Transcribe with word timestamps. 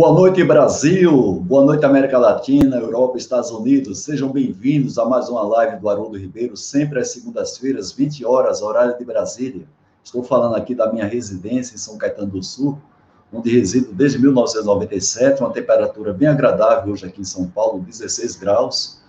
Boa 0.00 0.14
noite, 0.14 0.42
Brasil. 0.42 1.12
Boa 1.42 1.62
noite, 1.62 1.84
América 1.84 2.16
Latina, 2.16 2.78
Europa, 2.78 3.18
Estados 3.18 3.50
Unidos. 3.50 3.98
Sejam 3.98 4.32
bem-vindos 4.32 4.98
a 4.98 5.04
mais 5.04 5.28
uma 5.28 5.42
live 5.42 5.76
do 5.76 5.90
Haroldo 5.90 6.16
Ribeiro, 6.16 6.56
sempre 6.56 6.98
às 7.00 7.12
segundas-feiras, 7.12 7.92
20 7.92 8.24
horas, 8.24 8.62
horário 8.62 8.96
de 8.96 9.04
Brasília. 9.04 9.68
Estou 10.02 10.22
falando 10.22 10.54
aqui 10.54 10.74
da 10.74 10.90
minha 10.90 11.04
residência 11.04 11.74
em 11.74 11.78
São 11.78 11.98
Caetano 11.98 12.30
do 12.30 12.42
Sul, 12.42 12.78
onde 13.30 13.50
resido 13.50 13.92
desde 13.92 14.18
1997, 14.18 15.42
uma 15.42 15.52
temperatura 15.52 16.14
bem 16.14 16.28
agradável 16.28 16.94
hoje 16.94 17.04
aqui 17.04 17.20
em 17.20 17.24
São 17.24 17.46
Paulo, 17.46 17.80
16 17.80 18.36
graus, 18.36 19.02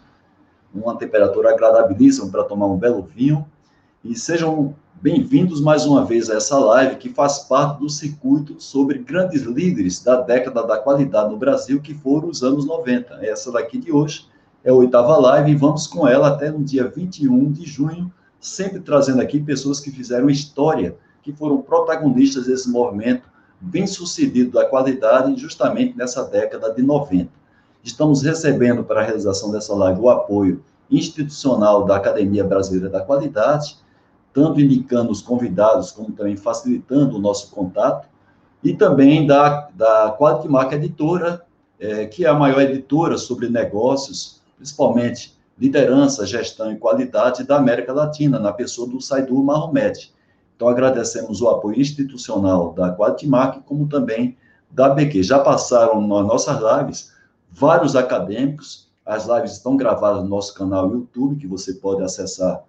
uma 0.75 0.97
temperatura 0.97 1.51
agradabilíssima 1.51 2.29
para 2.29 2.43
tomar 2.43 2.65
um 2.65 2.75
belo 2.75 3.01
vinho. 3.01 3.47
E 4.03 4.13
sejam 4.13 4.75
Bem-vindos 5.03 5.59
mais 5.59 5.83
uma 5.83 6.05
vez 6.05 6.29
a 6.29 6.35
essa 6.35 6.59
live 6.59 6.97
que 6.97 7.09
faz 7.09 7.39
parte 7.39 7.79
do 7.79 7.89
circuito 7.89 8.61
sobre 8.61 8.99
grandes 8.99 9.41
líderes 9.41 9.99
da 10.03 10.21
década 10.21 10.61
da 10.61 10.77
qualidade 10.77 11.31
no 11.31 11.39
Brasil, 11.39 11.81
que 11.81 11.95
foram 11.95 12.29
os 12.29 12.43
anos 12.43 12.67
90. 12.67 13.15
Essa 13.25 13.51
daqui 13.51 13.79
de 13.79 13.91
hoje 13.91 14.27
é 14.63 14.69
a 14.69 14.73
oitava 14.75 15.17
live 15.17 15.49
e 15.49 15.55
vamos 15.55 15.87
com 15.87 16.07
ela 16.07 16.27
até 16.27 16.51
no 16.51 16.63
dia 16.63 16.87
21 16.87 17.51
de 17.51 17.65
junho, 17.65 18.13
sempre 18.39 18.79
trazendo 18.79 19.23
aqui 19.23 19.39
pessoas 19.39 19.79
que 19.79 19.89
fizeram 19.89 20.29
história, 20.29 20.95
que 21.23 21.33
foram 21.33 21.63
protagonistas 21.63 22.45
desse 22.45 22.69
movimento 22.69 23.27
bem 23.59 23.87
sucedido 23.87 24.51
da 24.51 24.65
qualidade 24.65 25.35
justamente 25.35 25.97
nessa 25.97 26.25
década 26.25 26.71
de 26.71 26.83
90. 26.83 27.27
Estamos 27.83 28.21
recebendo 28.21 28.83
para 28.83 29.01
a 29.01 29.03
realização 29.03 29.51
dessa 29.51 29.73
live 29.73 29.99
o 29.99 30.11
apoio 30.11 30.63
institucional 30.91 31.85
da 31.85 31.95
Academia 31.95 32.43
Brasileira 32.43 32.87
da 32.87 33.01
Qualidade, 33.01 33.81
tanto 34.33 34.59
indicando 34.59 35.11
os 35.11 35.21
convidados, 35.21 35.91
como 35.91 36.11
também 36.11 36.37
facilitando 36.37 37.17
o 37.17 37.19
nosso 37.19 37.51
contato, 37.51 38.07
e 38.63 38.73
também 38.73 39.25
da, 39.25 39.69
da 39.73 40.15
Quality 40.17 40.47
Mark 40.47 40.71
Editora, 40.71 41.43
é, 41.79 42.05
que 42.05 42.25
é 42.25 42.29
a 42.29 42.33
maior 42.33 42.61
editora 42.61 43.17
sobre 43.17 43.49
negócios, 43.49 44.41
principalmente 44.55 45.35
liderança, 45.57 46.25
gestão 46.25 46.71
e 46.71 46.77
qualidade 46.77 47.43
da 47.43 47.57
América 47.57 47.91
Latina, 47.91 48.39
na 48.39 48.53
pessoa 48.53 48.87
do 48.87 49.01
Saidu 49.01 49.41
Mahomet. 49.43 50.13
Então, 50.55 50.67
agradecemos 50.67 51.41
o 51.41 51.49
apoio 51.49 51.79
institucional 51.79 52.71
da 52.73 52.93
Quality 52.93 53.27
Mark, 53.27 53.63
como 53.65 53.87
também 53.87 54.37
da 54.69 54.89
BQ. 54.89 55.23
Já 55.23 55.39
passaram 55.39 55.99
nas 56.01 56.25
nossas 56.25 56.59
lives 56.61 57.11
vários 57.49 57.95
acadêmicos, 57.95 58.89
as 59.05 59.25
lives 59.25 59.53
estão 59.53 59.75
gravadas 59.75 60.23
no 60.23 60.29
nosso 60.29 60.53
canal 60.53 60.89
YouTube, 60.91 61.35
que 61.35 61.47
você 61.47 61.73
pode 61.73 62.03
acessar 62.03 62.63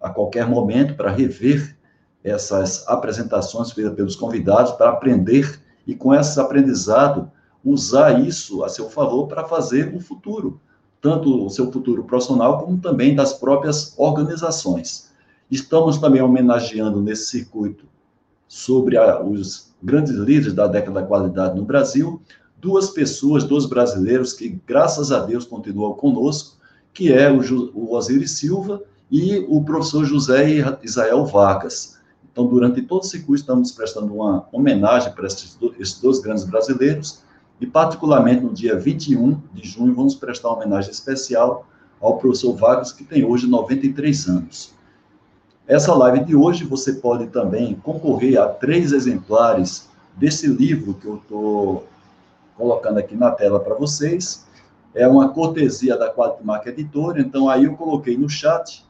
a 0.00 0.10
qualquer 0.10 0.48
momento 0.48 0.94
para 0.94 1.10
rever 1.10 1.76
essas 2.22 2.86
apresentações 2.88 3.72
feitas 3.72 3.94
pelos 3.94 4.16
convidados, 4.16 4.72
para 4.72 4.90
aprender 4.90 5.60
e, 5.86 5.94
com 5.94 6.12
esse 6.12 6.38
aprendizado, 6.40 7.30
usar 7.64 8.20
isso 8.20 8.64
a 8.64 8.68
seu 8.68 8.90
favor 8.90 9.28
para 9.28 9.44
fazer 9.44 9.94
o 9.94 10.00
futuro, 10.00 10.60
tanto 11.00 11.44
o 11.44 11.50
seu 11.50 11.70
futuro 11.70 12.04
profissional, 12.04 12.58
como 12.58 12.78
também 12.78 13.14
das 13.14 13.32
próprias 13.32 13.94
organizações. 13.96 15.10
Estamos 15.50 15.98
também 15.98 16.20
homenageando 16.20 17.00
nesse 17.00 17.26
circuito 17.26 17.86
sobre 18.48 18.96
a, 18.96 19.22
os 19.22 19.72
grandes 19.82 20.14
líderes 20.16 20.52
da 20.52 20.66
década 20.66 21.00
da 21.00 21.06
qualidade 21.06 21.56
no 21.56 21.64
Brasil, 21.64 22.20
duas 22.58 22.90
pessoas, 22.90 23.44
dois 23.44 23.66
brasileiros 23.66 24.32
que, 24.32 24.60
graças 24.66 25.12
a 25.12 25.20
Deus, 25.20 25.44
continuam 25.44 25.92
conosco, 25.94 26.56
que 26.92 27.12
é 27.12 27.30
o, 27.30 27.40
o 27.74 27.94
Osiris 27.94 28.32
Silva 28.32 28.82
e 29.10 29.38
o 29.48 29.62
professor 29.62 30.04
José 30.04 30.78
Israel 30.82 31.24
Vargas. 31.26 31.96
Então, 32.30 32.46
durante 32.46 32.82
todo 32.82 33.04
esse 33.04 33.20
curso, 33.20 33.42
estamos 33.42 33.72
prestando 33.72 34.14
uma 34.14 34.46
homenagem 34.52 35.12
para 35.12 35.26
esses, 35.26 35.58
esses 35.78 36.00
dois 36.00 36.18
grandes 36.18 36.44
brasileiros, 36.44 37.22
e 37.60 37.66
particularmente 37.66 38.42
no 38.42 38.52
dia 38.52 38.78
21 38.78 39.40
de 39.54 39.66
junho, 39.66 39.94
vamos 39.94 40.14
prestar 40.14 40.48
uma 40.48 40.56
homenagem 40.56 40.90
especial 40.90 41.66
ao 42.00 42.18
professor 42.18 42.54
Vargas, 42.54 42.92
que 42.92 43.04
tem 43.04 43.24
hoje 43.24 43.46
93 43.46 44.28
anos. 44.28 44.74
Essa 45.66 45.94
live 45.94 46.24
de 46.24 46.36
hoje 46.36 46.64
você 46.64 46.92
pode 46.92 47.26
também 47.28 47.74
concorrer 47.74 48.40
a 48.40 48.46
três 48.46 48.92
exemplares 48.92 49.88
desse 50.14 50.46
livro 50.46 50.94
que 50.94 51.06
eu 51.06 51.16
estou 51.16 51.88
colocando 52.56 52.98
aqui 52.98 53.16
na 53.16 53.30
tela 53.30 53.58
para 53.58 53.74
vocês. 53.74 54.46
É 54.94 55.08
uma 55.08 55.30
cortesia 55.30 55.96
da 55.96 56.08
Quatro 56.08 56.44
Marca 56.44 56.68
Editora, 56.68 57.20
então 57.20 57.48
aí 57.48 57.64
eu 57.64 57.74
coloquei 57.74 58.16
no 58.16 58.28
chat 58.28 58.85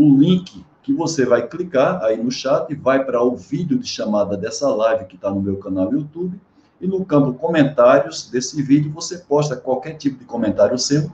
um 0.00 0.16
link 0.16 0.64
que 0.82 0.94
você 0.94 1.26
vai 1.26 1.46
clicar 1.46 2.02
aí 2.02 2.16
no 2.16 2.30
chat 2.30 2.74
vai 2.74 3.04
para 3.04 3.22
o 3.22 3.36
vídeo 3.36 3.78
de 3.78 3.86
chamada 3.86 4.34
dessa 4.34 4.66
live 4.74 5.04
que 5.04 5.14
está 5.14 5.30
no 5.30 5.42
meu 5.42 5.58
canal 5.58 5.92
YouTube. 5.92 6.40
E 6.80 6.86
no 6.86 7.04
campo 7.04 7.34
comentários 7.34 8.30
desse 8.30 8.62
vídeo 8.62 8.90
você 8.90 9.18
posta 9.18 9.54
qualquer 9.54 9.98
tipo 9.98 10.18
de 10.18 10.24
comentário 10.24 10.78
seu. 10.78 11.10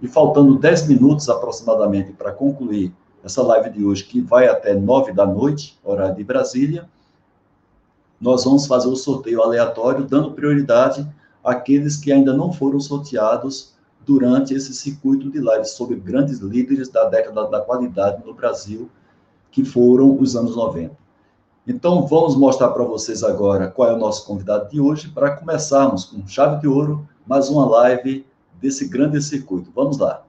E 0.00 0.08
faltando 0.08 0.58
10 0.58 0.88
minutos 0.88 1.28
aproximadamente 1.28 2.12
para 2.12 2.32
concluir 2.32 2.90
essa 3.22 3.42
live 3.42 3.68
de 3.68 3.84
hoje, 3.84 4.04
que 4.04 4.22
vai 4.22 4.48
até 4.48 4.72
9 4.72 5.12
da 5.12 5.26
noite, 5.26 5.78
horário 5.84 6.16
de 6.16 6.24
Brasília, 6.24 6.88
nós 8.18 8.44
vamos 8.44 8.66
fazer 8.66 8.88
o 8.88 8.96
sorteio 8.96 9.42
aleatório, 9.42 10.06
dando 10.06 10.32
prioridade 10.32 11.06
àqueles 11.44 11.98
que 11.98 12.10
ainda 12.10 12.32
não 12.32 12.50
foram 12.50 12.80
sorteados 12.80 13.74
durante 14.10 14.52
esse 14.52 14.74
circuito 14.74 15.30
de 15.30 15.38
lives 15.38 15.70
sobre 15.70 15.94
grandes 15.94 16.40
líderes 16.40 16.88
da 16.88 17.04
década 17.04 17.46
da 17.46 17.60
qualidade 17.60 18.26
no 18.26 18.34
Brasil, 18.34 18.90
que 19.52 19.64
foram 19.64 20.18
os 20.20 20.34
anos 20.34 20.56
90. 20.56 20.96
Então, 21.64 22.04
vamos 22.08 22.34
mostrar 22.34 22.70
para 22.70 22.82
vocês 22.82 23.22
agora 23.22 23.68
qual 23.68 23.88
é 23.88 23.92
o 23.94 23.98
nosso 23.98 24.26
convidado 24.26 24.68
de 24.68 24.80
hoje, 24.80 25.10
para 25.10 25.36
começarmos 25.36 26.06
com 26.06 26.26
chave 26.26 26.60
de 26.60 26.66
ouro, 26.66 27.08
mais 27.24 27.48
uma 27.48 27.64
live 27.64 28.26
desse 28.60 28.88
grande 28.88 29.22
circuito. 29.22 29.70
Vamos 29.72 29.96
lá. 29.96 30.24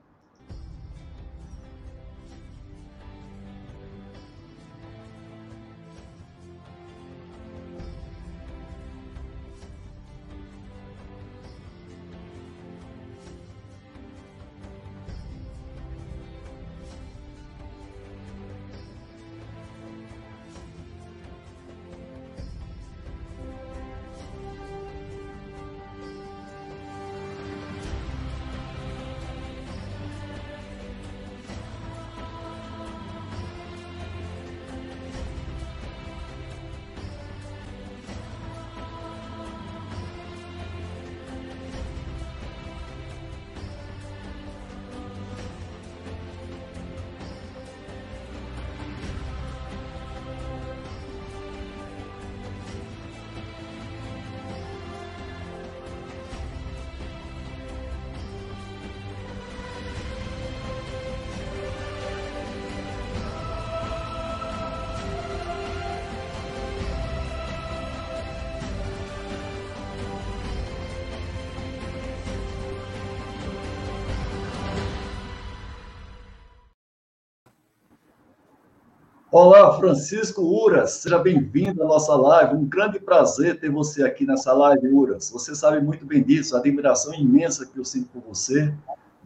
Olá, 79.34 79.78
Francisco 79.80 80.42
Uras, 80.42 80.92
seja 80.96 81.18
bem-vindo 81.18 81.82
à 81.82 81.86
nossa 81.88 82.14
live. 82.14 82.54
Um 82.54 82.66
grande 82.66 83.00
prazer 83.00 83.58
ter 83.62 83.72
você 83.72 84.04
aqui 84.04 84.26
nessa 84.26 84.52
live, 84.52 84.90
Uras. 84.90 85.32
Você 85.32 85.56
sabe 85.56 85.80
muito 85.80 86.06
bem 86.06 86.22
disso, 86.22 86.54
a 86.54 86.60
admiração 86.60 87.14
imensa 87.14 87.66
que 87.66 87.78
eu 87.78 87.86
sinto 87.86 88.10
por 88.10 88.22
você, 88.28 88.74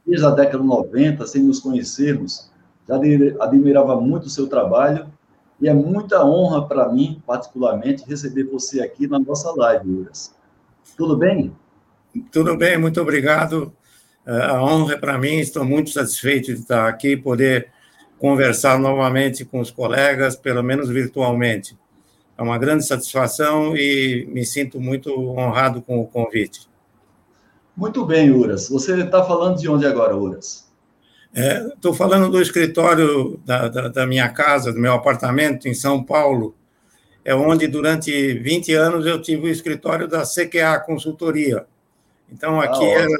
desde 0.05 0.23
a 0.23 0.29
década 0.29 0.59
de 0.59 0.63
90, 0.63 1.25
sem 1.25 1.41
nos 1.41 1.59
conhecermos. 1.59 2.51
Já 2.87 2.97
admirava 3.39 3.99
muito 3.99 4.25
o 4.25 4.29
seu 4.29 4.45
trabalho 4.45 5.07
e 5.59 5.67
é 5.67 5.73
muita 5.73 6.23
honra 6.23 6.67
para 6.67 6.87
mim, 6.93 7.19
particularmente, 7.25 8.07
receber 8.07 8.43
você 8.43 8.81
aqui 8.81 9.07
na 9.07 9.17
nossa 9.17 9.51
live, 9.55 9.89
Uras. 9.89 10.35
Tudo 10.95 11.17
bem? 11.17 11.51
Tudo 12.31 12.55
bem, 12.55 12.77
muito 12.77 13.01
obrigado. 13.01 13.73
É, 14.23 14.39
a 14.43 14.63
honra 14.63 14.93
é 14.93 14.97
para 14.97 15.17
mim, 15.17 15.39
estou 15.39 15.65
muito 15.65 15.89
satisfeito 15.89 16.53
de 16.53 16.61
estar 16.61 16.87
aqui 16.87 17.13
e 17.13 17.17
poder 17.17 17.73
conversar 18.19 18.79
novamente 18.79 19.43
com 19.45 19.59
os 19.59 19.71
colegas, 19.71 20.35
pelo 20.35 20.63
menos 20.63 20.89
virtualmente. 20.89 21.77
É 22.37 22.43
uma 22.43 22.57
grande 22.57 22.85
satisfação 22.85 23.75
e 23.75 24.27
me 24.29 24.45
sinto 24.45 24.79
muito 24.79 25.11
honrado 25.37 25.81
com 25.81 25.99
o 25.99 26.07
convite. 26.07 26.67
Muito 27.75 28.05
bem, 28.05 28.31
Uras. 28.31 28.69
Você 28.69 29.01
está 29.01 29.23
falando 29.23 29.57
de 29.57 29.69
onde 29.69 29.85
agora, 29.85 30.15
Uras? 30.15 30.65
Estou 31.33 31.93
é, 31.93 31.95
falando 31.95 32.29
do 32.29 32.41
escritório 32.41 33.37
da, 33.45 33.67
da, 33.67 33.87
da, 33.89 34.07
minha 34.07 34.29
casa, 34.29 34.71
do 34.71 34.79
meu 34.79 34.93
apartamento 34.93 35.67
em 35.67 35.73
São 35.73 36.01
Paulo, 36.01 36.55
é 37.25 37.35
onde 37.35 37.67
durante 37.67 38.33
20 38.39 38.73
anos 38.73 39.05
eu 39.05 39.21
tive 39.21 39.47
o 39.47 39.51
escritório 39.51 40.07
da 40.07 40.23
CQA 40.23 40.79
Consultoria. 40.79 41.65
Então, 42.31 42.61
ah, 42.61 42.65
aqui 42.65 42.85
ah, 42.85 42.99
era, 43.01 43.19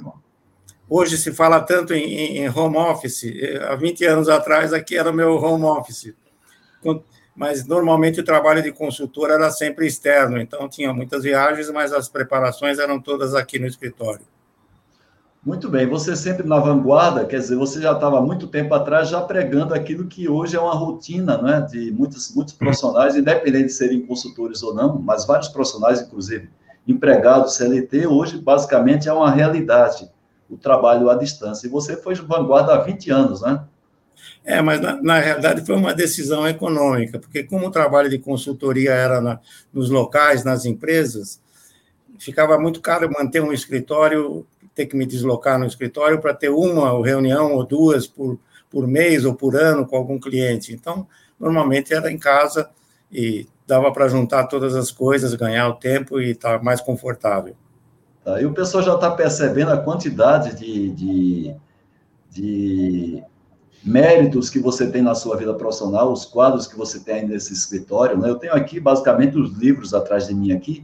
hoje 0.96 1.18
se 1.18 1.34
fala 1.34 1.60
tanto 1.60 1.94
em, 1.94 2.38
em, 2.38 2.50
home 2.50 2.78
office, 2.78 3.26
há 3.68 3.76
20 3.76 4.06
anos 4.06 4.30
atrás 4.30 4.72
aqui 4.72 4.98
era 4.98 5.12
meu 5.12 5.36
home 5.36 5.66
office. 5.66 6.14
Mas 7.36 7.68
normalmente 7.68 8.22
o 8.22 8.24
trabalho 8.24 8.64
de 8.64 8.72
consultor 8.72 9.30
era 9.30 9.52
sempre 9.52 9.86
externo, 9.86 10.40
então 10.40 10.70
tinha 10.70 10.94
muitas 10.94 11.24
viagens, 11.24 11.70
mas 11.70 11.92
as 11.92 12.08
preparações 12.08 12.80
eram 12.80 13.00
todas 13.00 13.36
aqui 13.36 13.60
no 13.60 13.68
escritório. 13.68 14.26
Muito 15.46 15.70
bem, 15.70 15.86
você 15.86 16.16
sempre 16.16 16.48
na 16.48 16.60
vanguarda, 16.60 17.26
quer 17.26 17.40
dizer, 17.40 17.56
você 17.56 17.80
já 17.80 17.92
estava 17.92 18.20
muito 18.22 18.48
tempo 18.48 18.74
atrás 18.74 19.10
já 19.10 19.22
pregando 19.22 19.74
aquilo 19.76 20.08
que 20.08 20.28
hoje 20.28 20.56
é 20.56 20.60
uma 20.60 20.74
rotina 20.74 21.40
né, 21.40 21.62
de 21.70 21.92
muitos, 21.92 22.34
muitos 22.34 22.54
profissionais, 22.54 23.16
independente 23.16 23.66
de 23.66 23.74
serem 23.74 24.06
consultores 24.06 24.64
ou 24.64 24.74
não, 24.74 24.98
mas 24.98 25.26
vários 25.26 25.50
profissionais, 25.50 26.02
inclusive 26.02 26.50
empregados 26.88 27.56
CLT, 27.56 28.08
hoje 28.08 28.38
basicamente 28.38 29.10
é 29.10 29.14
uma 29.14 29.30
realidade 29.30 30.10
o 30.50 30.58
trabalho 30.58 31.10
à 31.10 31.16
distância. 31.16 31.68
E 31.68 31.70
você 31.70 31.96
foi 31.98 32.16
vanguarda 32.16 32.74
há 32.74 32.82
20 32.82 33.12
anos, 33.12 33.42
né? 33.42 33.64
É, 34.44 34.62
mas 34.62 34.80
na, 34.80 35.02
na, 35.02 35.20
realidade 35.20 35.66
foi 35.66 35.76
uma 35.76 35.94
decisão 35.94 36.48
econômica, 36.48 37.20
porque 37.20 37.44
como 37.44 37.68
o 37.68 37.72
trabalho 37.72 38.10
de 38.10 38.18
consultoria 38.18 38.92
era 38.92 39.20
na, 39.20 39.40
nos 39.74 39.90
locais, 39.90 40.44
nas 40.44 40.66
empresas, 40.66 41.42
ficava 42.18 42.58
muito 42.58 42.80
caro 42.80 43.12
manter 43.12 43.42
um 43.42 43.52
escritório 43.52 44.46
ter 44.76 44.86
que 44.86 44.98
me 44.98 45.06
deslocar 45.06 45.58
no 45.58 45.66
escritório 45.66 46.20
para 46.20 46.34
ter 46.34 46.50
uma 46.50 47.04
reunião 47.04 47.54
ou 47.54 47.66
duas 47.66 48.06
por, 48.06 48.38
por 48.70 48.86
mês 48.86 49.24
ou 49.24 49.34
por 49.34 49.56
ano 49.56 49.88
com 49.88 49.96
algum 49.96 50.20
cliente. 50.20 50.74
Então, 50.74 51.08
normalmente 51.40 51.94
era 51.94 52.12
em 52.12 52.20
casa 52.20 52.70
e 53.10 53.48
dava 53.66 53.92
para 53.92 54.10
juntar 54.10 54.48
todas 54.48 54.76
as 54.76 54.92
coisas, 54.92 55.34
ganhar 55.34 55.70
o 55.70 55.76
tempo 55.76 56.20
e 56.20 56.32
estar 56.32 56.58
tá 56.58 56.64
mais 56.64 56.82
confortável. 56.82 57.56
Tá, 58.26 58.42
e 58.42 58.46
o 58.48 58.54
pessoal 58.54 58.84
já 58.84 58.96
está 58.96 59.12
percebendo 59.12 59.72
a 59.72 59.78
quantidade 59.78 60.56
de, 60.56 60.90
de, 60.90 61.56
de, 62.32 63.24
méritos 63.84 64.50
que 64.50 64.58
você 64.58 64.90
tem 64.90 65.04
na 65.04 65.14
sua 65.14 65.38
vida 65.38 65.54
profissional, 65.54 66.12
os 66.12 66.26
quadros 66.26 66.66
que 66.66 66.76
você 66.76 67.00
tem 67.00 67.18
aí 67.18 67.28
nesse 67.28 67.54
escritório. 67.54 68.18
Né? 68.18 68.28
Eu 68.28 68.36
tenho 68.38 68.54
aqui, 68.54 68.80
basicamente, 68.80 69.38
os 69.38 69.56
livros 69.56 69.94
atrás 69.94 70.26
de 70.26 70.34
mim 70.34 70.52
aqui, 70.52 70.84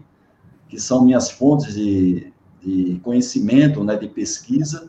que 0.69 0.79
são 0.79 1.03
minhas 1.03 1.31
fontes 1.31 1.73
de, 1.73 2.31
de 2.61 3.01
conhecimento, 3.03 3.83
né, 3.83 3.95
de 3.95 4.07
pesquisa, 4.07 4.87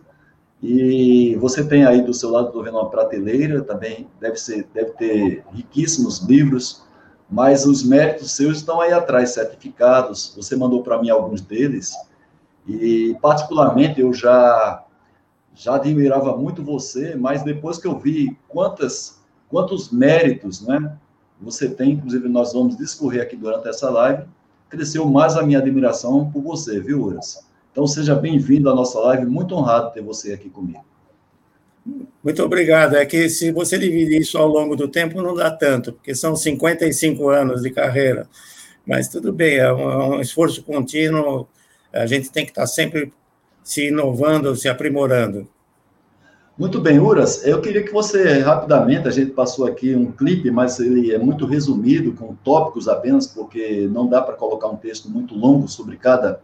e 0.63 1.35
você 1.37 1.65
tem 1.65 1.87
aí 1.87 2.03
do 2.03 2.13
seu 2.13 2.31
lado, 2.31 2.49
estou 2.49 2.63
vendo 2.63 2.77
uma 2.77 2.91
prateleira 2.91 3.63
também, 3.63 4.07
deve, 4.21 4.37
ser, 4.37 4.69
deve 4.75 4.91
ter 4.91 5.45
riquíssimos 5.55 6.21
livros, 6.21 6.83
mas 7.31 7.65
os 7.65 7.83
méritos 7.83 8.33
seus 8.33 8.59
estão 8.59 8.79
aí 8.79 8.93
atrás, 8.93 9.31
certificados. 9.31 10.35
Você 10.37 10.55
mandou 10.55 10.83
para 10.83 11.01
mim 11.01 11.09
alguns 11.09 11.41
deles, 11.41 11.93
e 12.67 13.17
particularmente 13.21 14.01
eu 14.01 14.13
já 14.13 14.85
já 15.55 15.75
admirava 15.75 16.35
muito 16.37 16.63
você, 16.63 17.15
mas 17.15 17.43
depois 17.43 17.77
que 17.77 17.87
eu 17.87 17.99
vi 17.99 18.37
quantas 18.49 19.21
quantos 19.49 19.91
méritos, 19.91 20.67
né, 20.67 20.97
você 21.39 21.69
tem, 21.69 21.93
inclusive 21.93 22.27
nós 22.29 22.55
vamos 22.55 22.77
discorrer 22.77 23.23
aqui 23.23 23.37
durante 23.37 23.69
essa 23.69 23.91
live, 23.91 24.25
cresceu 24.71 25.05
mais 25.05 25.37
a 25.37 25.43
minha 25.43 25.59
admiração 25.59 26.31
por 26.31 26.43
você, 26.43 26.81
viu, 26.81 27.03
Uras? 27.03 27.45
Então, 27.73 27.87
seja 27.87 28.15
bem-vindo 28.15 28.69
à 28.69 28.75
nossa 28.75 28.99
live. 29.01 29.25
Muito 29.25 29.55
honrado 29.55 29.93
ter 29.93 30.03
você 30.03 30.35
aqui 30.35 30.51
comigo. 30.51 30.85
Muito 32.23 32.43
obrigado. 32.43 32.97
É 32.97 33.05
que 33.05 33.29
se 33.31 33.51
você 33.51 33.79
dividir 33.79 34.21
isso 34.21 34.37
ao 34.37 34.47
longo 34.47 34.77
do 34.77 34.87
tempo, 34.87 35.23
não 35.23 35.35
dá 35.35 35.51
tanto, 35.51 35.93
porque 35.95 36.15
são 36.15 36.37
55 36.37 37.29
anos 37.31 37.63
de 37.63 37.71
carreira. 37.71 38.29
Mas 38.87 39.09
tudo 39.09 39.33
bem, 39.33 39.57
é 39.57 39.73
um, 39.73 39.91
é 39.91 40.07
um 40.17 40.21
esforço 40.21 40.63
contínuo. 40.63 41.49
A 41.93 42.07
gente 42.07 42.31
tem 42.31 42.45
que 42.45 42.51
estar 42.51 42.67
sempre 42.67 43.13
se 43.63 43.89
inovando, 43.89 44.55
se 44.57 44.69
aprimorando. 44.69 45.49
Muito 46.59 46.81
bem, 46.81 46.99
Uras. 46.99 47.47
Eu 47.47 47.61
queria 47.61 47.83
que 47.83 47.93
você, 47.93 48.41
rapidamente, 48.41 49.09
a 49.09 49.11
gente 49.11 49.31
passou 49.31 49.67
aqui 49.67 49.95
um 49.95 50.13
clipe, 50.13 50.51
mas 50.51 50.79
ele 50.79 51.13
é 51.13 51.19
muito 51.19 51.47
resumido, 51.47 52.13
com 52.13 52.35
tópicos 52.37 52.89
apenas, 52.89 53.27
porque 53.27 53.89
não 53.91 54.07
dá 54.07 54.21
para 54.21 54.35
colocar 54.35 54.69
um 54.69 54.77
texto 54.77 55.09
muito 55.09 55.35
longo 55.35 55.67
sobre 55.67 55.97
cada 55.97 56.41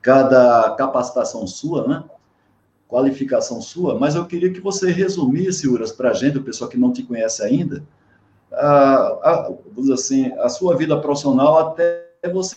cada 0.00 0.74
capacitação 0.76 1.46
sua, 1.46 1.88
né? 1.88 2.04
Qualificação 2.86 3.62
sua, 3.62 3.98
mas 3.98 4.14
eu 4.14 4.26
queria 4.26 4.52
que 4.52 4.60
você 4.60 4.90
resumisse, 4.90 5.66
Uras, 5.66 5.90
para 5.92 6.10
a 6.10 6.12
gente, 6.12 6.36
o 6.36 6.44
pessoal 6.44 6.68
que 6.68 6.76
não 6.76 6.92
te 6.92 7.02
conhece 7.02 7.42
ainda, 7.42 7.82
a, 8.52 8.68
a, 9.22 9.52
assim, 9.94 10.30
a 10.38 10.48
sua 10.50 10.76
vida 10.76 11.00
profissional 11.00 11.58
até 11.58 12.06
você 12.30 12.56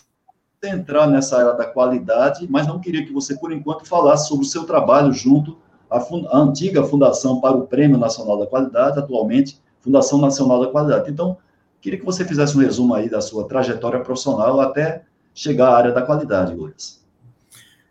entrar 0.62 1.06
nessa 1.06 1.38
área 1.38 1.52
da 1.52 1.64
qualidade, 1.64 2.46
mas 2.50 2.66
não 2.66 2.80
queria 2.80 3.04
que 3.04 3.12
você, 3.12 3.36
por 3.36 3.52
enquanto, 3.52 3.86
falasse 3.86 4.28
sobre 4.28 4.44
o 4.44 4.48
seu 4.48 4.64
trabalho 4.64 5.12
junto 5.12 5.56
à, 5.88 5.98
à 5.98 6.38
antiga 6.38 6.82
Fundação 6.82 7.40
para 7.40 7.56
o 7.56 7.66
Prêmio 7.66 7.98
Nacional 7.98 8.38
da 8.38 8.46
Qualidade, 8.46 8.98
atualmente 8.98 9.60
Fundação 9.80 10.20
Nacional 10.20 10.60
da 10.60 10.70
Qualidade. 10.70 11.10
Então, 11.10 11.36
queria 11.80 11.98
que 11.98 12.04
você 12.04 12.24
fizesse 12.24 12.56
um 12.56 12.60
resumo 12.60 12.94
aí 12.94 13.08
da 13.08 13.20
sua 13.20 13.46
trajetória 13.46 14.00
profissional 14.00 14.60
até 14.60 15.04
chegar 15.32 15.68
à 15.68 15.76
área 15.76 15.92
da 15.92 16.02
qualidade, 16.02 16.54
Uras. 16.54 16.98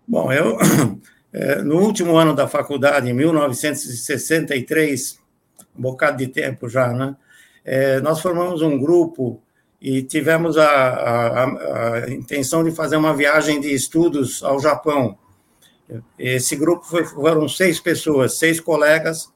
Bom, 0.06 0.30
eu, 0.31 0.58
é, 1.31 1.62
no 1.62 1.80
último 1.80 2.18
ano 2.18 2.36
da 2.36 2.48
faculdade, 2.48 3.10
em 3.10 3.13
1963, 3.13 5.20
um 5.78 5.81
bocado 5.81 6.18
de 6.18 6.28
tempo 6.28 6.68
já, 6.68 6.92
né? 6.92 7.16
É, 7.63 8.02
nós 8.02 8.22
formamos 8.22 8.62
um 8.62 8.78
grupo 8.78 9.42
e 9.81 10.01
tivemos 10.01 10.57
a, 10.57 10.68
a, 10.68 11.44
a, 11.44 12.09
intenção 12.12 12.63
de 12.63 12.71
fazer 12.71 12.95
uma 12.95 13.15
viagem 13.15 13.62
de 13.62 13.74
estudos 13.74 14.44
ao 14.44 14.59
Japão. 14.59 15.18
Esse 16.18 16.56
grupo 16.56 16.85
foi, 16.85 17.06
foram 17.06 17.47
seis 17.47 17.79
pessoas, 17.79 18.38
seis 18.38 18.59
colegas, 18.59 19.31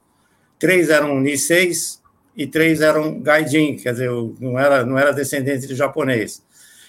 três 0.58 0.90
eram 0.90 1.20
Niseis 1.20 2.02
e 2.36 2.46
três 2.46 2.80
eram 2.80 3.20
Gaijin, 3.20 3.76
quer 3.76 3.92
dizer, 3.92 4.10
não 4.40 4.58
era, 4.58 4.84
não 4.84 4.98
era 4.98 5.12
descendente 5.12 5.66
de 5.66 5.74
japonês. 5.74 6.42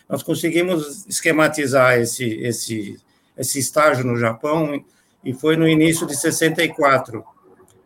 Nós 0.10 0.24
conseguimos 0.24 1.05
esquematizar 1.07 1.98
esse, 2.00 2.25
esse 2.41 3.00
esse 3.38 3.60
estágio 3.60 4.05
no 4.05 4.17
Japão 4.17 4.83
e 5.24 5.33
foi 5.33 5.55
no 5.55 5.67
início 5.67 6.05
de 6.05 6.15
64. 6.15 7.24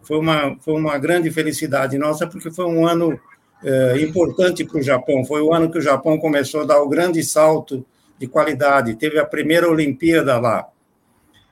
Foi 0.01 0.17
uma, 0.17 0.57
foi 0.59 0.74
uma 0.74 0.97
grande 0.97 1.29
felicidade 1.31 1.97
nossa, 1.97 2.27
porque 2.27 2.51
foi 2.51 2.65
um 2.65 2.88
ano 2.88 3.19
é, 3.63 3.99
importante 4.01 4.63
para 4.63 4.79
o 4.79 4.81
Japão. 4.81 5.25
Foi 5.25 5.41
o 5.41 5.53
ano 5.53 5.71
que 5.71 5.77
o 5.77 5.81
Japão 5.81 6.17
começou 6.17 6.61
a 6.61 6.65
dar 6.65 6.81
o 6.81 6.89
grande 6.89 7.23
salto 7.23 7.85
de 8.17 8.27
qualidade. 8.27 8.95
Teve 8.95 9.19
a 9.19 9.25
primeira 9.25 9.69
Olimpíada 9.69 10.39
lá. 10.39 10.67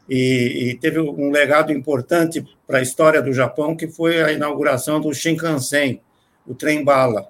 E, 0.09 0.69
e 0.69 0.75
teve 0.75 0.99
um 0.99 1.31
legado 1.31 1.71
importante 1.71 2.45
para 2.67 2.77
a 2.77 2.81
história 2.81 3.21
do 3.21 3.33
Japão, 3.33 3.75
que 3.75 3.87
foi 3.87 4.21
a 4.21 4.31
inauguração 4.31 5.01
do 5.01 5.13
Shinkansen, 5.13 5.99
o 6.45 6.53
trem-bala. 6.53 7.27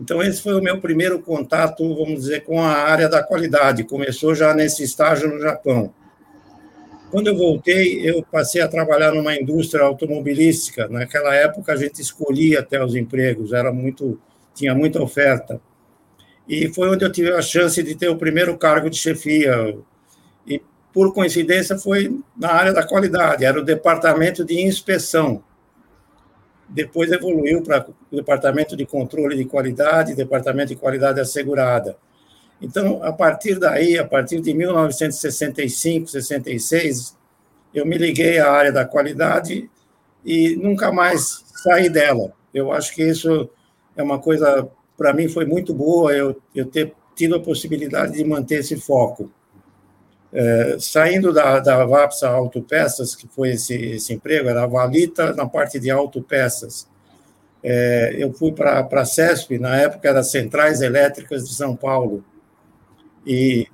Então, 0.00 0.22
esse 0.22 0.40
foi 0.40 0.54
o 0.54 0.62
meu 0.62 0.80
primeiro 0.80 1.20
contato, 1.20 1.94
vamos 1.94 2.20
dizer, 2.20 2.44
com 2.44 2.62
a 2.62 2.72
área 2.72 3.06
da 3.06 3.22
qualidade. 3.22 3.84
Começou 3.84 4.34
já 4.34 4.54
nesse 4.54 4.82
estágio 4.82 5.28
no 5.28 5.38
Japão. 5.38 5.92
Quando 7.10 7.26
eu 7.26 7.36
voltei, 7.36 8.08
eu 8.08 8.22
passei 8.30 8.62
a 8.62 8.68
trabalhar 8.68 9.12
numa 9.12 9.34
indústria 9.34 9.84
automobilística. 9.84 10.88
Naquela 10.88 11.34
época, 11.34 11.72
a 11.72 11.76
gente 11.76 12.00
escolhia 12.00 12.60
até 12.60 12.82
os 12.82 12.94
empregos, 12.94 13.52
era 13.52 13.72
muito, 13.72 14.18
tinha 14.54 14.74
muita 14.74 15.02
oferta. 15.02 15.60
E 16.48 16.68
foi 16.68 16.88
onde 16.88 17.04
eu 17.04 17.12
tive 17.12 17.32
a 17.32 17.42
chance 17.42 17.82
de 17.82 17.94
ter 17.94 18.08
o 18.08 18.16
primeiro 18.16 18.56
cargo 18.56 18.88
de 18.88 18.96
chefia. 18.96 19.76
E, 20.46 20.62
por 20.92 21.12
coincidência, 21.12 21.78
foi 21.78 22.18
na 22.36 22.52
área 22.52 22.72
da 22.72 22.86
qualidade, 22.86 23.44
era 23.44 23.58
o 23.58 23.64
departamento 23.64 24.44
de 24.44 24.60
inspeção 24.60 25.42
depois 26.70 27.10
evoluiu 27.10 27.62
para 27.62 27.84
o 28.10 28.16
Departamento 28.16 28.76
de 28.76 28.86
Controle 28.86 29.36
de 29.36 29.44
Qualidade, 29.44 30.14
Departamento 30.14 30.68
de 30.68 30.76
Qualidade 30.76 31.20
Assegurada. 31.20 31.96
Então, 32.60 33.02
a 33.02 33.12
partir 33.12 33.58
daí, 33.58 33.98
a 33.98 34.06
partir 34.06 34.40
de 34.40 34.52
1965, 34.52 36.08
66, 36.08 37.16
eu 37.74 37.86
me 37.86 37.96
liguei 37.96 38.38
à 38.38 38.50
área 38.50 38.72
da 38.72 38.84
qualidade 38.84 39.70
e 40.24 40.56
nunca 40.56 40.92
mais 40.92 41.42
saí 41.62 41.88
dela. 41.88 42.32
Eu 42.52 42.72
acho 42.72 42.94
que 42.94 43.02
isso 43.02 43.48
é 43.96 44.02
uma 44.02 44.18
coisa, 44.18 44.68
para 44.96 45.14
mim, 45.14 45.28
foi 45.28 45.46
muito 45.46 45.72
boa, 45.72 46.12
eu, 46.12 46.36
eu 46.54 46.66
ter 46.66 46.92
tido 47.14 47.36
a 47.36 47.40
possibilidade 47.40 48.14
de 48.14 48.24
manter 48.24 48.60
esse 48.60 48.76
foco. 48.76 49.30
É, 50.32 50.76
saindo 50.78 51.32
da, 51.32 51.58
da 51.58 51.84
VAPSA 51.84 52.28
Autopeças, 52.28 53.14
que 53.16 53.26
foi 53.26 53.50
esse, 53.50 53.74
esse 53.74 54.12
emprego, 54.12 54.48
era 54.48 54.62
a 54.62 54.66
Valita 54.66 55.34
na 55.34 55.46
parte 55.46 55.80
de 55.80 55.90
autopeças. 55.90 56.88
É, 57.62 58.14
eu 58.18 58.32
fui 58.32 58.52
para 58.52 58.80
a 58.80 59.04
CESP, 59.04 59.58
na 59.58 59.76
época 59.76 60.08
era 60.08 60.22
Centrais 60.22 60.80
Elétricas 60.80 61.48
de 61.48 61.54
São 61.54 61.76
Paulo, 61.76 62.24
e 63.26 63.66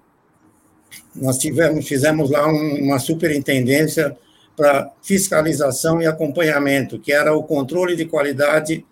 nós 1.14 1.38
tivemos, 1.38 1.86
fizemos 1.86 2.30
lá 2.30 2.46
uma 2.46 2.98
superintendência 2.98 4.16
para 4.56 4.90
fiscalização 5.02 6.00
e 6.00 6.06
acompanhamento, 6.06 6.98
que 6.98 7.12
era 7.12 7.34
o 7.34 7.42
controle 7.42 7.94
de 7.94 8.06
qualidade 8.06 8.84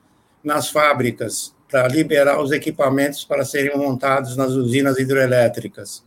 nas 0.43 0.69
fábricas, 0.69 1.55
para 1.71 1.89
liberar 1.89 2.41
os 2.41 2.53
equipamentos 2.53 3.25
para 3.25 3.45
serem 3.45 3.77
montados 3.77 4.37
nas 4.37 4.53
usinas 4.53 4.99
hidrelétricas. 4.99 6.05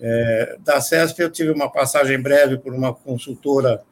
É, 0.00 0.56
da 0.60 0.80
CESP, 0.80 1.22
eu 1.22 1.30
tive 1.30 1.50
uma 1.50 1.70
passagem 1.70 2.20
breve 2.20 2.58
por 2.58 2.74
uma 2.74 2.92
consultora 2.92 3.82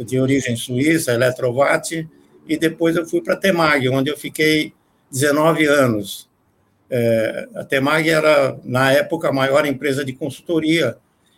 de 0.00 0.20
origem 0.20 0.54
suíça, 0.54 1.12
Eletrovat, 1.12 2.06
e 2.46 2.56
depois 2.56 2.96
eu 2.96 3.06
fui 3.06 3.20
para 3.20 3.34
a 3.34 3.36
Temag, 3.36 3.88
onde 3.88 4.10
eu 4.10 4.16
fiquei 4.16 4.72
19 5.10 5.66
anos. 5.66 6.27
É, 6.90 7.48
a 7.54 7.64
Temag 7.64 8.08
era, 8.08 8.58
na 8.64 8.92
época, 8.92 9.28
a 9.28 9.32
maior 9.32 9.66
empresa 9.66 10.04
de 10.04 10.12
consultoria 10.12 10.96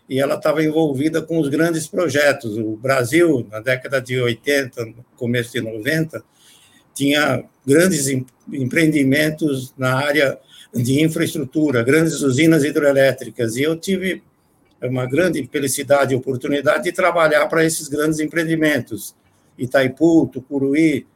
e 0.08 0.18
ela 0.18 0.34
estava 0.34 0.64
envolvida 0.64 1.22
com 1.22 1.38
os 1.38 1.48
grandes 1.48 1.86
projetos. 1.86 2.58
O 2.58 2.76
Brasil, 2.76 3.46
na 3.48 3.60
década 3.60 4.00
de 4.00 4.20
80, 4.20 4.92
começo 5.16 5.52
de 5.52 5.60
90, 5.60 6.22
tinha 6.92 7.44
grandes 7.64 8.08
empreendimentos 8.52 9.72
na 9.78 9.94
área 9.94 10.36
de 10.74 11.00
infraestrutura, 11.00 11.84
grandes 11.84 12.20
usinas 12.22 12.64
hidroelétricas, 12.64 13.56
e 13.56 13.62
eu 13.62 13.76
tive 13.76 14.22
uma 14.82 15.06
grande 15.06 15.48
felicidade 15.50 16.12
e 16.12 16.16
oportunidade 16.16 16.84
de 16.84 16.92
trabalhar 16.92 17.46
para 17.46 17.64
esses 17.64 17.86
grandes 17.86 18.18
empreendimentos. 18.18 19.14
Itaipu, 19.56 20.26
Tucuruí, 20.26 21.06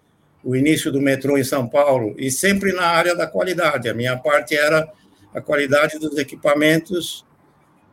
o 0.45 0.55
início 0.55 0.93
do 0.93 1.01
metrô 1.01 1.39
em 1.39 1.45
São 1.45 1.67
Paulo, 1.67 2.15
e 2.19 2.31
sempre 2.31 2.73
na 2.73 2.87
área 2.87 3.17
da 3.17 3.27
qualidade. 3.27 3.89
A 3.89 3.95
minha 3.95 4.17
parte 4.17 4.55
era 4.55 4.87
a 5.33 5.41
qualidade 5.41 5.99
dos 5.99 6.19
equipamentos 6.19 7.25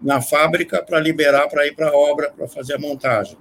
na 0.02 0.22
fábrica 0.22 0.84
para 0.84 1.00
liberar 1.00 1.48
para 1.48 1.66
ir 1.66 1.76
para 1.76 1.90
a 1.90 1.96
obra, 1.96 2.32
para 2.32 2.48
fazer 2.48 2.76
a 2.76 2.80
montagem. 2.80 3.38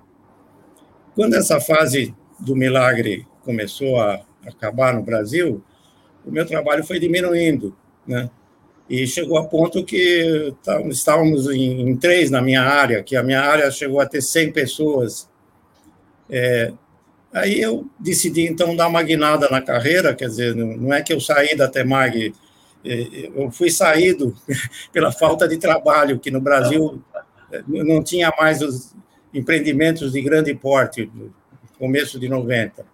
Quando 1.15 1.35
essa 1.35 1.61
fase 1.61 2.15
do 2.39 2.55
milagre 2.55 3.27
começou 3.43 4.01
a 4.01 4.21
acabar 4.47 4.95
no 4.95 5.03
Brasil, 5.03 5.63
o 6.25 6.31
meu 6.31 6.47
trabalho 6.47 6.85
foi 6.85 6.99
diminuindo, 6.99 7.77
né? 8.07 8.31
E 8.89 9.07
chegou 9.07 9.39
a 9.39 9.45
ponto 9.45 9.85
que 9.85 10.53
estávamos 10.89 11.49
em, 11.49 11.89
em 11.89 11.97
três 11.97 12.29
na 12.29 12.43
minha 12.43 12.63
área, 12.63 13.03
que 13.05 13.15
a 13.15 13.23
minha 13.23 13.41
área 13.41 13.71
chegou 13.71 14.01
a 14.01 14.07
ter 14.07 14.21
100 14.21 14.53
pessoas. 14.53 15.31
É, 16.29 16.73
Aí 17.33 17.61
eu 17.61 17.87
decidi, 17.99 18.47
então, 18.47 18.75
dar 18.75 18.89
uma 18.89 19.03
guinada 19.03 19.49
na 19.49 19.63
carreira, 19.63 20.15
quer 20.15 20.29
dizer, 20.29 20.55
não 20.55 20.93
é 20.93 21.01
que 21.01 21.13
eu 21.13 21.21
saí 21.21 21.57
da 21.57 21.69
Temag, 21.69 22.35
é, 22.85 23.31
eu 23.35 23.51
fui 23.51 23.71
saído 23.71 24.35
pela 24.93 25.13
falta 25.13 25.47
de 25.47 25.57
trabalho, 25.57 26.19
que 26.19 26.31
no 26.31 26.41
Brasil 26.41 27.01
é, 27.53 27.63
não 27.67 28.03
tinha 28.03 28.33
mais 28.39 28.61
os 28.63 28.95
empreendimentos 29.33 30.13
de 30.13 30.21
grande 30.21 30.53
porte, 30.55 31.11
no 31.15 31.33
começo 31.79 32.19
de 32.19 32.29
90. 32.29 32.85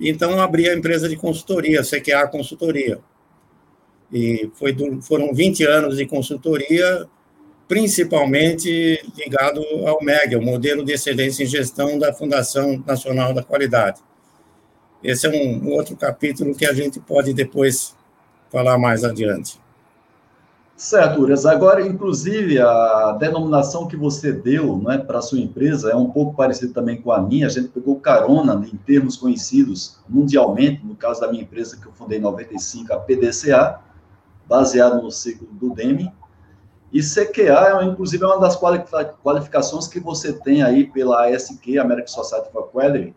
Então, 0.00 0.40
abri 0.40 0.68
a 0.68 0.74
empresa 0.74 1.08
de 1.08 1.16
consultoria, 1.16 1.82
CQA 1.82 2.26
Consultoria. 2.26 2.98
E 4.12 4.50
foi, 4.54 4.76
foram 5.02 5.32
20 5.32 5.64
anos 5.64 5.96
de 5.96 6.06
consultoria, 6.06 7.08
principalmente 7.72 9.02
ligado 9.16 9.62
ao 9.86 10.04
MEG, 10.04 10.36
o 10.36 10.42
Modelo 10.42 10.84
de 10.84 10.92
Excelência 10.92 11.42
em 11.42 11.46
Gestão 11.46 11.98
da 11.98 12.12
Fundação 12.12 12.84
Nacional 12.86 13.32
da 13.32 13.42
Qualidade. 13.42 13.98
Esse 15.02 15.26
é 15.26 15.30
um 15.30 15.70
outro 15.70 15.96
capítulo 15.96 16.54
que 16.54 16.66
a 16.66 16.74
gente 16.74 17.00
pode 17.00 17.32
depois 17.32 17.96
falar 18.50 18.76
mais 18.76 19.04
adiante. 19.04 19.58
Certo, 20.76 21.22
Urias. 21.22 21.46
Agora, 21.46 21.80
inclusive, 21.80 22.60
a 22.60 23.16
denominação 23.18 23.88
que 23.88 23.96
você 23.96 24.32
deu 24.32 24.76
né, 24.76 24.98
para 24.98 25.20
a 25.20 25.22
sua 25.22 25.40
empresa 25.40 25.92
é 25.92 25.96
um 25.96 26.10
pouco 26.10 26.36
parecida 26.36 26.74
também 26.74 27.00
com 27.00 27.10
a 27.10 27.22
minha. 27.22 27.46
A 27.46 27.50
gente 27.50 27.68
pegou 27.68 27.98
carona 27.98 28.54
né, 28.54 28.68
em 28.70 28.76
termos 28.76 29.16
conhecidos 29.16 29.96
mundialmente, 30.06 30.84
no 30.84 30.94
caso 30.94 31.22
da 31.22 31.30
minha 31.30 31.42
empresa 31.42 31.78
que 31.80 31.86
eu 31.86 31.92
fundei 31.92 32.18
em 32.18 32.20
95, 32.20 32.92
a 32.92 32.98
PDCA, 32.98 33.80
baseado 34.46 35.00
no 35.00 35.10
ciclo 35.10 35.48
do 35.52 35.72
Deming, 35.72 36.12
e 36.92 37.00
CQA, 37.00 37.80
é, 37.80 37.84
inclusive, 37.84 38.22
é 38.22 38.26
uma 38.26 38.38
das 38.38 38.58
qualificações 39.22 39.86
que 39.86 39.98
você 39.98 40.32
tem 40.32 40.62
aí 40.62 40.86
pela 40.86 41.26
ASQ, 41.26 41.78
American 41.78 42.08
Society 42.08 42.52
for 42.52 42.70
Quality. 42.70 43.14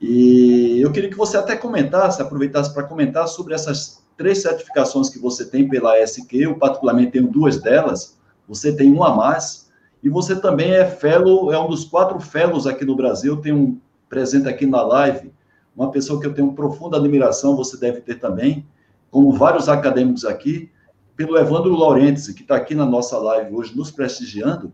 E 0.00 0.80
eu 0.80 0.90
queria 0.90 1.08
que 1.08 1.16
você 1.16 1.36
até 1.36 1.56
comentasse, 1.56 2.20
aproveitasse 2.20 2.74
para 2.74 2.82
comentar 2.82 3.28
sobre 3.28 3.54
essas 3.54 4.02
três 4.16 4.42
certificações 4.42 5.08
que 5.08 5.20
você 5.20 5.44
tem 5.44 5.68
pela 5.68 5.96
ASQ. 5.96 6.36
Eu, 6.36 6.58
particularmente, 6.58 7.12
tenho 7.12 7.28
duas 7.28 7.60
delas. 7.60 8.18
Você 8.48 8.74
tem 8.74 8.92
uma 8.92 9.10
a 9.10 9.14
mais. 9.14 9.70
E 10.02 10.08
você 10.08 10.34
também 10.34 10.72
é 10.72 10.84
fellow, 10.84 11.52
é 11.52 11.58
um 11.58 11.68
dos 11.68 11.84
quatro 11.84 12.18
fellows 12.18 12.66
aqui 12.66 12.84
no 12.84 12.96
Brasil. 12.96 13.40
Tem 13.40 13.52
um 13.52 13.78
presente 14.08 14.48
aqui 14.48 14.66
na 14.66 14.82
live, 14.82 15.32
uma 15.76 15.90
pessoa 15.90 16.20
que 16.20 16.26
eu 16.26 16.34
tenho 16.34 16.52
profunda 16.52 16.96
admiração, 16.96 17.56
você 17.56 17.76
deve 17.76 18.00
ter 18.00 18.20
também, 18.20 18.66
como 19.10 19.32
vários 19.32 19.68
acadêmicos 19.68 20.24
aqui, 20.24 20.70
pelo 21.16 21.38
Evandro 21.38 21.74
Laurentes, 21.74 22.28
que 22.32 22.42
está 22.42 22.56
aqui 22.56 22.74
na 22.74 22.86
nossa 22.86 23.16
live 23.18 23.54
hoje 23.54 23.76
nos 23.76 23.90
prestigiando, 23.90 24.72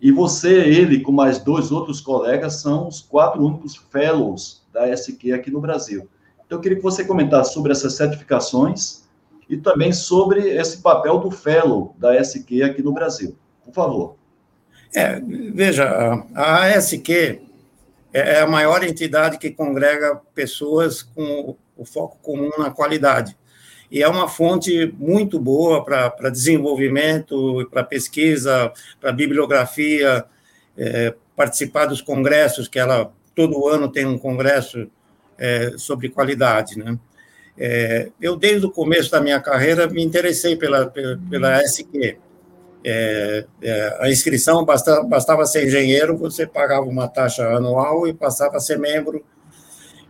e 0.00 0.12
você, 0.12 0.52
ele, 0.52 1.00
com 1.00 1.10
mais 1.10 1.38
dois 1.38 1.72
outros 1.72 2.00
colegas, 2.00 2.54
são 2.60 2.86
os 2.86 3.00
quatro 3.00 3.44
únicos 3.44 3.76
fellows 3.76 4.62
da 4.72 4.86
SQ 4.88 5.32
aqui 5.32 5.50
no 5.50 5.60
Brasil. 5.60 6.08
Então, 6.46 6.58
eu 6.58 6.62
queria 6.62 6.76
que 6.76 6.82
você 6.82 7.04
comentasse 7.04 7.52
sobre 7.52 7.72
essas 7.72 7.94
certificações 7.94 9.02
e 9.48 9.56
também 9.56 9.92
sobre 9.92 10.50
esse 10.50 10.78
papel 10.78 11.18
do 11.18 11.30
fellow 11.30 11.94
da 11.98 12.14
SQ 12.14 12.62
aqui 12.62 12.82
no 12.82 12.92
Brasil. 12.92 13.36
Por 13.64 13.74
favor. 13.74 14.16
É, 14.94 15.20
veja, 15.20 15.84
a 16.34 16.64
ASQ 16.64 17.40
é, 18.12 18.36
é 18.36 18.40
a 18.40 18.46
maior 18.46 18.82
entidade 18.84 19.36
que 19.36 19.50
congrega 19.50 20.20
pessoas 20.34 21.02
com 21.02 21.56
o 21.76 21.84
foco 21.84 22.18
comum 22.22 22.50
na 22.58 22.70
qualidade 22.70 23.36
e 23.90 24.02
é 24.02 24.08
uma 24.08 24.28
fonte 24.28 24.94
muito 24.98 25.38
boa 25.38 25.84
para 25.84 26.30
desenvolvimento, 26.30 27.66
para 27.70 27.82
pesquisa, 27.82 28.72
para 29.00 29.12
bibliografia, 29.12 30.24
é, 30.76 31.14
participar 31.34 31.86
dos 31.86 32.02
congressos, 32.02 32.68
que 32.68 32.78
ela 32.78 33.12
todo 33.34 33.66
ano 33.68 33.88
tem 33.88 34.04
um 34.04 34.18
congresso 34.18 34.88
é, 35.38 35.72
sobre 35.76 36.08
qualidade, 36.08 36.78
né? 36.78 36.98
É, 37.56 38.10
eu, 38.20 38.36
desde 38.36 38.66
o 38.66 38.70
começo 38.70 39.10
da 39.10 39.20
minha 39.20 39.40
carreira, 39.40 39.88
me 39.88 40.04
interessei 40.04 40.54
pela, 40.54 40.86
pela, 41.28 41.60
SQ. 41.62 42.16
É, 42.84 43.44
é, 43.60 43.98
a 44.00 44.08
inscrição 44.08 44.64
bastava, 44.64 45.02
bastava 45.02 45.44
ser 45.44 45.66
engenheiro, 45.66 46.16
você 46.16 46.46
pagava 46.46 46.86
uma 46.86 47.08
taxa 47.08 47.48
anual 47.48 48.06
e 48.06 48.14
passava 48.14 48.56
a 48.56 48.60
ser 48.60 48.78
membro 48.78 49.24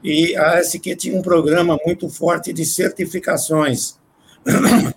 e 0.02 0.37
a 0.37 0.59
ASQ 0.59 0.97
tinha 0.97 1.19
um 1.19 1.23
programa 1.23 1.78
muito 1.85 2.09
forte 2.09 2.52
de 2.52 2.64
certificações. 2.64 3.99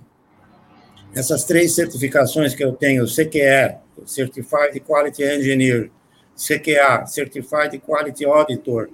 Essas 1.13 1.43
três 1.43 1.75
certificações 1.75 2.53
que 2.53 2.63
eu 2.63 2.73
tenho, 2.73 3.05
CQE, 3.05 3.77
Certified 4.05 4.79
Quality 4.79 5.23
Engineer, 5.23 5.91
CQA, 6.35 7.05
Certified 7.05 7.77
Quality 7.79 8.25
Auditor, 8.25 8.89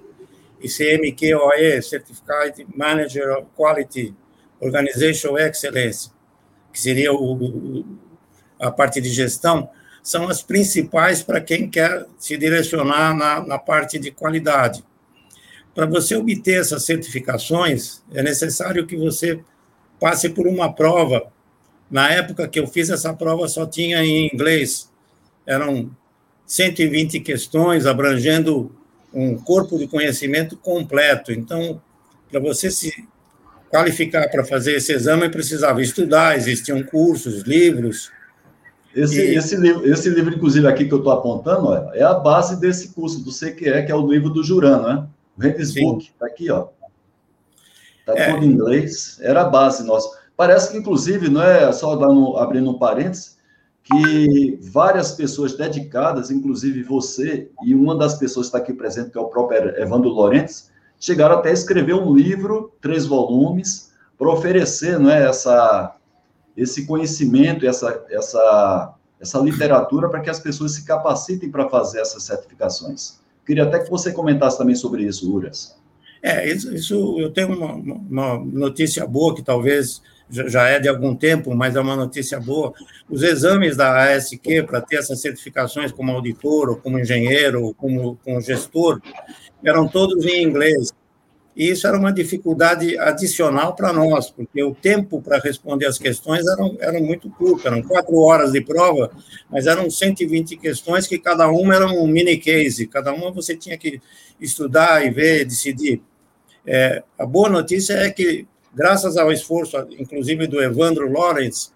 e 0.60 0.68
CMQOE, 0.68 1.80
Certified 1.82 2.66
Manager 2.74 3.38
of 3.38 3.46
Quality 3.56 4.14
Organizational 4.60 5.38
Excellence, 5.38 6.10
que 6.72 6.80
seria 6.80 7.12
o, 7.12 7.84
a 8.58 8.70
parte 8.70 9.00
de 9.00 9.08
gestão, 9.08 9.70
são 10.02 10.28
as 10.28 10.42
principais 10.42 11.22
para 11.22 11.40
quem 11.40 11.68
quer 11.68 12.06
se 12.18 12.36
direcionar 12.36 13.14
na, 13.14 13.46
na 13.46 13.58
parte 13.58 13.98
de 13.98 14.10
qualidade. 14.10 14.82
Para 15.78 15.86
você 15.86 16.16
obter 16.16 16.58
essas 16.58 16.82
certificações, 16.82 18.02
é 18.12 18.20
necessário 18.20 18.84
que 18.84 18.96
você 18.96 19.38
passe 20.00 20.28
por 20.28 20.48
uma 20.48 20.72
prova. 20.72 21.28
Na 21.88 22.10
época 22.10 22.48
que 22.48 22.58
eu 22.58 22.66
fiz 22.66 22.90
essa 22.90 23.14
prova, 23.14 23.46
só 23.46 23.64
tinha 23.64 24.02
em 24.02 24.26
inglês. 24.26 24.90
Eram 25.46 25.88
120 26.44 27.20
questões, 27.20 27.86
abrangendo 27.86 28.72
um 29.14 29.36
corpo 29.36 29.78
de 29.78 29.86
conhecimento 29.86 30.56
completo. 30.56 31.30
Então, 31.30 31.80
para 32.28 32.40
você 32.40 32.72
se 32.72 32.92
qualificar 33.70 34.28
para 34.32 34.44
fazer 34.44 34.74
esse 34.74 34.92
exame, 34.92 35.28
precisava 35.28 35.80
estudar, 35.80 36.36
existiam 36.36 36.82
cursos, 36.82 37.42
livros. 37.42 38.10
Esse, 38.92 39.20
e... 39.20 39.36
esse, 39.36 39.56
livro, 39.56 39.88
esse 39.88 40.10
livro, 40.10 40.34
inclusive, 40.34 40.66
aqui 40.66 40.86
que 40.86 40.92
eu 40.92 40.98
estou 40.98 41.12
apontando, 41.12 41.72
é 41.94 42.02
a 42.02 42.14
base 42.14 42.58
desse 42.58 42.88
curso 42.88 43.22
do 43.22 43.30
CQE, 43.30 43.86
que 43.86 43.92
é 43.92 43.94
o 43.94 44.04
livro 44.10 44.28
do 44.28 44.42
Jurano, 44.42 44.82
né? 44.82 45.08
Redis 45.38 45.74
Book, 45.74 46.10
tá 46.18 46.26
aqui, 46.26 46.50
ó. 46.50 46.68
Tá 48.04 48.14
é. 48.16 48.32
tudo 48.32 48.44
em 48.44 48.48
inglês. 48.48 49.18
Era 49.20 49.42
a 49.42 49.48
base 49.48 49.84
nossa. 49.84 50.18
Parece 50.36 50.70
que, 50.70 50.78
inclusive, 50.78 51.28
não 51.28 51.42
é 51.42 51.70
só 51.72 51.96
dando, 51.96 52.36
abrindo 52.36 52.70
um 52.70 52.78
parênteses, 52.78 53.38
que 53.82 54.58
várias 54.62 55.12
pessoas 55.12 55.56
dedicadas, 55.56 56.30
inclusive 56.30 56.82
você, 56.82 57.50
e 57.64 57.74
uma 57.74 57.96
das 57.96 58.18
pessoas 58.18 58.46
que 58.46 58.56
está 58.56 58.58
aqui 58.58 58.72
presente, 58.72 59.10
que 59.10 59.18
é 59.18 59.20
o 59.20 59.28
próprio 59.28 59.76
Evandro 59.80 60.10
Lorentes, 60.10 60.70
chegaram 60.98 61.36
até 61.36 61.50
a 61.50 61.54
escrever 61.54 61.94
um 61.94 62.14
livro, 62.14 62.72
três 62.80 63.06
volumes, 63.06 63.92
para 64.18 64.28
oferecer 64.28 64.98
não 64.98 65.10
é, 65.10 65.26
essa, 65.26 65.96
esse 66.56 66.86
conhecimento, 66.86 67.66
essa, 67.66 68.04
essa 68.10 68.94
essa 69.20 69.38
literatura 69.38 70.08
para 70.08 70.20
que 70.20 70.30
as 70.30 70.38
pessoas 70.38 70.72
se 70.72 70.84
capacitem 70.84 71.50
para 71.50 71.68
fazer 71.68 72.00
essas 72.00 72.22
certificações. 72.22 73.18
Queria 73.48 73.64
até 73.64 73.78
que 73.78 73.88
você 73.88 74.12
comentasse 74.12 74.58
também 74.58 74.74
sobre 74.74 75.04
isso, 75.04 75.34
Uras. 75.34 75.74
É, 76.22 76.46
isso, 76.46 76.74
isso 76.74 77.18
eu 77.18 77.30
tenho 77.30 77.48
uma, 77.48 77.72
uma, 77.72 78.38
notícia 78.44 79.06
boa 79.06 79.34
que 79.34 79.40
talvez 79.40 80.02
já 80.28 80.68
é 80.68 80.78
de 80.78 80.86
algum 80.86 81.16
tempo, 81.16 81.54
mas 81.54 81.74
é 81.74 81.80
uma 81.80 81.96
notícia 81.96 82.38
boa. 82.38 82.74
Os 83.08 83.22
exames 83.22 83.74
da 83.74 84.12
ASQ 84.12 84.64
para 84.64 84.82
ter 84.82 84.96
essas 84.96 85.22
certificações 85.22 85.90
como 85.90 86.12
auditor, 86.12 86.68
ou 86.68 86.76
como 86.76 86.98
engenheiro, 86.98 87.64
ou 87.64 87.72
como, 87.72 88.18
como 88.22 88.38
gestor, 88.42 89.00
eram 89.64 89.88
todos 89.88 90.26
em 90.26 90.42
inglês. 90.42 90.92
E 91.58 91.70
isso 91.70 91.88
era 91.88 91.98
uma 91.98 92.12
dificuldade 92.12 92.96
adicional 92.96 93.74
para 93.74 93.92
nós, 93.92 94.30
porque 94.30 94.62
o 94.62 94.76
tempo 94.76 95.20
para 95.20 95.40
responder 95.40 95.86
as 95.86 95.98
questões 95.98 96.46
era, 96.46 96.62
era 96.78 97.00
muito 97.00 97.28
curto, 97.30 97.66
eram 97.66 97.82
quatro 97.82 98.16
horas 98.16 98.52
de 98.52 98.60
prova, 98.60 99.10
mas 99.50 99.66
eram 99.66 99.90
120 99.90 100.56
questões 100.56 101.08
que 101.08 101.18
cada 101.18 101.48
uma 101.48 101.74
era 101.74 101.88
um 101.88 102.06
mini 102.06 102.36
case, 102.36 102.86
cada 102.86 103.12
uma 103.12 103.32
você 103.32 103.56
tinha 103.56 103.76
que 103.76 104.00
estudar 104.40 105.04
e 105.04 105.10
ver, 105.10 105.44
decidir. 105.44 106.00
É, 106.64 107.02
a 107.18 107.26
boa 107.26 107.48
notícia 107.48 107.94
é 107.94 108.08
que, 108.08 108.46
graças 108.72 109.16
ao 109.16 109.32
esforço, 109.32 109.76
inclusive 109.98 110.46
do 110.46 110.62
Evandro 110.62 111.10
Lawrence, 111.10 111.70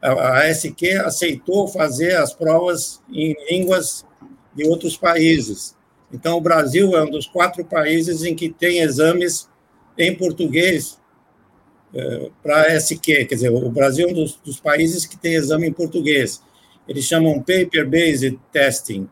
a, 0.00 0.12
a 0.12 0.48
ASQ 0.48 0.92
aceitou 0.98 1.66
fazer 1.66 2.14
as 2.14 2.32
provas 2.32 3.02
em 3.12 3.34
línguas 3.50 4.06
de 4.54 4.64
outros 4.64 4.96
países. 4.96 5.74
Então, 6.12 6.36
o 6.36 6.40
Brasil 6.40 6.96
é 6.96 7.02
um 7.02 7.10
dos 7.10 7.26
quatro 7.26 7.64
países 7.64 8.22
em 8.22 8.34
que 8.34 8.48
tem 8.48 8.80
exames 8.80 9.48
em 9.96 10.14
português 10.14 11.00
é, 11.94 12.30
para 12.42 12.62
a 12.62 12.74
SQ, 12.74 13.26
quer 13.26 13.34
dizer, 13.34 13.50
o 13.50 13.70
Brasil 13.70 14.08
é 14.08 14.10
um 14.10 14.14
dos, 14.14 14.36
dos, 14.36 14.58
países 14.58 15.04
que 15.04 15.16
tem 15.16 15.34
exame 15.34 15.68
em 15.68 15.72
português. 15.72 16.42
Eles 16.88 17.04
chamam 17.04 17.38
Paper-Based 17.38 18.38
Testing, 18.50 19.08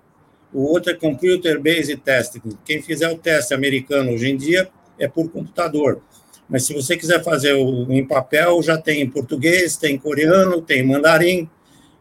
o 0.52 0.62
outro 0.62 0.90
é 0.90 0.94
Computer-Based 0.94 1.96
Testing. 1.98 2.40
Quem 2.64 2.82
fizer 2.82 3.08
o 3.08 3.16
teste 3.16 3.54
americano 3.54 4.12
hoje 4.12 4.30
em 4.30 4.36
dia 4.36 4.68
é 4.98 5.06
por 5.06 5.30
computador. 5.30 6.02
Mas 6.48 6.64
se 6.64 6.74
você 6.74 6.96
quiser 6.96 7.22
fazer 7.22 7.52
o 7.52 7.86
em 7.92 8.04
papel, 8.04 8.60
já 8.60 8.76
tem 8.76 9.00
em 9.00 9.08
português, 9.08 9.76
tem 9.76 9.94
em 9.94 9.98
coreano, 9.98 10.60
tem 10.60 10.80
em 10.80 10.86
mandarim 10.86 11.48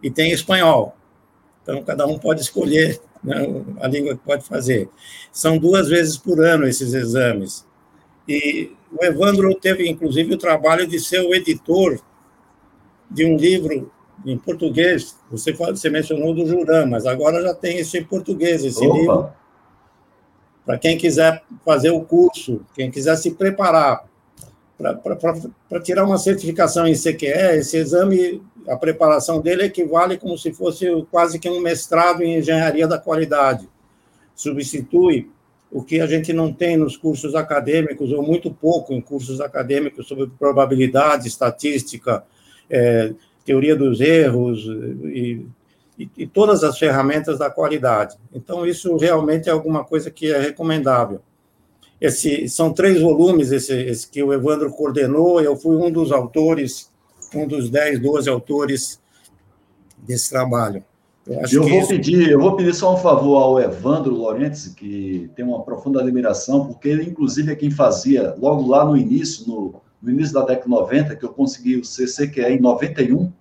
e 0.01 0.09
tem 0.09 0.31
em 0.31 0.33
espanhol. 0.33 0.95
Então, 1.61 1.83
cada 1.83 2.07
um 2.07 2.17
pode 2.17 2.41
escolher 2.41 2.99
a 3.81 3.87
língua 3.87 4.15
que 4.15 4.23
pode 4.23 4.45
fazer. 4.45 4.89
São 5.31 5.57
duas 5.57 5.87
vezes 5.89 6.17
por 6.17 6.43
ano 6.43 6.65
esses 6.65 6.93
exames. 6.93 7.65
E 8.27 8.71
o 8.91 9.03
Evandro 9.03 9.53
teve, 9.55 9.89
inclusive, 9.89 10.33
o 10.33 10.37
trabalho 10.37 10.87
de 10.87 10.99
ser 10.99 11.21
o 11.21 11.33
editor 11.33 11.99
de 13.09 13.25
um 13.25 13.35
livro 13.35 13.91
em 14.25 14.37
português. 14.37 15.17
Você, 15.31 15.51
você 15.51 15.89
mencionou 15.89 16.33
do 16.33 16.45
Juran, 16.45 16.85
mas 16.85 17.05
agora 17.05 17.41
já 17.41 17.53
tem 17.53 17.79
isso 17.79 17.97
em 17.97 18.03
português, 18.03 18.63
esse 18.63 18.85
Opa. 18.85 18.97
livro. 18.97 19.29
Para 20.65 20.77
quem 20.77 20.97
quiser 20.97 21.43
fazer 21.65 21.89
o 21.89 22.01
curso, 22.01 22.61
quem 22.75 22.91
quiser 22.91 23.15
se 23.15 23.31
preparar 23.31 24.07
para 24.79 25.81
tirar 25.81 26.05
uma 26.05 26.17
certificação 26.17 26.87
em 26.87 26.93
CQE, 26.93 27.57
esse 27.57 27.75
exame 27.75 28.41
a 28.69 28.77
preparação 28.77 29.41
dele 29.41 29.63
equivale 29.63 30.17
como 30.17 30.37
se 30.37 30.53
fosse 30.53 30.85
quase 31.09 31.39
que 31.39 31.49
um 31.49 31.59
mestrado 31.59 32.21
em 32.21 32.37
engenharia 32.37 32.87
da 32.87 32.99
qualidade. 32.99 33.67
Substitui 34.35 35.29
o 35.71 35.83
que 35.83 35.99
a 35.99 36.07
gente 36.07 36.31
não 36.33 36.53
tem 36.53 36.77
nos 36.77 36.95
cursos 36.95 37.35
acadêmicos, 37.35 38.11
ou 38.11 38.23
muito 38.23 38.51
pouco 38.51 38.93
em 38.93 39.01
cursos 39.01 39.41
acadêmicos, 39.41 40.07
sobre 40.07 40.27
probabilidade, 40.39 41.27
estatística, 41.27 42.23
é, 42.69 43.13
teoria 43.45 43.75
dos 43.75 43.99
erros 43.99 44.65
e, 45.05 45.45
e, 45.97 46.09
e, 46.17 46.27
todas 46.27 46.63
as 46.63 46.77
ferramentas 46.77 47.37
da 47.37 47.49
qualidade. 47.49 48.17
Então, 48.33 48.65
isso 48.65 48.95
realmente 48.97 49.49
é 49.49 49.51
alguma 49.51 49.83
coisa 49.83 50.09
que 50.09 50.31
é 50.31 50.39
recomendável. 50.39 51.21
Esse, 51.99 52.47
são 52.47 52.71
três 52.71 53.01
volumes 53.01 53.51
esse, 53.51 53.73
esse 53.73 54.09
que 54.09 54.23
o 54.23 54.33
Evandro 54.33 54.71
coordenou, 54.71 55.41
eu 55.41 55.55
fui 55.55 55.75
um 55.75 55.91
dos 55.91 56.11
autores 56.11 56.89
um 57.35 57.47
dos 57.47 57.69
10, 57.69 57.99
12 57.99 58.29
autores 58.29 58.99
desse 59.97 60.29
trabalho. 60.29 60.83
Eu, 61.27 61.41
eu 61.51 61.61
vou 61.61 61.79
isso... 61.79 61.87
pedir, 61.89 62.29
eu 62.29 62.39
vou 62.39 62.55
pedir 62.55 62.73
só 62.73 62.93
um 62.93 62.97
favor 62.97 63.37
ao 63.37 63.59
Evandro 63.59 64.15
Lorentes, 64.15 64.67
que 64.69 65.29
tem 65.35 65.45
uma 65.45 65.61
profunda 65.61 66.01
admiração, 66.01 66.65
porque 66.65 66.89
ele, 66.89 67.03
inclusive, 67.03 67.51
é 67.51 67.55
quem 67.55 67.69
fazia, 67.69 68.33
logo 68.39 68.67
lá 68.67 68.83
no 68.83 68.97
início, 68.97 69.47
no, 69.47 69.75
no 70.01 70.09
início 70.09 70.33
da 70.33 70.41
década 70.41 70.63
de 70.63 70.69
90, 70.69 71.15
que 71.15 71.23
eu 71.23 71.29
consegui 71.29 71.75
o 71.75 71.83
CCQE 71.83 72.53
em 72.53 72.59
91, 72.59 73.31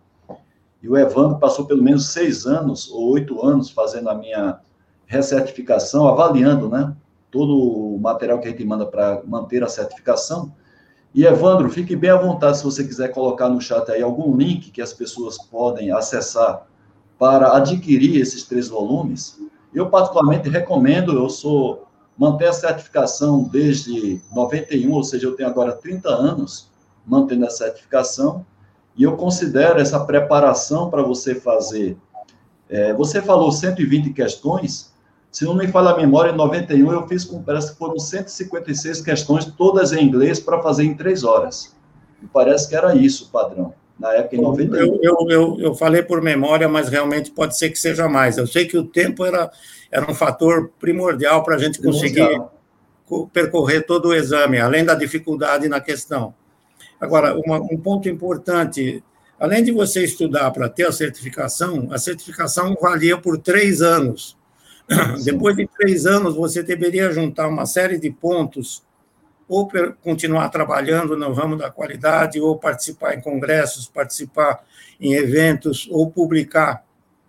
e 0.82 0.88
o 0.88 0.96
Evandro 0.96 1.38
passou 1.38 1.64
pelo 1.64 1.82
menos 1.82 2.10
seis 2.10 2.46
anos 2.46 2.90
ou 2.90 3.12
oito 3.12 3.44
anos 3.44 3.70
fazendo 3.70 4.10
a 4.10 4.14
minha 4.14 4.60
recertificação, 5.06 6.06
avaliando, 6.06 6.68
né? 6.68 6.94
Todo 7.30 7.56
o 7.56 7.98
material 7.98 8.38
que 8.38 8.46
a 8.46 8.50
gente 8.50 8.64
manda 8.64 8.86
para 8.86 9.22
manter 9.26 9.64
a 9.64 9.68
certificação. 9.68 10.52
E 11.14 11.24
Evandro, 11.24 11.70
fique 11.70 11.96
bem 11.96 12.10
à 12.10 12.16
vontade 12.16 12.58
se 12.58 12.64
você 12.64 12.84
quiser 12.84 13.08
colocar 13.08 13.48
no 13.48 13.60
chat 13.60 13.90
aí 13.90 14.02
algum 14.02 14.36
link 14.36 14.70
que 14.70 14.82
as 14.82 14.92
pessoas 14.92 15.38
podem 15.38 15.90
acessar 15.90 16.66
para 17.18 17.56
adquirir 17.56 18.20
esses 18.20 18.44
três 18.44 18.68
volumes. 18.68 19.40
Eu 19.74 19.88
particularmente 19.88 20.48
recomendo, 20.48 21.12
eu 21.14 21.28
sou 21.28 21.86
manter 22.16 22.48
a 22.48 22.52
certificação 22.52 23.44
desde 23.44 24.20
91, 24.34 24.92
ou 24.92 25.04
seja, 25.04 25.26
eu 25.26 25.36
tenho 25.36 25.48
agora 25.48 25.72
30 25.72 26.08
anos 26.08 26.68
mantendo 27.06 27.46
a 27.46 27.50
certificação, 27.50 28.44
e 28.96 29.04
eu 29.04 29.16
considero 29.16 29.80
essa 29.80 30.00
preparação 30.00 30.90
para 30.90 31.02
você 31.02 31.34
fazer. 31.34 31.96
É, 32.68 32.92
você 32.92 33.22
falou 33.22 33.50
120 33.50 34.12
questões, 34.12 34.92
se 35.30 35.44
não 35.44 35.54
me 35.54 35.68
falha 35.68 35.90
a 35.90 35.96
memória, 35.96 36.32
em 36.32 36.36
91 36.36 36.92
eu 36.92 37.06
fiz 37.06 37.24
com, 37.24 37.42
parece 37.42 37.72
que 37.72 37.78
foram 37.78 37.98
156 37.98 39.02
questões, 39.02 39.44
todas 39.44 39.92
em 39.92 40.04
inglês, 40.04 40.40
para 40.40 40.60
fazer 40.62 40.84
em 40.84 40.94
três 40.94 41.22
horas. 41.24 41.76
E 42.22 42.26
parece 42.26 42.68
que 42.68 42.74
era 42.74 42.94
isso 42.94 43.26
o 43.26 43.28
padrão, 43.28 43.74
na 43.98 44.12
época 44.14 44.36
em 44.36 44.40
91. 44.40 44.74
Eu, 44.76 45.00
eu, 45.02 45.16
eu, 45.28 45.56
eu, 45.60 45.74
falei 45.74 46.02
por 46.02 46.22
memória, 46.22 46.68
mas 46.68 46.88
realmente 46.88 47.30
pode 47.30 47.56
ser 47.58 47.70
que 47.70 47.78
seja 47.78 48.08
mais. 48.08 48.38
Eu 48.38 48.46
sei 48.46 48.66
que 48.66 48.76
o 48.76 48.84
tempo 48.84 49.24
era, 49.24 49.50
era 49.90 50.10
um 50.10 50.14
fator 50.14 50.70
primordial 50.78 51.42
para 51.42 51.56
a 51.56 51.58
gente 51.58 51.80
conseguir 51.80 52.40
percorrer 53.32 53.86
todo 53.86 54.08
o 54.08 54.14
exame, 54.14 54.58
além 54.58 54.84
da 54.84 54.94
dificuldade 54.94 55.68
na 55.68 55.80
questão. 55.80 56.34
Agora, 57.00 57.38
uma, 57.38 57.58
um 57.58 57.78
ponto 57.78 58.08
importante 58.08 59.02
além 59.38 59.62
de 59.62 59.70
você 59.70 60.04
estudar 60.04 60.50
para 60.50 60.68
ter 60.68 60.86
a 60.86 60.92
certificação, 60.92 61.88
a 61.92 61.98
certificação 61.98 62.76
valia 62.80 63.16
por 63.16 63.38
três 63.38 63.80
anos. 63.80 64.36
Depois 65.24 65.56
de 65.56 65.66
três 65.66 66.06
anos, 66.06 66.34
você 66.34 66.62
deveria 66.62 67.12
juntar 67.12 67.48
uma 67.48 67.66
série 67.66 67.98
de 67.98 68.10
pontos, 68.10 68.82
ou 69.46 69.70
continuar 70.02 70.48
trabalhando 70.50 71.16
no 71.16 71.32
ramo 71.32 71.56
da 71.56 71.70
qualidade, 71.70 72.40
ou 72.40 72.58
participar 72.58 73.14
em 73.14 73.20
congressos, 73.20 73.88
participar 73.88 74.64
em 75.00 75.14
eventos, 75.14 75.88
ou 75.90 76.10
publicar 76.10 76.84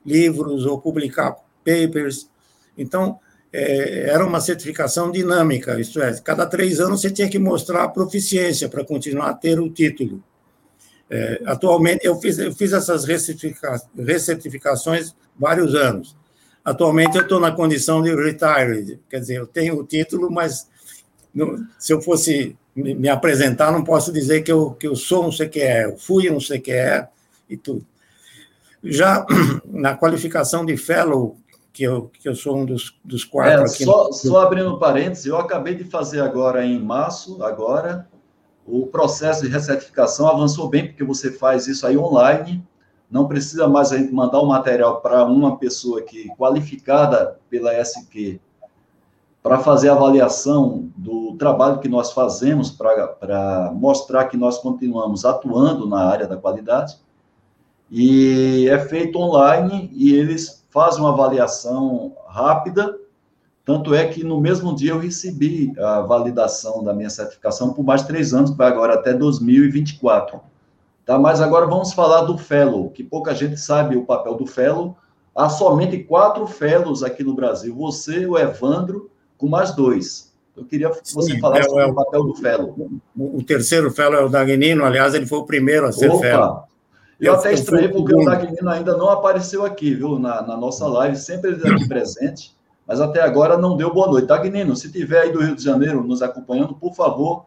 livros, 0.06 0.66
ou 0.66 0.82
publicar 0.82 1.36
papers. 1.64 2.30
Então, 2.78 3.20
é, 3.52 4.10
era 4.10 4.26
uma 4.26 4.40
certificação 4.40 5.12
dinâmica, 5.12 5.80
isto 5.80 6.02
é, 6.02 6.20
cada 6.22 6.46
três 6.46 6.80
anos 6.80 7.02
você 7.02 7.10
tinha 7.10 7.30
que 7.30 7.40
mostrar 7.40 7.84
a 7.84 7.90
proficiência 7.90 8.70
para 8.70 8.86
continuar 8.86 9.30
a 9.30 9.34
ter 9.34 9.60
o 9.60 9.70
título. 9.70 10.24
É, 11.10 11.42
atualmente, 11.46 12.06
eu 12.06 12.16
fiz, 12.20 12.38
eu 12.38 12.54
fiz 12.54 12.72
essas 12.72 13.06
recertificações 13.06 15.16
vários 15.36 15.74
anos. 15.74 16.16
Atualmente 16.70 17.18
eu 17.18 17.24
estou 17.24 17.40
na 17.40 17.52
condição 17.52 18.00
de 18.00 18.14
retired, 18.14 19.00
quer 19.10 19.20
dizer, 19.20 19.38
eu 19.38 19.48
tenho 19.48 19.80
o 19.80 19.84
título, 19.84 20.30
mas 20.30 20.70
não, 21.34 21.66
se 21.80 21.92
eu 21.92 22.00
fosse 22.00 22.56
me, 22.76 23.10
apresentar, 23.10 23.72
não 23.72 23.84
posso 23.84 24.14
dizer 24.14 24.44
que 24.44 24.52
eu, 24.52 24.72
que 24.80 24.88
eu 24.88 24.96
sou 24.96 25.26
um 25.26 25.32
CQE, 25.32 25.86
eu 25.86 25.98
fui 25.98 26.30
um 26.30 26.38
CQE 26.38 27.08
e 27.50 27.58
tudo. 27.58 27.84
Já 28.84 29.26
na 29.66 29.96
qualificação 29.96 30.64
de 30.64 30.78
fellow, 30.78 31.36
que 31.74 31.82
eu, 31.82 32.12
que 32.14 32.30
eu 32.30 32.36
sou 32.36 32.58
um 32.58 32.66
dos, 32.66 32.96
dos 33.04 33.24
quatro 33.24 33.62
é, 33.62 33.66
aqui. 33.66 33.84
Só, 33.84 34.04
no... 34.10 34.14
só 34.14 34.42
abrindo 34.42 34.78
parênteses, 34.78 35.26
eu 35.26 35.40
acabei 35.40 35.74
de 35.74 35.86
fazer 35.86 36.22
agora 36.22 36.64
em 36.64 36.80
março, 36.80 37.42
agora, 37.42 38.08
o 38.64 38.86
processo 38.86 39.42
de 39.42 39.48
recertificação 39.48 40.28
avançou 40.28 40.70
bem, 40.70 40.86
porque 40.86 41.04
você 41.04 41.32
faz 41.32 41.66
isso 41.66 41.88
aí 41.88 41.98
online, 41.98 42.64
não 43.10 43.28
precisa 43.28 43.68
mais 43.68 43.92
a 43.92 43.98
gente 43.98 44.14
mandar 44.14 44.40
o 44.40 44.46
material 44.46 45.02
para 45.02 45.26
uma 45.26 45.58
pessoa 45.58 46.02
que 46.02 46.30
qualificada 46.38 47.40
pela 47.50 47.74
SQ 47.74 48.40
para 49.42 49.60
fazer 49.60 49.90
a 49.90 49.94
avaliação 49.94 50.92
do 50.96 51.36
trabalho 51.38 51.80
que 51.80 51.88
nós 51.88 52.12
fazemos 52.12 52.70
para 52.70 53.72
mostrar 53.74 54.26
que 54.26 54.38
nós 54.38 54.58
continuamos 54.58 55.26
atuando 55.26 55.88
na 55.88 56.04
área 56.04 56.28
da 56.28 56.36
qualidade. 56.36 56.98
E 57.90 58.68
é 58.70 58.78
feito 58.78 59.18
online 59.18 59.90
e 59.94 60.14
eles 60.14 60.66
fazem 60.70 61.02
uma 61.02 61.14
avaliação 61.14 62.14
rápida. 62.28 62.96
Tanto 63.66 63.96
é 63.96 64.08
que 64.08 64.24
no 64.24 64.42
mesmo 64.42 64.76
dia 64.76 64.92
eu 64.92 65.00
recebi 65.00 65.74
a 65.80 66.02
validação 66.02 66.84
da 66.84 66.94
minha 66.94 67.10
certificação 67.10 67.74
por 67.74 67.84
mais 67.84 68.04
três 68.04 68.34
anos, 68.34 68.52
que 68.52 68.58
vai 68.58 68.68
agora 68.68 68.96
até 68.96 69.14
2024. 69.14 70.40
Tá? 71.10 71.18
Mas 71.18 71.42
agora 71.42 71.66
vamos 71.66 71.92
falar 71.92 72.22
do 72.22 72.38
fellow, 72.38 72.92
que 72.92 73.04
pouca 73.04 73.34
gente 73.34 73.58
sabe 73.60 73.98
o 73.98 74.06
papel 74.06 74.36
do 74.36 74.46
fellow. 74.46 74.96
Há 75.36 75.50
somente 75.50 75.98
quatro 76.04 76.46
fellows 76.46 77.02
aqui 77.02 77.24
no 77.24 77.34
Brasil. 77.34 77.76
Você, 77.78 78.28
o 78.28 78.38
Evandro, 78.38 79.10
com 79.36 79.48
mais 79.48 79.74
dois. 79.74 80.32
Eu 80.56 80.66
queria 80.66 80.88
que 80.92 81.12
você 81.12 81.34
Sim, 81.34 81.40
falasse 81.40 81.62
é, 81.62 81.68
sobre 81.68 81.84
é, 81.84 81.88
o 81.88 81.96
papel 81.96 82.24
do 82.26 82.36
fellow. 82.36 82.92
O, 83.18 83.42
terceiro 83.42 83.90
fellow 83.90 84.20
é 84.20 84.24
o 84.24 84.30
Dagnino, 84.30 84.86
aliás, 84.86 85.16
ele 85.16 85.26
foi 85.26 85.40
o 85.40 85.46
primeiro 85.46 85.88
a 85.88 85.92
ser 85.92 86.12
Opa. 86.12 86.20
fellow. 86.20 86.64
Eu, 87.20 87.34
eu 87.34 87.40
até 87.40 87.54
estranhei 87.54 87.90
porque 87.90 88.14
o 88.14 88.24
Dagnino 88.24 88.70
ainda 88.70 88.96
não 88.96 89.10
apareceu 89.10 89.66
aqui, 89.66 89.96
viu, 89.96 90.20
na, 90.20 90.44
na 90.44 90.56
nossa 90.56 90.86
live, 90.86 91.16
sempre 91.16 91.54
ele 91.54 91.68
aqui 91.68 91.88
presente, 91.88 92.56
mas 92.86 93.02
até 93.02 93.20
agora 93.20 93.58
não 93.58 93.76
deu 93.76 93.92
boa 93.92 94.06
noite. 94.06 94.28
Dagnino, 94.28 94.76
se 94.76 94.92
tiver 94.92 95.22
aí 95.22 95.32
do 95.32 95.42
Rio 95.42 95.56
de 95.56 95.64
Janeiro 95.64 96.04
nos 96.04 96.22
acompanhando, 96.22 96.76
por 96.76 96.94
favor, 96.94 97.46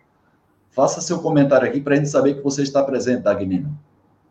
Faça 0.72 1.02
seu 1.02 1.18
comentário 1.18 1.68
aqui 1.68 1.80
para 1.80 1.94
a 1.94 1.96
gente 1.96 2.08
saber 2.08 2.34
que 2.34 2.42
você 2.42 2.62
está 2.62 2.82
presente, 2.82 3.22
Dagnino. 3.22 3.78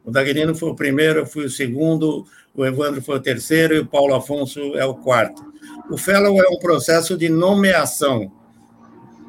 O 0.03 0.09
Dagnino 0.09 0.55
foi 0.55 0.69
o 0.69 0.75
primeiro, 0.75 1.19
eu 1.19 1.25
fui 1.27 1.45
o 1.45 1.49
segundo, 1.49 2.25
o 2.55 2.65
Evandro 2.65 3.01
foi 3.01 3.17
o 3.17 3.21
terceiro 3.21 3.75
e 3.75 3.79
o 3.79 3.85
Paulo 3.85 4.15
Afonso 4.15 4.59
é 4.75 4.83
o 4.83 4.95
quarto. 4.95 5.45
O 5.89 5.97
Fellow 5.97 6.41
é 6.41 6.49
um 6.49 6.57
processo 6.57 7.15
de 7.15 7.29
nomeação. 7.29 8.31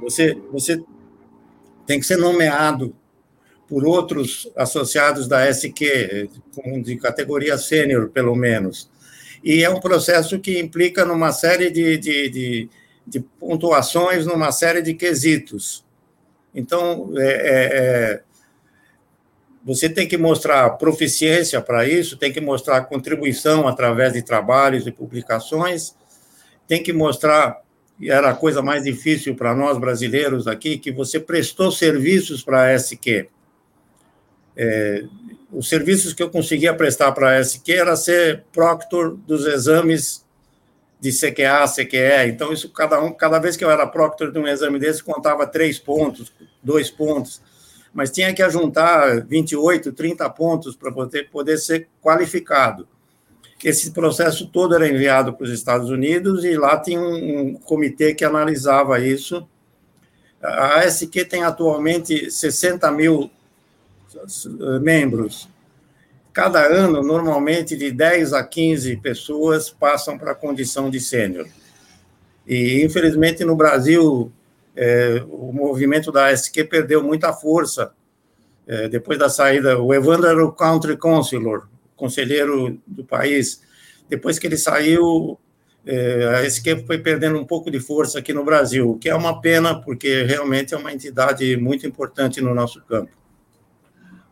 Você, 0.00 0.38
você 0.50 0.82
tem 1.86 2.00
que 2.00 2.06
ser 2.06 2.16
nomeado 2.16 2.96
por 3.68 3.84
outros 3.84 4.50
associados 4.56 5.28
da 5.28 5.46
SQ, 5.46 6.30
de 6.82 6.96
categoria 6.96 7.58
sênior, 7.58 8.08
pelo 8.08 8.34
menos. 8.34 8.90
E 9.44 9.62
é 9.62 9.68
um 9.68 9.80
processo 9.80 10.38
que 10.38 10.58
implica 10.58 11.04
numa 11.04 11.32
série 11.32 11.70
de, 11.70 11.98
de, 11.98 12.28
de, 12.30 12.70
de 13.06 13.20
pontuações, 13.20 14.24
numa 14.24 14.50
série 14.50 14.80
de 14.80 14.94
quesitos. 14.94 15.84
Então, 16.54 17.12
é, 17.16 17.22
é, 17.22 17.68
é, 17.74 18.22
você 19.64 19.88
tem 19.88 20.06
que 20.06 20.18
mostrar 20.18 20.68
proficiência 20.70 21.60
para 21.60 21.86
isso, 21.86 22.16
tem 22.16 22.32
que 22.32 22.40
mostrar 22.40 22.82
contribuição 22.82 23.66
através 23.66 24.12
de 24.12 24.22
trabalhos 24.22 24.86
e 24.86 24.92
publicações, 24.92 25.94
tem 26.66 26.82
que 26.82 26.92
mostrar, 26.92 27.62
e 27.98 28.10
era 28.10 28.30
a 28.30 28.34
coisa 28.34 28.60
mais 28.60 28.84
difícil 28.84 29.34
para 29.34 29.54
nós 29.54 29.78
brasileiros 29.78 30.46
aqui, 30.46 30.78
que 30.78 30.92
você 30.92 31.18
prestou 31.18 31.70
serviços 31.70 32.42
para 32.42 32.64
a 32.64 32.72
SQ. 32.72 33.28
É, 34.54 35.04
os 35.50 35.68
serviços 35.68 36.12
que 36.12 36.22
eu 36.22 36.30
conseguia 36.30 36.74
prestar 36.74 37.12
para 37.12 37.30
a 37.30 37.40
SQ 37.40 37.72
era 37.72 37.96
ser 37.96 38.44
proctor 38.52 39.16
dos 39.16 39.46
exames 39.46 40.21
de 41.02 41.10
CQA, 41.10 41.66
CQE. 41.66 42.28
Então, 42.28 42.52
isso 42.52 42.70
cada 42.70 43.02
um, 43.02 43.12
cada 43.12 43.40
vez 43.40 43.56
que 43.56 43.64
eu 43.64 43.70
era 43.70 43.84
proctor 43.88 44.30
de 44.30 44.38
um 44.38 44.46
exame 44.46 44.78
desse, 44.78 45.02
contava 45.02 45.44
três 45.48 45.76
pontos, 45.76 46.32
dois 46.62 46.92
pontos. 46.92 47.42
Mas 47.92 48.12
tinha 48.12 48.32
que 48.32 48.40
ajuntar 48.40 49.26
28, 49.26 49.92
30 49.92 50.30
pontos 50.30 50.76
para 50.76 50.92
poder, 50.92 51.28
poder 51.28 51.58
ser 51.58 51.88
qualificado. 52.00 52.86
Esse 53.64 53.90
processo 53.90 54.46
todo 54.46 54.76
era 54.76 54.88
enviado 54.88 55.32
para 55.32 55.42
os 55.42 55.50
Estados 55.50 55.90
Unidos 55.90 56.44
e 56.44 56.56
lá 56.56 56.78
tinha 56.78 57.00
um, 57.00 57.48
um 57.48 57.54
comitê 57.54 58.14
que 58.14 58.24
analisava 58.24 59.00
isso. 59.00 59.46
A 60.40 60.80
ASQ 60.80 61.24
tem 61.24 61.42
atualmente 61.42 62.30
60 62.30 62.88
mil 62.92 63.28
membros 64.80 65.48
cada 66.32 66.66
ano, 66.66 67.02
normalmente, 67.02 67.76
de 67.76 67.90
10 67.90 68.32
a 68.32 68.42
15 68.42 68.96
pessoas 68.96 69.70
passam 69.70 70.16
para 70.16 70.32
a 70.32 70.34
condição 70.34 70.88
de 70.88 70.98
sênior. 70.98 71.46
E, 72.46 72.82
infelizmente, 72.82 73.44
no 73.44 73.54
Brasil, 73.54 74.32
é, 74.74 75.22
o 75.28 75.52
movimento 75.52 76.10
da 76.10 76.26
ASQ 76.26 76.64
perdeu 76.64 77.02
muita 77.02 77.32
força 77.32 77.92
é, 78.66 78.88
depois 78.88 79.18
da 79.18 79.28
saída. 79.28 79.78
O 79.78 79.92
Evandro 79.92 80.26
era 80.26 80.44
o 80.44 80.52
country 80.52 80.96
councilor, 80.96 81.68
conselheiro 81.96 82.80
do 82.86 83.04
país. 83.04 83.62
Depois 84.08 84.38
que 84.38 84.46
ele 84.46 84.56
saiu, 84.56 85.38
é, 85.84 86.24
a 86.24 86.38
ASQ 86.40 86.84
foi 86.86 86.98
perdendo 86.98 87.38
um 87.38 87.44
pouco 87.44 87.70
de 87.70 87.80
força 87.80 88.18
aqui 88.18 88.32
no 88.32 88.44
Brasil, 88.44 88.90
o 88.90 88.98
que 88.98 89.08
é 89.08 89.14
uma 89.14 89.40
pena, 89.40 89.80
porque 89.80 90.22
realmente 90.22 90.74
é 90.74 90.76
uma 90.76 90.92
entidade 90.92 91.56
muito 91.56 91.86
importante 91.86 92.40
no 92.40 92.54
nosso 92.54 92.80
campo. 92.82 93.10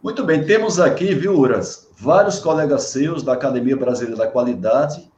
Muito 0.03 0.25
bem, 0.25 0.43
temos 0.45 0.81
aqui, 0.81 1.15
viu, 1.15 1.39
Uras, 1.39 1.90
vários 2.01 2.39
colegas 2.39 2.85
seus 2.85 3.23
da 3.23 3.35
Academia 3.35 3.77
Brasileira 3.77 4.17
da 4.17 4.27
Qualidade. 4.27 5.11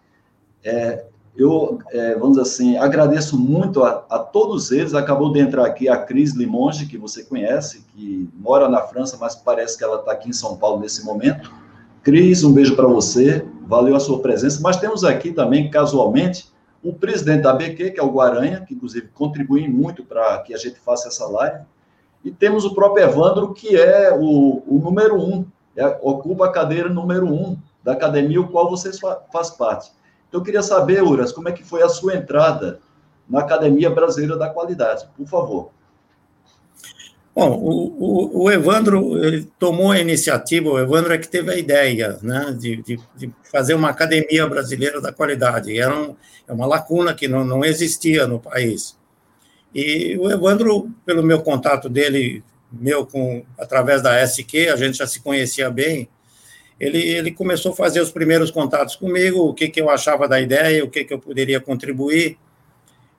É, 0.64 1.04
eu, 1.36 1.78
é, 1.90 2.14
vamos 2.14 2.36
dizer 2.36 2.42
assim, 2.42 2.76
agradeço 2.76 3.38
muito 3.38 3.84
a, 3.84 4.04
a, 4.10 4.18
todos 4.18 4.72
eles. 4.72 4.92
Acabou 4.92 5.32
de 5.32 5.38
entrar 5.38 5.64
aqui 5.64 5.88
a 5.88 5.96
Cris 5.96 6.34
Limonge, 6.34 6.86
que 6.86 6.98
você 6.98 7.22
conhece, 7.22 7.84
que 7.94 8.28
mora 8.34 8.68
na 8.68 8.80
França, 8.82 9.16
mas 9.18 9.36
parece 9.36 9.78
que 9.78 9.84
ela 9.84 10.00
está 10.00 10.12
aqui 10.12 10.28
em 10.28 10.32
São 10.32 10.56
Paulo 10.56 10.80
nesse 10.80 11.04
momento. 11.04 11.52
Cris, 12.02 12.42
um 12.42 12.52
beijo 12.52 12.74
para 12.74 12.88
você, 12.88 13.46
valeu 13.64 13.94
a 13.94 14.00
sua 14.00 14.20
presença. 14.20 14.60
Mas 14.60 14.76
temos 14.76 15.04
aqui 15.04 15.30
também, 15.30 15.70
casualmente, 15.70 16.52
o 16.82 16.92
presidente 16.92 17.42
da 17.42 17.52
BQ, 17.52 17.92
que 17.92 18.00
é 18.00 18.02
o 18.02 18.10
Guaranha, 18.10 18.64
que 18.66 18.74
inclusive 18.74 19.06
contribui 19.14 19.68
muito 19.68 20.04
para 20.04 20.38
que 20.40 20.52
a 20.52 20.58
gente 20.58 20.80
faça 20.80 21.06
essa 21.06 21.26
live. 21.26 21.64
E 22.24 22.30
temos 22.32 22.64
o 22.64 22.74
próprio 22.74 23.04
Evandro, 23.04 23.54
que 23.54 23.76
é 23.76 24.12
o, 24.12 24.62
o 24.66 24.80
número 24.82 25.16
um, 25.16 25.46
é, 25.76 25.86
ocupa 26.02 26.46
a 26.46 26.52
cadeira 26.52 26.88
número 26.88 27.26
um 27.26 27.56
da 27.82 27.92
academia, 27.92 28.40
o 28.40 28.48
qual 28.48 28.70
você 28.70 28.90
faz 29.32 29.50
parte. 29.50 29.90
Então, 30.28 30.40
eu 30.40 30.44
queria 30.44 30.62
saber, 30.62 31.02
Uras, 31.02 31.32
como 31.32 31.48
é 31.48 31.52
que 31.52 31.64
foi 31.64 31.82
a 31.82 31.88
sua 31.88 32.14
entrada 32.14 32.80
na 33.28 33.40
Academia 33.40 33.90
Brasileira 33.90 34.36
da 34.36 34.48
Qualidade, 34.48 35.06
por 35.16 35.26
favor. 35.26 35.70
Bom, 37.34 37.50
o, 37.50 37.86
o, 37.98 38.42
o, 38.42 38.50
Evandro 38.50 39.10
tomou 39.58 39.90
a 39.90 39.98
iniciativa, 39.98 40.68
o 40.68 40.78
Evandro 40.78 41.14
é 41.14 41.18
que 41.18 41.28
teve 41.28 41.50
a 41.50 41.56
ideia 41.56 42.18
né, 42.22 42.54
de, 42.58 42.82
de, 42.82 43.00
de 43.16 43.32
fazer 43.50 43.72
uma 43.72 43.88
academia 43.88 44.46
brasileira 44.46 45.00
da 45.00 45.10
qualidade. 45.10 45.78
Era 45.78 45.98
um, 45.98 46.14
é 46.46 46.52
uma 46.52 46.66
lacuna 46.66 47.14
que 47.14 47.26
não, 47.26 47.42
não 47.42 47.64
existia 47.64 48.26
no 48.26 48.38
país. 48.38 48.98
E 49.74 50.18
o 50.18 50.30
Evandro, 50.30 50.90
pelo 51.06 51.22
meu 51.22 51.40
contato 51.40 51.88
dele, 51.88 52.44
meu 52.72 53.06
com 53.06 53.44
através 53.58 54.02
da 54.02 54.20
SQ, 54.20 54.68
a 54.68 54.76
gente 54.76 54.98
já 54.98 55.06
se 55.06 55.20
conhecia 55.20 55.70
bem, 55.70 56.08
ele, 56.82 56.98
ele 56.98 57.30
começou 57.30 57.72
a 57.72 57.76
fazer 57.76 58.00
os 58.00 58.10
primeiros 58.10 58.50
contatos 58.50 58.96
comigo, 58.96 59.38
o 59.40 59.54
que, 59.54 59.68
que 59.68 59.80
eu 59.80 59.88
achava 59.88 60.26
da 60.26 60.40
ideia, 60.40 60.84
o 60.84 60.90
que, 60.90 61.04
que 61.04 61.14
eu 61.14 61.18
poderia 61.18 61.60
contribuir. 61.60 62.36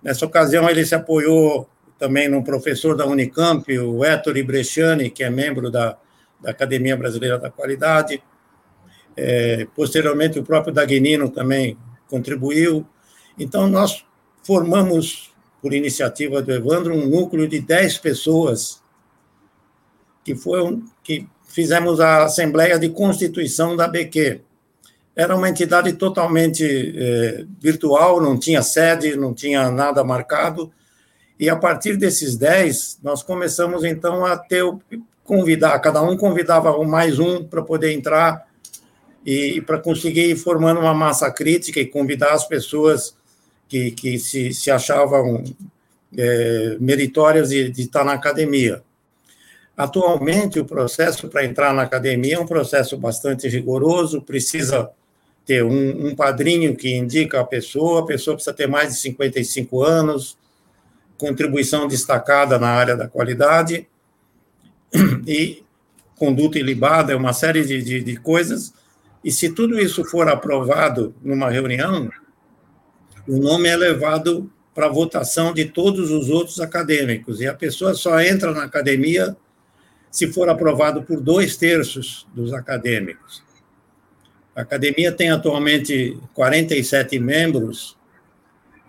Nessa 0.01 0.25
ocasião, 0.25 0.69
ele 0.69 0.85
se 0.85 0.93
apoiou 0.93 1.69
também 1.97 2.27
num 2.27 2.43
professor 2.43 2.93
da 2.93 3.05
Unicamp, 3.05 3.65
o 3.79 4.03
Ettore 4.03 4.43
Bresciani, 4.43 5.09
que 5.09 5.23
é 5.23 5.29
membro 5.29 5.71
da, 5.71 5.97
da 6.41 6.51
Academia 6.51 6.97
Brasileira 6.97 7.39
da 7.39 7.49
Qualidade. 7.49 8.21
É, 9.15 9.65
posteriormente, 9.73 10.37
o 10.37 10.43
próprio 10.43 10.73
Dagnino 10.73 11.29
também 11.29 11.77
contribuiu. 12.09 12.85
Então, 13.39 13.65
nós 13.67 14.05
formamos 14.43 15.33
por 15.61 15.73
iniciativa 15.73 16.41
do 16.41 16.51
Evandro, 16.51 16.93
um 16.93 17.07
núcleo 17.07 17.47
de 17.47 17.61
10 17.61 17.99
pessoas 17.99 18.82
que 20.23 20.35
foi 20.35 20.61
um, 20.61 20.83
que 21.03 21.27
fizemos 21.47 21.99
a 21.99 22.23
Assembleia 22.23 22.79
de 22.79 22.89
Constituição 22.89 23.75
da 23.75 23.87
BQ. 23.87 24.41
Era 25.15 25.35
uma 25.35 25.47
entidade 25.47 25.93
totalmente 25.93 26.63
eh, 26.65 27.45
virtual, 27.59 28.19
não 28.19 28.37
tinha 28.39 28.63
sede, 28.63 29.15
não 29.15 29.33
tinha 29.33 29.69
nada 29.69 30.03
marcado, 30.03 30.71
e 31.39 31.49
a 31.49 31.55
partir 31.55 31.97
desses 31.97 32.35
10, 32.35 32.99
nós 33.03 33.21
começamos 33.21 33.83
então 33.83 34.25
a 34.25 34.37
ter 34.37 34.63
convidar, 35.23 35.77
cada 35.79 36.01
um 36.01 36.17
convidava 36.17 36.81
mais 36.83 37.19
um 37.19 37.43
para 37.43 37.61
poder 37.61 37.91
entrar 37.91 38.45
e, 39.25 39.57
e 39.57 39.61
para 39.61 39.79
conseguir 39.79 40.29
ir 40.29 40.35
formando 40.35 40.79
uma 40.79 40.93
massa 40.93 41.31
crítica 41.31 41.79
e 41.79 41.85
convidar 41.85 42.33
as 42.33 42.45
pessoas 42.45 43.15
que, 43.67 43.91
que 43.91 44.19
se, 44.19 44.53
se 44.53 44.69
achavam 44.69 45.43
é, 46.15 46.77
meritórias 46.79 47.49
de, 47.49 47.69
de 47.69 47.81
estar 47.83 48.03
na 48.03 48.13
academia. 48.13 48.83
Atualmente, 49.75 50.59
o 50.59 50.65
processo 50.65 51.27
para 51.27 51.43
entrar 51.43 51.73
na 51.73 51.81
academia 51.81 52.35
é 52.35 52.39
um 52.39 52.45
processo 52.45 52.95
bastante 52.95 53.47
rigoroso, 53.47 54.21
precisa 54.21 54.91
ter 55.45 55.63
um, 55.63 56.07
um, 56.07 56.15
padrinho 56.15 56.75
que 56.75 56.95
indica 56.95 57.39
a 57.39 57.43
pessoa, 57.43 58.01
a 58.01 58.05
pessoa 58.05 58.35
precisa 58.35 58.55
ter 58.55 58.67
mais 58.67 58.93
de 58.93 58.99
55 58.99 59.83
anos, 59.83 60.37
contribuição 61.17 61.87
destacada 61.87 62.59
na 62.59 62.69
área 62.69 62.95
da 62.95 63.07
qualidade, 63.07 63.87
e 65.27 65.63
conduta 66.15 66.59
ilibada, 66.59 67.11
é 67.11 67.15
uma 67.15 67.33
série 67.33 67.65
de, 67.65 67.81
de, 67.81 68.03
de 68.03 68.15
coisas, 68.17 68.73
e 69.23 69.31
se 69.31 69.49
tudo 69.49 69.79
isso 69.79 70.05
for 70.05 70.29
aprovado 70.29 71.15
numa 71.21 71.49
reunião, 71.49 72.09
o 73.27 73.37
nome 73.37 73.67
é 73.69 73.75
levado 73.75 74.51
para 74.75 74.87
votação 74.87 75.53
de 75.53 75.65
todos 75.65 76.11
os 76.11 76.29
outros 76.29 76.59
acadêmicos, 76.59 77.41
e 77.41 77.47
a 77.47 77.53
pessoa 77.55 77.95
só 77.95 78.21
entra 78.21 78.51
na 78.51 78.63
academia 78.63 79.35
se 80.13 80.31
for 80.31 80.47
aprovado 80.47 81.01
por 81.01 81.19
dois 81.19 81.57
terços 81.57 82.27
dos 82.35 82.53
acadêmicos. 82.53 83.43
A 84.55 84.61
academia 84.61 85.11
tem 85.11 85.31
atualmente 85.31 86.15
47 86.35 87.17
membros, 87.17 87.97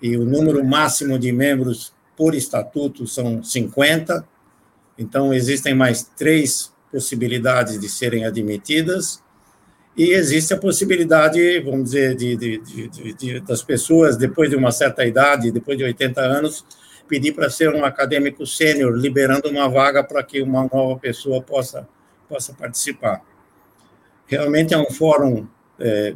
e 0.03 0.19
o 0.19 0.25
número 0.27 0.63
máximo 0.63 1.19
de 1.19 1.33
membros 1.33 1.95
por 2.15 2.35
estatuto 2.35 3.07
são 3.07 3.43
50, 3.43 4.23
então 4.99 5.33
existem 5.33 5.75
mais 5.75 6.03
três 6.15 6.71
possibilidades 6.93 7.81
de 7.81 7.89
serem 7.89 8.27
admitidas, 8.27 9.23
e 9.97 10.11
existe 10.11 10.53
a 10.53 10.59
possibilidade, 10.59 11.59
vamos 11.61 11.85
dizer, 11.85 12.15
de, 12.17 12.37
de, 12.37 13.15
de, 13.15 13.41
das 13.41 13.63
pessoas, 13.63 14.19
depois 14.19 14.51
de 14.51 14.57
uma 14.57 14.71
certa 14.71 15.07
idade, 15.07 15.51
depois 15.51 15.79
de 15.79 15.85
80 15.85 16.21
anos, 16.21 16.67
pedir 17.09 17.33
para 17.33 17.51
ser 17.51 17.75
um 17.75 17.85
acadêmico 17.85 18.47
sênior, 18.47 18.97
liberando 18.97 19.49
uma 19.49 19.69
vaga 19.69 20.03
para 20.03 20.23
que 20.23 20.41
uma 20.43 20.69
nova 20.73 20.99
pessoa 20.99 21.43
possa, 21.43 21.89
possa 22.29 22.53
participar. 22.53 23.23
Realmente 24.27 24.75
é 24.75 24.79
um 24.79 24.91
fórum, 24.91 25.47
é, 25.79 26.15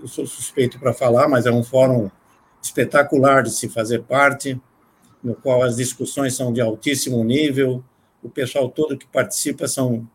eu 0.00 0.08
sou 0.08 0.26
suspeito 0.26 0.78
para 0.78 0.92
falar, 0.92 1.28
mas 1.28 1.46
é 1.46 1.50
um 1.50 1.62
fórum 1.62 2.10
espetacular 2.62 3.42
de 3.42 3.50
se 3.50 3.68
fazer 3.68 4.02
parte, 4.02 4.60
no 5.22 5.34
qual 5.34 5.62
as 5.62 5.76
discussões 5.76 6.34
são 6.34 6.52
de 6.52 6.60
altíssimo 6.60 7.22
nível, 7.24 7.82
o 8.22 8.28
pessoal 8.28 8.68
todo 8.68 8.96
que 8.96 9.06
participa 9.06 9.66
são 9.66 10.08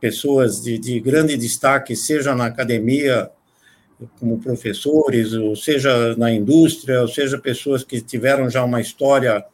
pessoas 0.00 0.62
de, 0.62 0.78
de 0.78 1.00
grande 1.00 1.36
destaque, 1.36 1.96
seja 1.96 2.34
na 2.34 2.46
academia, 2.46 3.30
como 4.20 4.38
professores, 4.38 5.32
ou 5.32 5.56
seja 5.56 6.14
na 6.16 6.30
indústria, 6.30 7.00
ou 7.00 7.08
seja 7.08 7.38
pessoas 7.38 7.82
que 7.82 8.00
tiveram 8.00 8.50
já 8.50 8.62
uma 8.62 8.80
história 8.80 9.44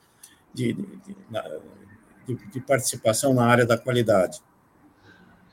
de, 0.55 0.75
de, 2.27 2.37
de 2.53 2.61
participação 2.61 3.35
na 3.35 3.45
área 3.45 3.67
da 3.67 3.79
qualidade. 3.79 4.41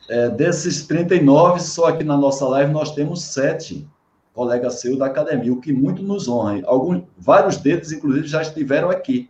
É, 0.10 0.28
desses 0.30 0.88
39, 0.88 1.60
só 1.60 1.86
aqui 1.86 2.04
na 2.04 2.18
nossa 2.18 2.48
live 2.48 2.72
nós 2.72 2.96
temos 2.96 3.22
sete 3.22 3.88
colegas 4.34 4.80
seus 4.80 4.98
da 4.98 5.06
academia, 5.06 5.54
o 5.54 5.60
que 5.60 5.72
muito 5.72 6.02
nos 6.02 6.28
honra. 6.28 6.62
Alguns, 6.66 7.04
vários 7.18 7.58
deles, 7.58 7.92
inclusive, 7.92 8.28
já 8.28 8.42
estiveram 8.42 8.90
aqui. 8.90 9.30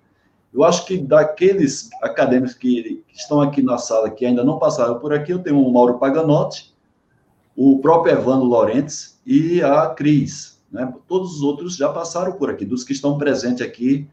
Eu 0.54 0.64
acho 0.64 0.86
que 0.86 0.98
daqueles 0.98 1.90
acadêmicos 2.02 2.56
que, 2.56 3.04
estão 3.14 3.42
aqui 3.42 3.62
na 3.62 3.78
sala 3.78 4.10
que 4.10 4.26
ainda 4.26 4.44
não 4.44 4.58
passaram 4.58 5.00
por 5.00 5.14
aqui, 5.14 5.34
eu 5.34 5.40
tenho 5.40 5.60
o 5.60 5.74
Mauro 5.74 6.00
Paganotti, 6.00 6.74
o 7.56 7.80
próprio 7.80 8.14
Evandro 8.14 8.46
Lorentes 8.46 9.20
e 9.26 9.62
a 9.62 9.88
Cris. 9.88 10.62
Né? 10.72 10.92
Todos 11.08 11.36
os 11.36 11.42
outros 11.42 11.76
já 11.76 11.90
passaram 11.90 12.32
por 12.34 12.50
aqui, 12.50 12.66
dos 12.66 12.84
que 12.84 12.94
estão 12.94 13.18
presentes 13.18 13.66
aqui 13.66 14.08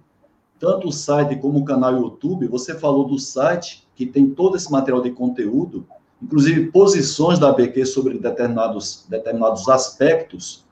tanto 0.59 0.87
o 0.87 0.91
site 0.91 1.35
como 1.35 1.59
o 1.59 1.65
canal 1.65 1.95
YouTube, 1.95 2.47
você 2.47 2.75
falou 2.75 3.05
do 3.05 3.19
site, 3.19 3.87
que 3.95 4.05
tem 4.05 4.29
todo 4.29 4.57
esse 4.57 4.71
material 4.71 5.01
de 5.01 5.11
conteúdo, 5.11 5.85
inclusive 6.21 6.71
posições 6.71 7.39
da 7.39 7.49
ABQ 7.49 7.85
sobre 7.85 8.17
determinados, 8.17 9.05
determinados 9.09 9.67
aspectos, 9.69 10.65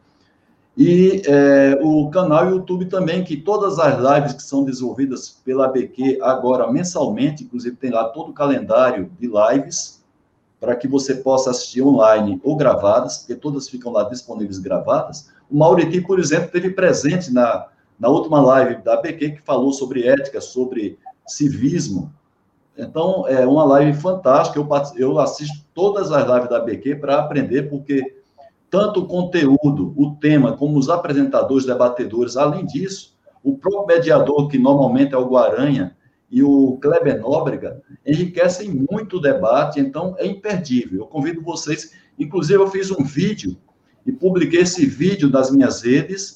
e 0.78 1.21
é, 1.26 1.80
o 1.82 2.10
canal 2.10 2.50
YouTube 2.50 2.86
também, 2.88 3.24
que 3.24 3.38
todas 3.38 3.80
as 3.80 3.98
lives 3.98 4.34
que 4.34 4.43
são 4.43 4.65
desenvolvidas 4.65 5.30
pela 5.45 5.65
ABQ 5.67 6.19
agora 6.21 6.69
mensalmente, 6.69 7.45
inclusive 7.45 7.78
tem 7.78 7.91
lá 7.91 8.10
todo 8.10 8.32
o 8.32 8.34
calendário 8.34 9.10
de 9.17 9.28
lives, 9.28 10.04
para 10.60 10.76
que 10.76 10.88
você 10.88 11.15
possa 11.15 11.52
assistir 11.52 11.82
online 11.82 12.41
ou 12.43 12.58
gravadas, 12.58 13.19
porque 13.19 13.36
todas 13.36 13.69
ficam 13.69 13.91
lá 13.91 14.04
disponíveis 14.04 14.58
gravadas. 14.60 15.30
O 15.50 15.58
Mauriti, 15.58 16.02
por 16.02 16.19
exemplo, 16.19 16.50
teve 16.52 16.71
presente 16.71 17.32
na, 17.32 17.67
na 18.00 18.10
última 18.10 18.42
live 18.42 18.82
da 18.84 18.96
ABQ, 18.96 19.32
que 19.32 19.42
falou 19.42 19.72
sobre 19.72 20.08
ética, 20.08 20.42
sobre 20.42 20.98
civismo. 21.26 22.14
Então, 22.78 23.28
é 23.28 23.46
uma 23.46 23.64
live 23.64 23.98
fantástica. 23.98 24.60
Eu, 24.60 24.68
eu 24.98 25.20
assisto 25.20 25.66
todas 25.74 26.12
as 26.12 26.28
lives 26.28 26.50
da 26.50 26.58
ABQ 26.58 26.96
para 26.96 27.20
aprender, 27.20 27.70
porque 27.70 28.16
tanto 28.70 29.02
o 29.02 29.08
conteúdo, 29.08 29.94
o 29.96 30.16
tema, 30.16 30.58
como 30.58 30.78
os 30.78 30.90
apresentadores, 30.90 31.66
debatedores, 31.66 32.36
além 32.36 32.66
disso, 32.66 33.16
o 33.44 33.58
próprio 33.58 33.96
mediador, 33.96 34.48
que 34.50 34.58
normalmente 34.58 35.14
é 35.14 35.18
o 35.18 35.30
Guaranha, 35.30 35.96
e 36.30 36.44
o 36.44 36.78
Kleber 36.82 37.22
Nóbrega, 37.22 37.82
enriquecem 38.06 38.86
muito 38.90 39.18
o 39.18 39.22
debate, 39.22 39.80
então 39.80 40.16
é 40.18 40.26
imperdível. 40.26 41.00
Eu 41.00 41.08
convido 41.08 41.42
vocês, 41.42 41.94
inclusive 42.18 42.62
eu 42.62 42.68
fiz 42.68 42.92
um 42.92 43.04
vídeo 43.04 43.58
e 44.06 44.12
publiquei 44.12 44.62
esse 44.62 44.86
vídeo 44.86 45.30
nas 45.30 45.50
minhas 45.52 45.82
redes, 45.82 46.36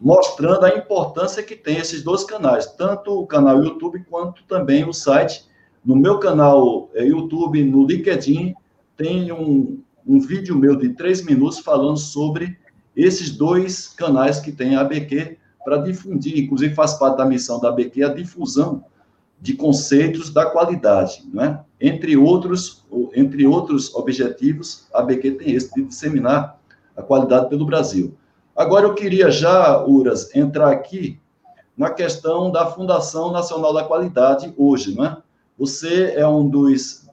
mostrando 0.00 0.64
a 0.64 0.76
importância 0.76 1.42
que 1.42 1.56
tem 1.56 1.78
esses 1.78 2.02
dois 2.02 2.24
canais, 2.24 2.66
tanto 2.74 3.20
o 3.20 3.26
canal 3.26 3.62
YouTube 3.62 4.04
quanto 4.08 4.44
também 4.44 4.88
o 4.88 4.92
site. 4.92 5.46
No 5.84 5.96
meu 5.96 6.18
canal 6.18 6.90
é, 6.94 7.04
YouTube, 7.04 7.62
no 7.64 7.86
LinkedIn, 7.86 8.54
tem 8.96 9.32
um, 9.32 9.80
um 10.06 10.20
vídeo 10.20 10.56
meu 10.56 10.76
de 10.76 10.90
três 10.90 11.24
minutos 11.24 11.58
falando 11.58 11.98
sobre 11.98 12.58
esses 12.94 13.30
dois 13.30 13.88
canais 13.88 14.40
que 14.40 14.52
tem 14.52 14.76
a 14.76 14.80
ABQ 14.80 15.36
para 15.64 15.78
difundir, 15.78 16.38
inclusive 16.38 16.74
faz 16.74 16.94
parte 16.94 17.18
da 17.18 17.26
missão 17.26 17.60
da 17.60 17.68
ABQ 17.68 18.04
a 18.04 18.14
difusão 18.14 18.84
de 19.40 19.54
conceitos 19.54 20.30
da 20.30 20.46
qualidade, 20.46 21.22
não 21.32 21.44
é? 21.44 21.64
Entre 21.80 22.16
outros, 22.16 22.84
entre 23.14 23.46
outros 23.46 23.94
objetivos, 23.94 24.88
a 24.92 24.98
ABQ 25.00 25.32
tem 25.32 25.52
esse 25.52 25.72
de 25.72 25.82
disseminar 25.84 26.58
a 26.96 27.02
qualidade 27.02 27.48
pelo 27.48 27.64
Brasil. 27.64 28.16
Agora, 28.58 28.86
eu 28.86 28.94
queria 28.94 29.30
já, 29.30 29.86
Uras, 29.86 30.34
entrar 30.34 30.72
aqui 30.72 31.20
na 31.76 31.90
questão 31.90 32.50
da 32.50 32.66
Fundação 32.66 33.30
Nacional 33.30 33.72
da 33.72 33.84
Qualidade 33.84 34.52
hoje, 34.58 34.96
não 34.96 35.04
é? 35.04 35.16
Você 35.56 36.14
é 36.16 36.26
um 36.26 36.48
dos 36.48 37.06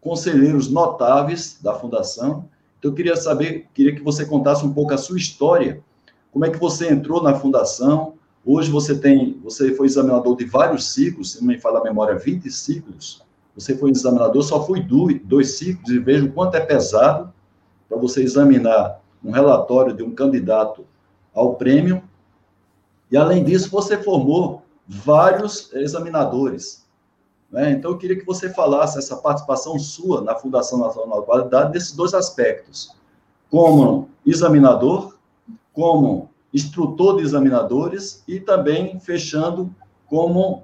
conselheiros 0.00 0.70
notáveis 0.70 1.58
da 1.62 1.74
Fundação, 1.74 2.48
então 2.78 2.92
eu 2.92 2.94
queria 2.94 3.14
saber, 3.14 3.66
queria 3.74 3.94
que 3.94 4.02
você 4.02 4.24
contasse 4.24 4.64
um 4.64 4.72
pouco 4.72 4.94
a 4.94 4.96
sua 4.96 5.18
história, 5.18 5.84
como 6.32 6.46
é 6.46 6.50
que 6.50 6.58
você 6.58 6.90
entrou 6.90 7.22
na 7.22 7.34
Fundação, 7.34 8.14
hoje 8.42 8.70
você 8.70 8.96
tem, 8.98 9.38
você 9.44 9.74
foi 9.74 9.88
examinador 9.88 10.34
de 10.34 10.46
vários 10.46 10.94
ciclos, 10.94 11.32
se 11.32 11.40
não 11.40 11.48
me 11.48 11.60
fala 11.60 11.80
a 11.80 11.84
memória, 11.84 12.16
20 12.16 12.50
ciclos, 12.50 13.22
você 13.54 13.76
foi 13.76 13.90
examinador, 13.90 14.42
só 14.42 14.64
fui 14.64 14.80
dois, 14.80 15.20
dois 15.24 15.58
ciclos, 15.58 15.90
e 15.90 15.98
vejo 15.98 16.32
quanto 16.32 16.54
é 16.54 16.60
pesado 16.60 17.30
para 17.86 17.98
você 17.98 18.22
examinar 18.22 18.98
um 19.26 19.32
relatório 19.32 19.92
de 19.92 20.04
um 20.04 20.14
candidato 20.14 20.86
ao 21.34 21.56
prêmio. 21.56 22.02
E, 23.10 23.16
além 23.16 23.42
disso, 23.42 23.68
você 23.70 24.00
formou 24.00 24.62
vários 24.86 25.72
examinadores. 25.74 26.86
Né? 27.50 27.72
Então, 27.72 27.90
eu 27.90 27.98
queria 27.98 28.16
que 28.16 28.24
você 28.24 28.52
falasse 28.54 28.98
essa 28.98 29.16
participação 29.16 29.78
sua 29.80 30.20
na 30.20 30.36
Fundação 30.36 30.78
Nacional 30.78 31.20
de 31.20 31.26
Qualidade 31.26 31.72
desses 31.72 31.92
dois 31.92 32.14
aspectos, 32.14 32.94
como 33.50 34.08
examinador, 34.24 35.16
como 35.72 36.30
instrutor 36.54 37.16
de 37.16 37.22
examinadores 37.22 38.22
e 38.28 38.38
também 38.38 38.98
fechando 39.00 39.74
como 40.08 40.62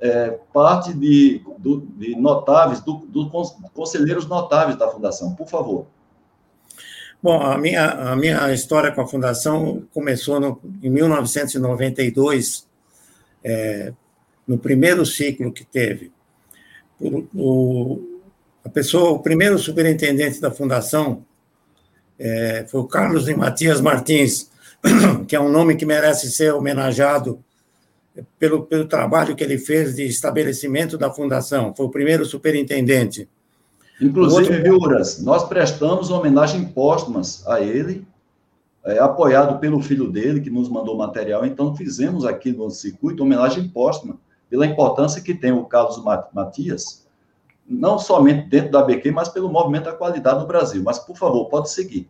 é, 0.00 0.30
parte 0.52 0.92
de, 0.92 1.42
do, 1.58 1.80
de 1.80 2.16
notáveis, 2.16 2.80
do 2.80 3.30
conselheiros 3.72 4.26
notáveis 4.26 4.76
da 4.76 4.88
Fundação. 4.88 5.34
Por 5.34 5.46
favor. 5.46 5.86
Bom, 7.22 7.42
a 7.42 7.58
minha, 7.58 7.86
a 7.86 8.16
minha 8.16 8.50
história 8.52 8.90
com 8.90 9.02
a 9.02 9.06
Fundação 9.06 9.86
começou 9.92 10.40
no, 10.40 10.58
em 10.82 10.88
1992, 10.88 12.66
é, 13.44 13.92
no 14.48 14.56
primeiro 14.56 15.04
ciclo 15.04 15.52
que 15.52 15.64
teve. 15.64 16.10
O, 16.98 17.26
o, 17.34 18.20
a 18.64 18.70
pessoa, 18.70 19.10
o 19.10 19.18
primeiro 19.18 19.58
superintendente 19.58 20.40
da 20.40 20.50
Fundação 20.50 21.22
é, 22.18 22.64
foi 22.66 22.80
o 22.80 22.86
Carlos 22.86 23.28
e 23.28 23.34
Matias 23.34 23.82
Martins, 23.82 24.50
que 25.28 25.36
é 25.36 25.40
um 25.40 25.50
nome 25.50 25.76
que 25.76 25.84
merece 25.84 26.30
ser 26.30 26.54
homenageado 26.54 27.44
pelo, 28.38 28.64
pelo 28.64 28.86
trabalho 28.86 29.36
que 29.36 29.44
ele 29.44 29.58
fez 29.58 29.96
de 29.96 30.04
estabelecimento 30.04 30.96
da 30.96 31.10
Fundação. 31.10 31.74
Foi 31.74 31.84
o 31.84 31.90
primeiro 31.90 32.24
superintendente. 32.24 33.28
Inclusive. 34.00 34.62
Viuras, 34.62 35.22
nós 35.22 35.46
prestamos 35.46 36.10
homenagem 36.10 36.64
póstumas 36.64 37.46
a 37.46 37.60
ele, 37.60 38.06
é, 38.84 38.98
apoiado 38.98 39.58
pelo 39.58 39.82
filho 39.82 40.10
dele, 40.10 40.40
que 40.40 40.48
nos 40.48 40.68
mandou 40.68 40.96
material. 40.96 41.44
Então, 41.44 41.76
fizemos 41.76 42.24
aqui 42.24 42.50
no 42.52 42.70
circuito 42.70 43.22
homenagem 43.22 43.68
póstuma, 43.68 44.18
pela 44.48 44.66
importância 44.66 45.20
que 45.20 45.34
tem 45.34 45.52
o 45.52 45.64
Carlos 45.64 46.02
Matias, 46.32 47.06
não 47.68 47.98
somente 47.98 48.48
dentro 48.48 48.72
da 48.72 48.82
BQ, 48.82 49.12
mas 49.12 49.28
pelo 49.28 49.48
movimento 49.48 49.84
da 49.84 49.92
qualidade 49.92 50.40
no 50.40 50.46
Brasil. 50.46 50.82
Mas, 50.82 50.98
por 50.98 51.16
favor, 51.16 51.46
pode 51.48 51.70
seguir. 51.70 52.08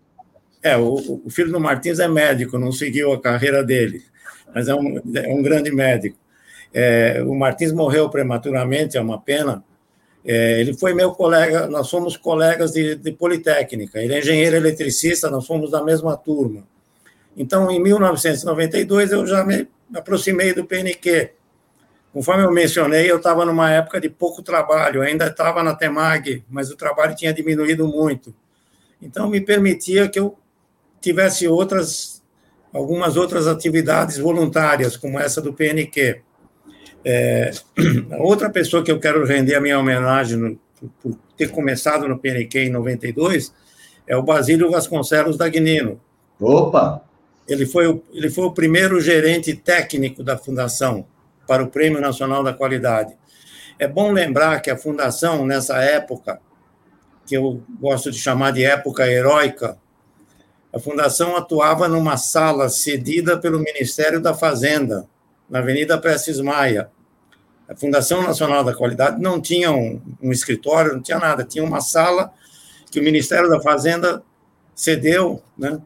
É, 0.62 0.76
o, 0.76 1.22
o 1.24 1.30
filho 1.30 1.52
do 1.52 1.60
Martins 1.60 1.98
é 1.98 2.08
médico, 2.08 2.58
não 2.58 2.70
seguiu 2.70 3.12
a 3.12 3.20
carreira 3.20 3.64
dele, 3.64 4.02
mas 4.54 4.68
é 4.68 4.74
um, 4.74 4.98
é 5.14 5.34
um 5.34 5.42
grande 5.42 5.70
médico. 5.70 6.16
É, 6.72 7.22
o 7.26 7.34
Martins 7.34 7.72
morreu 7.72 8.08
prematuramente, 8.08 8.96
é 8.96 9.00
uma 9.00 9.20
pena, 9.20 9.64
é, 10.24 10.60
ele 10.60 10.74
foi 10.74 10.92
meu 10.92 11.12
colega, 11.12 11.66
nós 11.66 11.88
somos 11.88 12.16
colegas 12.16 12.72
de, 12.72 12.94
de, 12.94 13.12
Politécnica. 13.12 14.02
Ele 14.02 14.14
é 14.14 14.18
engenheiro 14.18 14.56
eletricista, 14.56 15.30
nós 15.30 15.46
fomos 15.46 15.70
da 15.70 15.82
mesma 15.82 16.16
turma. 16.16 16.64
Então, 17.36 17.70
em 17.70 17.80
1992, 17.80 19.12
eu 19.12 19.26
já 19.26 19.44
me 19.44 19.66
aproximei 19.94 20.52
do 20.52 20.64
PNQ. 20.64 21.32
Conforme 22.12 22.44
eu 22.44 22.52
mencionei, 22.52 23.10
eu 23.10 23.16
estava 23.16 23.44
numa 23.44 23.70
época 23.70 24.00
de 24.00 24.10
pouco 24.10 24.42
trabalho, 24.42 25.00
ainda 25.00 25.28
estava 25.28 25.62
na 25.62 25.74
TEMAG, 25.74 26.44
mas 26.50 26.70
o 26.70 26.76
trabalho 26.76 27.14
tinha 27.14 27.32
diminuído 27.32 27.86
muito. 27.86 28.34
Então, 29.00 29.30
me 29.30 29.40
permitia 29.40 30.08
que 30.08 30.18
eu 30.18 30.36
tivesse 31.00 31.48
outras, 31.48 32.22
algumas 32.72 33.16
outras 33.16 33.46
atividades 33.46 34.18
voluntárias, 34.18 34.96
como 34.96 35.18
essa 35.18 35.40
do 35.40 35.54
PNQ. 35.54 36.20
É, 37.04 37.50
a 38.10 38.16
outra 38.22 38.50
pessoa 38.50 38.82
que 38.82 38.90
eu 38.90 39.00
quero 39.00 39.24
render 39.24 39.54
a 39.54 39.60
minha 39.60 39.78
homenagem 39.78 40.36
no, 40.36 40.58
por 41.02 41.16
ter 41.36 41.50
começado 41.50 42.08
no 42.08 42.18
PNQ 42.18 42.64
em 42.64 42.70
92 42.70 43.52
é 44.06 44.16
o 44.16 44.22
Basílio 44.22 44.70
Vasconcelos 44.70 45.36
Dagnino. 45.36 46.00
Opa! 46.40 47.02
Ele 47.46 47.66
foi, 47.66 47.86
o, 47.86 48.02
ele 48.12 48.30
foi 48.30 48.44
o 48.44 48.52
primeiro 48.52 49.00
gerente 49.00 49.54
técnico 49.54 50.22
da 50.22 50.36
Fundação 50.36 51.06
para 51.46 51.62
o 51.62 51.68
Prêmio 51.68 52.00
Nacional 52.00 52.42
da 52.42 52.52
Qualidade. 52.52 53.14
É 53.78 53.88
bom 53.88 54.12
lembrar 54.12 54.60
que 54.60 54.70
a 54.70 54.76
Fundação, 54.76 55.44
nessa 55.44 55.78
época, 55.78 56.40
que 57.26 57.36
eu 57.36 57.62
gosto 57.80 58.10
de 58.10 58.18
chamar 58.18 58.52
de 58.52 58.64
época 58.64 59.06
heróica, 59.08 59.78
a 60.72 60.78
Fundação 60.78 61.36
atuava 61.36 61.88
numa 61.88 62.16
sala 62.16 62.68
cedida 62.68 63.38
pelo 63.38 63.58
Ministério 63.58 64.20
da 64.20 64.34
Fazenda, 64.34 65.08
na 65.50 65.58
Avenida 65.58 65.98
Prestes 65.98 66.40
Maia. 66.40 66.90
A 67.68 67.74
Fundação 67.74 68.22
Nacional 68.22 68.64
da 68.64 68.74
Qualidade 68.74 69.20
não 69.20 69.40
tinha 69.40 69.72
um, 69.72 70.00
um 70.22 70.32
escritório, 70.32 70.94
não 70.94 71.02
tinha 71.02 71.18
nada, 71.18 71.44
tinha 71.44 71.64
uma 71.64 71.80
sala 71.80 72.32
que 72.90 73.00
o 73.00 73.02
Ministério 73.02 73.48
da 73.48 73.60
Fazenda 73.60 74.22
cedeu, 74.74 75.42
né? 75.58 75.80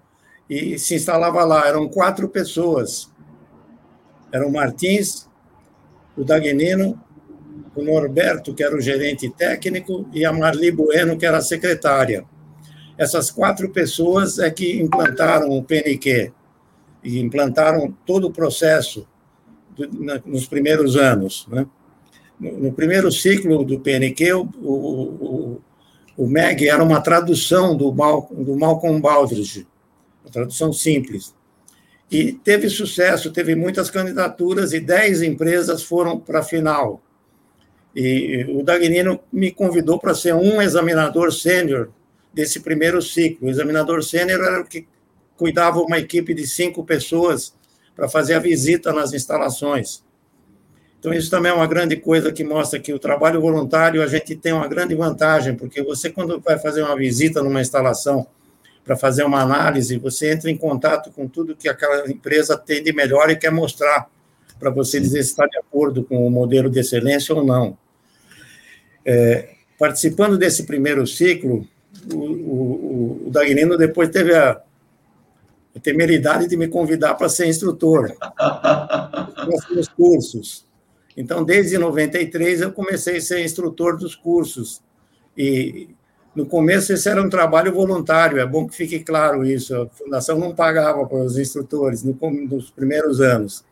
E 0.48 0.78
se 0.78 0.94
instalava 0.94 1.42
lá. 1.44 1.66
Eram 1.66 1.88
quatro 1.88 2.28
pessoas. 2.28 3.10
Eram 4.30 4.48
o 4.48 4.52
Martins, 4.52 5.28
o 6.16 6.24
Dagnino, 6.24 7.00
o 7.74 7.82
Norberto, 7.82 8.54
que 8.54 8.62
era 8.62 8.76
o 8.76 8.80
gerente 8.80 9.28
técnico, 9.30 10.08
e 10.12 10.24
a 10.24 10.32
Marli 10.32 10.70
Bueno, 10.70 11.16
que 11.16 11.26
era 11.26 11.38
a 11.38 11.42
secretária. 11.42 12.24
Essas 12.96 13.30
quatro 13.30 13.70
pessoas 13.70 14.38
é 14.38 14.50
que 14.50 14.80
implantaram 14.80 15.50
o 15.50 15.62
PNQ, 15.62 16.32
e 17.02 17.18
implantaram 17.18 17.94
todo 18.06 18.28
o 18.28 18.32
processo 18.32 19.06
nos 20.24 20.46
primeiros 20.46 20.96
anos. 20.96 21.46
Né? 21.48 21.66
No, 22.38 22.72
primeiro 22.72 23.10
ciclo 23.10 23.64
do 23.64 23.80
PNQ, 23.80 24.32
o, 24.32 24.46
o, 24.62 25.60
o, 26.16 26.26
MEG 26.26 26.68
era 26.68 26.82
uma 26.82 27.00
tradução 27.00 27.76
do, 27.76 27.92
Mal, 27.92 28.28
do 28.30 28.56
Malcolm 28.56 29.00
Baldrige, 29.00 29.66
uma 30.24 30.30
tradução 30.30 30.72
simples. 30.72 31.34
E 32.10 32.32
teve 32.32 32.68
sucesso, 32.68 33.32
teve 33.32 33.54
muitas 33.54 33.90
candidaturas 33.90 34.72
e 34.72 34.80
dez 34.80 35.22
empresas 35.22 35.82
foram 35.82 36.18
para 36.18 36.40
a 36.40 36.44
final. 36.44 37.02
E 37.94 38.44
o 38.48 38.62
Dagnino 38.62 39.20
me 39.32 39.52
convidou 39.52 39.98
para 39.98 40.14
ser 40.14 40.34
um 40.34 40.60
examinador 40.60 41.32
sênior 41.32 41.90
desse 42.32 42.60
primeiro 42.60 43.00
ciclo. 43.00 43.46
O 43.46 43.50
examinador 43.50 44.02
sênior 44.02 44.40
era 44.40 44.60
o 44.60 44.64
que 44.64 44.86
cuidava 45.36 45.80
uma 45.80 45.98
equipe 45.98 46.34
de 46.34 46.46
cinco 46.46 46.84
pessoas 46.84 47.54
para 47.94 48.08
fazer 48.08 48.34
a 48.34 48.38
visita 48.38 48.92
nas 48.92 49.12
instalações. 49.12 50.02
Então, 50.98 51.12
isso 51.12 51.30
também 51.30 51.52
é 51.52 51.54
uma 51.54 51.66
grande 51.66 51.96
coisa 51.96 52.32
que 52.32 52.42
mostra 52.42 52.80
que 52.80 52.92
o 52.92 52.98
trabalho 52.98 53.40
voluntário 53.40 54.02
a 54.02 54.06
gente 54.06 54.34
tem 54.34 54.54
uma 54.54 54.66
grande 54.66 54.94
vantagem, 54.94 55.54
porque 55.54 55.82
você, 55.82 56.08
quando 56.08 56.40
vai 56.40 56.58
fazer 56.58 56.82
uma 56.82 56.96
visita 56.96 57.42
numa 57.42 57.60
instalação 57.60 58.26
para 58.82 58.96
fazer 58.96 59.22
uma 59.22 59.42
análise, 59.42 59.98
você 59.98 60.32
entra 60.32 60.50
em 60.50 60.56
contato 60.56 61.10
com 61.10 61.28
tudo 61.28 61.54
que 61.54 61.68
aquela 61.68 62.10
empresa 62.10 62.56
tem 62.56 62.82
de 62.82 62.92
melhor 62.92 63.28
e 63.28 63.36
quer 63.36 63.52
mostrar, 63.52 64.08
para 64.58 64.70
você 64.70 64.98
dizer 64.98 65.22
se 65.22 65.30
está 65.30 65.46
de 65.46 65.58
acordo 65.58 66.02
com 66.04 66.26
o 66.26 66.30
modelo 66.30 66.70
de 66.70 66.80
excelência 66.80 67.34
ou 67.34 67.44
não. 67.44 67.76
É, 69.04 69.50
participando 69.78 70.38
desse 70.38 70.62
primeiro 70.64 71.06
ciclo, 71.06 71.66
o, 72.12 72.16
o, 72.16 73.26
o 73.26 73.30
Dagnino 73.30 73.76
depois 73.76 74.08
teve 74.08 74.34
a, 74.34 74.58
a 75.74 75.80
temeridade 75.80 76.46
de 76.46 76.56
me 76.56 76.68
convidar 76.68 77.14
para 77.14 77.28
ser 77.28 77.46
instrutor 77.46 78.14
nos 79.74 79.88
cursos. 79.88 80.66
Então, 81.16 81.44
desde 81.44 81.78
93, 81.78 82.60
eu 82.60 82.72
comecei 82.72 83.16
a 83.16 83.20
ser 83.20 83.44
instrutor 83.44 83.96
dos 83.96 84.14
cursos. 84.14 84.82
E, 85.36 85.88
no 86.34 86.46
começo, 86.46 86.92
esse 86.92 87.08
era 87.08 87.22
um 87.22 87.28
trabalho 87.28 87.72
voluntário, 87.72 88.40
é 88.40 88.46
bom 88.46 88.66
que 88.66 88.74
fique 88.74 89.00
claro 89.00 89.44
isso. 89.44 89.74
A 89.74 89.88
fundação 89.88 90.38
não 90.38 90.54
pagava 90.54 91.06
para 91.06 91.18
os 91.18 91.38
instrutores 91.38 92.02
nos 92.02 92.70
primeiros 92.70 93.20
anos. 93.20 93.64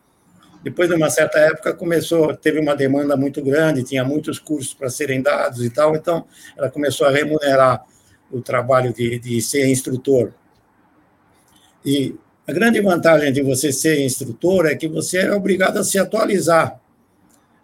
Depois 0.63 0.89
de 0.89 0.95
uma 0.95 1.11
certa 1.11 1.41
época, 1.41 1.75
começou, 1.75 2.37
teve 2.37 2.61
uma 2.61 2.77
demanda 2.77 3.17
muito 3.17 3.43
grande, 3.43 3.83
tinha 3.83 4.05
muitos 4.05 4.39
cursos 4.39 4.73
para 4.73 4.89
serem 4.89 5.21
dados 5.21 5.65
e 5.65 5.71
tal, 5.71 5.97
então 5.97 6.25
ela 6.57 6.71
começou 6.71 7.05
a 7.05 7.11
remunerar 7.11 7.85
o 8.31 8.41
trabalho 8.41 8.93
de, 8.93 9.19
de 9.19 9.43
ser 9.43 9.67
instrutor. 9.69 10.33
E 11.85 12.15
a 12.47 12.53
grande 12.53 12.81
vantagem 12.81 13.33
de 13.33 13.43
você 13.43 13.73
ser 13.73 14.05
instrutor 14.05 14.67
é 14.67 14.75
que 14.75 14.89
você 14.89 15.19
é 15.19 15.33
obrigado 15.33 15.79
a 15.79 15.85
se 15.85 15.99
atualizar. 15.99 16.81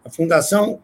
A 0.05 0.11
fundação 0.11 0.81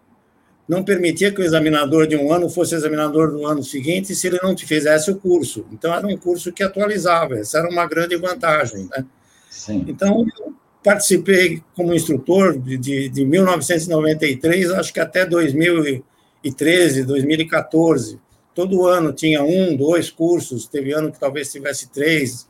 não 0.69 0.83
permitia 0.83 1.31
que 1.31 1.41
o 1.41 1.45
examinador 1.45 2.07
de 2.07 2.17
um 2.17 2.33
ano 2.33 2.49
fosse 2.49 2.75
examinador 2.75 3.31
do 3.31 3.47
ano 3.47 3.63
seguinte 3.63 4.15
se 4.15 4.27
ele 4.27 4.41
não 4.43 4.55
te 4.55 4.67
fizesse 4.67 5.11
o 5.11 5.17
curso. 5.17 5.67
Então, 5.71 5.95
era 5.95 6.07
um 6.07 6.17
curso 6.17 6.53
que 6.53 6.63
atualizava. 6.63 7.39
Essa 7.39 7.59
era 7.59 7.69
uma 7.69 7.87
grande 7.87 8.17
vantagem. 8.17 8.89
Né? 8.91 9.05
Sim. 9.51 9.85
Então, 9.87 10.27
eu 10.41 10.55
participei 10.83 11.63
como 11.77 11.95
instrutor 11.95 12.59
de, 12.59 12.77
de, 12.79 13.09
de 13.09 13.25
1993, 13.25 14.71
acho 14.73 14.93
que 14.93 15.01
até 15.01 15.27
2013, 15.27 17.05
2014. 17.05 18.19
Todo 18.55 18.87
ano 18.87 19.13
tinha 19.13 19.43
um, 19.43 19.77
dois 19.77 20.11
cursos. 20.11 20.67
Teve 20.67 20.93
ano 20.93 21.13
que 21.13 21.21
talvez 21.21 21.53
tivesse 21.53 21.91
três. 21.91 22.49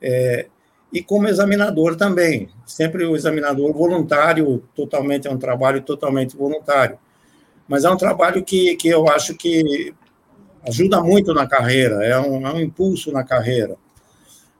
É, 0.00 0.46
e 0.92 1.02
como 1.02 1.28
examinador 1.28 1.96
também, 1.96 2.48
sempre 2.64 3.04
o 3.04 3.14
examinador 3.14 3.72
voluntário, 3.72 4.62
totalmente 4.74 5.28
é 5.28 5.30
um 5.30 5.38
trabalho 5.38 5.82
totalmente 5.82 6.36
voluntário, 6.36 6.98
mas 7.68 7.84
é 7.84 7.90
um 7.90 7.96
trabalho 7.96 8.42
que, 8.42 8.74
que 8.76 8.88
eu 8.88 9.08
acho 9.08 9.34
que 9.34 9.94
ajuda 10.66 11.02
muito 11.02 11.34
na 11.34 11.46
carreira, 11.46 12.04
é 12.04 12.18
um, 12.18 12.46
é 12.46 12.52
um 12.52 12.60
impulso 12.60 13.12
na 13.12 13.22
carreira. 13.22 13.76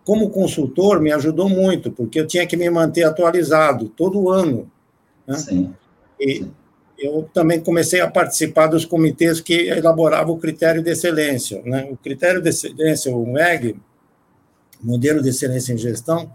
Como 0.04 0.30
consultor, 0.30 1.00
me 1.00 1.12
ajudou 1.12 1.48
muito, 1.48 1.90
porque 1.90 2.20
eu 2.20 2.26
tinha 2.26 2.46
que 2.46 2.56
me 2.56 2.68
manter 2.68 3.04
atualizado 3.04 3.88
todo 3.88 4.30
ano. 4.30 4.70
Né? 5.26 5.36
Sim. 5.36 5.74
E 6.20 6.46
eu 6.98 7.28
também 7.32 7.60
comecei 7.60 8.00
a 8.00 8.10
participar 8.10 8.66
dos 8.66 8.84
comitês 8.84 9.40
que 9.40 9.68
elaboravam 9.68 10.34
o 10.34 10.38
critério 10.38 10.82
de 10.82 10.90
excelência. 10.90 11.62
Né? 11.64 11.88
O 11.90 11.96
critério 11.96 12.40
de 12.40 12.48
excelência, 12.48 13.14
o 13.14 13.26
MEG, 13.30 13.76
modelo 14.82 15.22
de 15.22 15.28
excelência 15.30 15.72
em 15.72 15.78
gestão, 15.78 16.32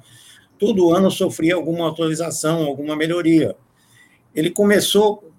todo 0.58 0.94
ano 0.94 1.10
sofria 1.12 1.56
alguma 1.56 1.89
atualização, 1.89 2.64
alguma 2.64 2.96
melhoria. 2.96 3.56
Ele 4.36 4.50
começou 4.50 5.32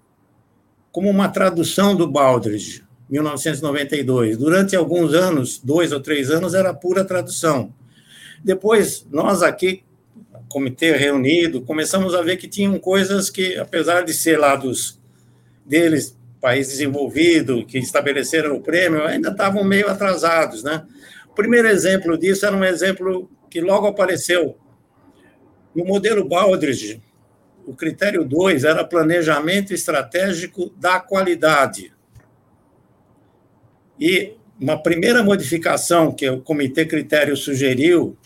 como 0.93 1.11
uma 1.11 1.29
tradução 1.29 1.97
do 1.97 2.07
Baldrige, 2.07 2.85
1992. 3.09 4.37
Durante 4.37 4.77
alguns 4.77 5.13
anos, 5.13 5.59
dois 5.59 5.93
ou 5.93 6.01
três 6.01 6.31
anos, 6.31 6.55
era 6.55 6.73
pura 6.73 7.05
tradução. 7.05 7.73
Depois, 8.43 9.07
nós 9.11 9.43
aqui, 9.43 9.83
comitê 10.49 10.97
reunido, 10.97 11.63
começamos 11.63 12.15
a 12.15 12.23
ver 12.23 12.37
que 12.37 12.47
tinham 12.47 12.79
coisas 12.79 13.29
que, 13.29 13.57
apesar 13.57 14.03
de 14.03 14.15
ser 14.15 14.39
lá 14.39 14.55
dos 14.55 15.01
deles, 15.67 16.17
país 16.41 16.69
desenvolvido, 16.69 17.65
que 17.65 17.79
estabeleceram 17.79 18.55
o 18.55 18.61
prêmio, 18.61 19.03
ainda 19.03 19.31
estavam 19.31 19.65
meio 19.65 19.89
atrasados, 19.89 20.63
né? 20.63 20.85
O 21.35 21.43
primeiro 21.45 21.66
exemplo 21.66 22.16
disso 22.16 22.47
era 22.47 22.57
um 22.57 22.62
exemplo 22.62 23.28
que 23.51 23.61
logo 23.61 23.89
apareceu. 23.89 24.57
No 25.74 25.85
modelo 25.85 26.28
Baldrige, 26.28 27.03
o 27.66 27.74
critério 27.74 28.24
2 28.24 28.62
era 28.62 28.85
planejamento 28.85 29.74
estratégico 29.74 30.70
da 30.76 31.01
qualidade. 31.01 31.93
E 33.99 34.37
uma 34.61 34.80
primeira 34.80 35.24
modificação 35.24 36.12
que 36.12 36.30
o 36.30 36.41
Comitê 36.41 36.87
Critério 36.87 37.37
sugeriu, 37.37 38.16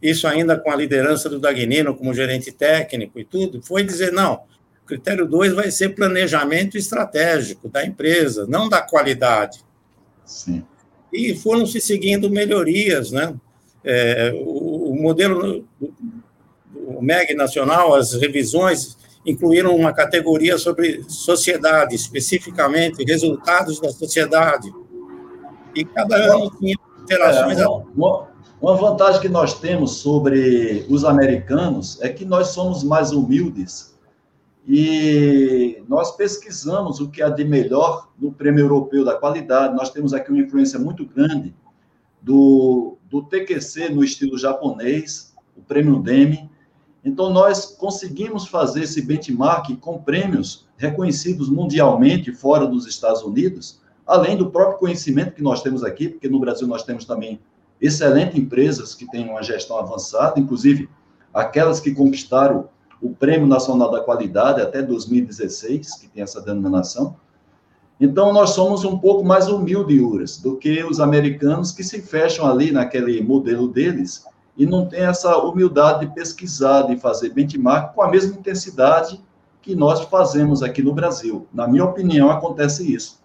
isso 0.00 0.26
ainda 0.26 0.58
com 0.58 0.70
a 0.70 0.76
liderança 0.76 1.28
do 1.28 1.38
Dagnino 1.38 1.94
como 1.94 2.14
gerente 2.14 2.50
técnico 2.50 3.20
e 3.20 3.24
tudo, 3.26 3.60
foi 3.60 3.84
dizer: 3.84 4.12
não, 4.12 4.44
o 4.82 4.86
critério 4.86 5.26
2 5.26 5.52
vai 5.52 5.70
ser 5.70 5.90
planejamento 5.90 6.78
estratégico 6.78 7.68
da 7.68 7.84
empresa, 7.84 8.46
não 8.48 8.66
da 8.66 8.80
qualidade. 8.80 9.62
Sim. 10.24 10.64
E 11.14 11.32
foram 11.36 11.64
se 11.64 11.80
seguindo 11.80 12.28
melhorias, 12.28 13.12
né? 13.12 13.32
É, 13.84 14.32
o, 14.34 14.90
o, 14.90 15.00
modelo, 15.00 15.64
o 16.74 17.00
MEG 17.00 17.34
nacional, 17.34 17.94
as 17.94 18.14
revisões 18.14 18.96
incluíram 19.24 19.76
uma 19.76 19.92
categoria 19.92 20.58
sobre 20.58 21.04
sociedade, 21.06 21.94
especificamente 21.94 23.04
resultados 23.04 23.80
da 23.80 23.90
sociedade. 23.90 24.74
E 25.72 25.84
cada 25.84 26.16
ano 26.16 26.50
tinha 26.58 26.74
interações. 27.02 27.58
É, 27.60 27.68
uma, 27.68 28.28
uma 28.60 28.76
vantagem 28.76 29.20
que 29.20 29.28
nós 29.28 29.60
temos 29.60 29.98
sobre 29.98 30.84
os 30.88 31.04
americanos 31.04 32.00
é 32.02 32.08
que 32.08 32.24
nós 32.24 32.48
somos 32.48 32.82
mais 32.82 33.12
humildes 33.12 33.93
e 34.66 35.82
nós 35.88 36.16
pesquisamos 36.16 37.00
o 37.00 37.10
que 37.10 37.22
há 37.22 37.28
de 37.28 37.44
melhor 37.44 38.10
no 38.18 38.32
Prêmio 38.32 38.64
Europeu 38.64 39.04
da 39.04 39.14
Qualidade. 39.14 39.74
Nós 39.74 39.90
temos 39.90 40.14
aqui 40.14 40.30
uma 40.30 40.40
influência 40.40 40.78
muito 40.78 41.04
grande 41.04 41.54
do, 42.22 42.96
do 43.10 43.22
TQC 43.22 43.90
no 43.90 44.02
estilo 44.02 44.38
japonês, 44.38 45.34
o 45.56 45.60
Prêmio 45.60 45.98
Demi, 46.00 46.50
então, 47.04 47.30
nós 47.30 47.66
conseguimos 47.66 48.48
fazer 48.48 48.84
esse 48.84 49.02
benchmark 49.02 49.76
com 49.76 49.98
prêmios 49.98 50.66
reconhecidos 50.78 51.50
mundialmente 51.50 52.32
fora 52.32 52.66
dos 52.66 52.86
Estados 52.86 53.22
Unidos, 53.22 53.82
além 54.06 54.38
do 54.38 54.50
próprio 54.50 54.78
conhecimento 54.78 55.34
que 55.34 55.42
nós 55.42 55.62
temos 55.62 55.84
aqui, 55.84 56.08
porque 56.08 56.28
no 56.28 56.40
Brasil 56.40 56.66
nós 56.66 56.82
temos 56.82 57.04
também 57.04 57.38
excelentes 57.78 58.38
empresas 58.38 58.94
que 58.94 59.08
têm 59.10 59.28
uma 59.28 59.42
gestão 59.42 59.78
avançada, 59.78 60.40
inclusive 60.40 60.88
aquelas 61.32 61.78
que 61.78 61.92
conquistaram 61.92 62.70
o 63.04 63.10
Prêmio 63.10 63.46
Nacional 63.46 63.90
da 63.90 64.00
Qualidade 64.00 64.62
até 64.62 64.80
2016, 64.80 65.96
que 65.96 66.08
tem 66.08 66.22
essa 66.22 66.40
denominação. 66.40 67.16
Então, 68.00 68.32
nós 68.32 68.50
somos 68.50 68.82
um 68.82 68.98
pouco 68.98 69.22
mais 69.22 69.46
humildes, 69.46 70.38
do 70.38 70.56
que 70.56 70.82
os 70.82 71.00
americanos 71.00 71.70
que 71.70 71.84
se 71.84 72.00
fecham 72.00 72.46
ali 72.46 72.72
naquele 72.72 73.22
modelo 73.22 73.68
deles 73.68 74.24
e 74.56 74.64
não 74.64 74.86
tem 74.86 75.00
essa 75.00 75.36
humildade 75.36 76.06
de 76.06 76.14
pesquisar, 76.14 76.82
de 76.82 76.96
fazer 76.96 77.28
benchmark 77.30 77.94
com 77.94 78.00
a 78.00 78.10
mesma 78.10 78.36
intensidade 78.36 79.20
que 79.60 79.76
nós 79.76 80.00
fazemos 80.06 80.62
aqui 80.62 80.82
no 80.82 80.94
Brasil. 80.94 81.46
Na 81.52 81.68
minha 81.68 81.84
opinião, 81.84 82.30
acontece 82.30 82.90
isso. 82.90 83.22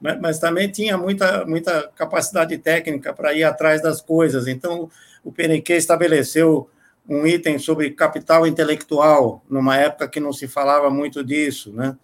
Mas, 0.00 0.20
mas 0.20 0.38
também 0.38 0.70
tinha 0.70 0.96
muita, 0.96 1.44
muita 1.44 1.90
capacidade 1.96 2.56
técnica 2.58 3.12
para 3.12 3.34
ir 3.34 3.42
atrás 3.42 3.82
das 3.82 4.00
coisas. 4.00 4.46
Então, 4.46 4.88
o 5.24 5.32
PNQ 5.32 5.74
estabeleceu 5.74 6.68
um 7.08 7.26
item 7.26 7.58
sobre 7.58 7.90
capital 7.90 8.46
intelectual, 8.46 9.42
numa 9.48 9.76
época 9.76 10.08
que 10.08 10.20
não 10.20 10.32
se 10.32 10.46
falava 10.46 10.90
muito 10.90 11.24
disso, 11.24 11.72
né? 11.72 11.96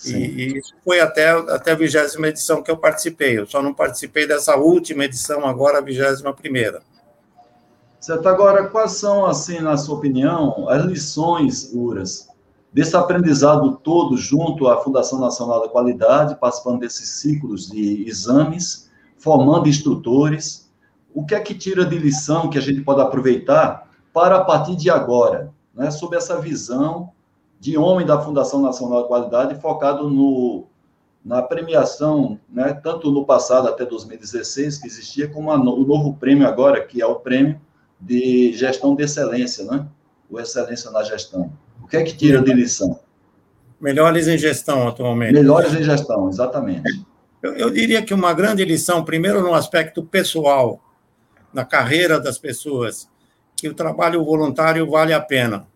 E, 0.04 0.14
e, 0.14 0.58
isso 0.58 0.74
foi 0.84 1.00
até, 1.00 1.30
até 1.30 1.72
a 1.72 1.76
vigésima 1.76 2.28
edição 2.28 2.62
que 2.62 2.70
eu 2.70 2.76
participei. 2.76 3.38
Eu 3.38 3.46
só 3.46 3.62
não 3.62 3.72
participei 3.72 4.26
dessa 4.26 4.56
última 4.56 5.04
edição, 5.04 5.46
agora 5.46 5.78
a 5.78 5.82
vigésima 5.82 6.32
primeira. 6.32 6.82
Certo. 8.00 8.28
Agora, 8.28 8.66
quais 8.66 8.92
são, 8.92 9.26
assim, 9.26 9.60
na 9.60 9.76
sua 9.76 9.96
opinião, 9.96 10.68
as 10.68 10.84
lições, 10.84 11.72
Uras, 11.72 12.28
desse 12.72 12.96
aprendizado 12.96 13.76
todo 13.76 14.16
junto 14.16 14.66
à 14.66 14.80
Fundação 14.82 15.20
Nacional 15.20 15.60
da 15.60 15.68
Qualidade, 15.68 16.34
participando 16.34 16.80
desses 16.80 17.08
ciclos 17.20 17.68
de 17.68 18.08
exames, 18.08 18.90
formando 19.18 19.68
instrutores. 19.68 20.68
O 21.14 21.24
que 21.24 21.34
é 21.34 21.40
que 21.40 21.54
tira 21.54 21.84
de 21.84 21.96
lição 21.96 22.50
que 22.50 22.58
a 22.58 22.62
gente 22.62 22.80
pode 22.80 23.00
aproveitar 23.00 23.88
para, 24.12 24.36
a 24.36 24.44
partir 24.44 24.74
de 24.74 24.90
agora, 24.90 25.52
né, 25.74 25.90
sob 25.90 26.16
essa 26.16 26.40
visão 26.40 27.12
de 27.62 27.78
homem 27.78 28.04
da 28.04 28.20
Fundação 28.20 28.60
Nacional 28.60 29.02
da 29.02 29.08
Qualidade, 29.08 29.60
focado 29.60 30.10
no, 30.10 30.66
na 31.24 31.40
premiação, 31.40 32.38
né, 32.48 32.72
tanto 32.82 33.10
no 33.10 33.24
passado 33.24 33.68
até 33.68 33.86
2016, 33.86 34.78
que 34.78 34.88
existia, 34.88 35.28
como 35.28 35.52
a, 35.52 35.54
o 35.54 35.84
novo 35.84 36.14
prêmio 36.14 36.46
agora, 36.46 36.84
que 36.84 37.00
é 37.00 37.06
o 37.06 37.14
prêmio 37.14 37.60
de 38.00 38.52
gestão 38.52 38.96
de 38.96 39.04
excelência, 39.04 39.64
né? 39.64 39.86
o 40.28 40.40
Excelência 40.40 40.90
na 40.90 41.04
Gestão 41.04 41.52
que 41.92 41.96
é 41.98 42.02
que 42.02 42.16
tira 42.16 42.40
de 42.40 42.54
lição? 42.54 42.98
Melhores 43.78 44.26
em 44.26 44.38
gestão 44.38 44.88
atualmente. 44.88 45.34
Melhores 45.34 45.74
em 45.74 45.82
gestão, 45.82 46.26
exatamente. 46.30 47.04
Eu, 47.42 47.52
eu, 47.54 47.70
diria 47.70 48.00
que 48.00 48.14
uma 48.14 48.32
grande 48.32 48.64
lição, 48.64 49.04
primeiro 49.04 49.42
no 49.42 49.52
aspecto 49.52 50.02
pessoal, 50.02 50.80
na 51.52 51.66
carreira 51.66 52.18
das 52.18 52.38
pessoas, 52.38 53.06
que 53.54 53.68
o 53.68 53.74
trabalho 53.74 54.24
voluntário 54.24 54.88
vale 54.90 55.12
a 55.12 55.20
pena. 55.20 55.66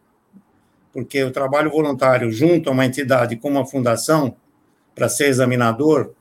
Porque 0.97 1.23
o 1.23 1.31
trabalho 1.31 1.71
voluntário 1.71 2.33
junto 2.33 2.71
a 2.71 2.73
uma 2.73 2.87
entidade 2.87 3.37
como 3.37 3.59
a 3.59 3.67
fundação, 3.67 4.35
para 4.95 5.11
ser 5.11 5.27
examinador, 5.27 6.13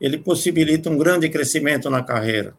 ele 0.00 0.18
possibilita 0.18 0.90
um 0.90 0.98
grande 0.98 1.28
crescimento 1.28 1.88
na 1.88 2.02
carreira. 2.02 2.52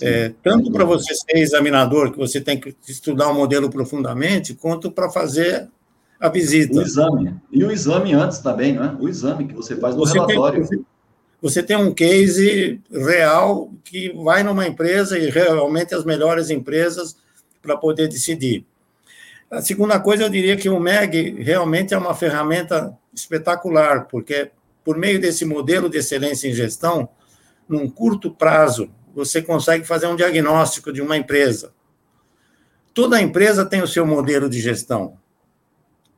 É, 0.00 0.32
tanto 0.42 0.72
para 0.72 0.86
você 0.86 1.14
ser 1.14 1.36
examinador, 1.36 2.10
que 2.10 2.16
você 2.16 2.40
tem 2.40 2.58
que 2.58 2.74
estudar 2.88 3.28
o 3.28 3.34
modelo 3.34 3.68
profundamente, 3.68 4.54
quanto 4.54 4.90
para 4.90 5.10
fazer 5.10 5.68
a 6.18 6.30
visita. 6.30 6.78
O 6.78 6.80
exame. 6.80 7.34
E 7.52 7.62
o 7.62 7.70
exame 7.70 8.14
antes 8.14 8.38
também, 8.38 8.72
não 8.72 8.84
é? 8.84 8.96
O 8.98 9.10
exame 9.10 9.46
que 9.46 9.54
você 9.54 9.76
faz 9.76 9.94
no 9.94 10.06
você 10.06 10.14
relatório. 10.14 10.66
Tem, 10.66 10.86
você 11.42 11.62
tem 11.62 11.76
um 11.76 11.92
case 11.92 12.80
real 12.90 13.70
que 13.84 14.10
vai 14.24 14.42
numa 14.42 14.66
empresa 14.66 15.18
e 15.18 15.28
realmente 15.28 15.94
as 15.94 16.02
melhores 16.02 16.48
empresas 16.48 17.14
para 17.60 17.76
poder 17.76 18.08
decidir. 18.08 18.64
A 19.52 19.60
segunda 19.60 20.00
coisa, 20.00 20.22
eu 20.22 20.30
diria 20.30 20.56
que 20.56 20.70
o 20.70 20.80
MEG 20.80 21.42
realmente 21.42 21.92
é 21.92 21.98
uma 21.98 22.14
ferramenta 22.14 22.96
espetacular, 23.14 24.08
porque 24.08 24.50
por 24.82 24.96
meio 24.96 25.20
desse 25.20 25.44
modelo 25.44 25.90
de 25.90 25.98
excelência 25.98 26.48
em 26.48 26.54
gestão, 26.54 27.08
num 27.68 27.88
curto 27.88 28.30
prazo, 28.30 28.90
você 29.14 29.42
consegue 29.42 29.84
fazer 29.84 30.06
um 30.06 30.16
diagnóstico 30.16 30.90
de 30.90 31.02
uma 31.02 31.18
empresa. 31.18 31.74
Toda 32.94 33.20
empresa 33.20 33.66
tem 33.66 33.82
o 33.82 33.86
seu 33.86 34.06
modelo 34.06 34.48
de 34.48 34.58
gestão 34.58 35.18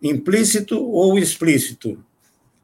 implícito 0.01 0.81
ou 0.85 1.19
explícito. 1.19 2.05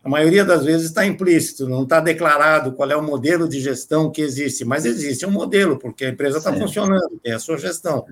A 0.05 0.09
maioria 0.09 0.45
das 0.45 0.65
vezes 0.65 0.89
está 0.89 1.07
implícito, 1.07 1.69
não 1.69 1.83
está 1.83 2.01
declarado 2.01 2.73
qual 2.73 2.91
é 2.91 2.97
o 2.97 3.03
modelo 3.03 3.49
de 3.49 3.61
gestão 3.61 4.11
que 4.11 4.23
existe, 4.23 4.65
mas 4.65 4.85
existe 4.85 5.27
um 5.27 5.31
modelo, 5.31 5.79
porque 5.79 6.05
a 6.05 6.11
empresa 6.11 6.39
está 6.39 6.53
funcionando, 6.53 7.19
tem 7.23 7.33
a 7.33 7.39
sua 7.39 7.59
gestão. 7.59 8.07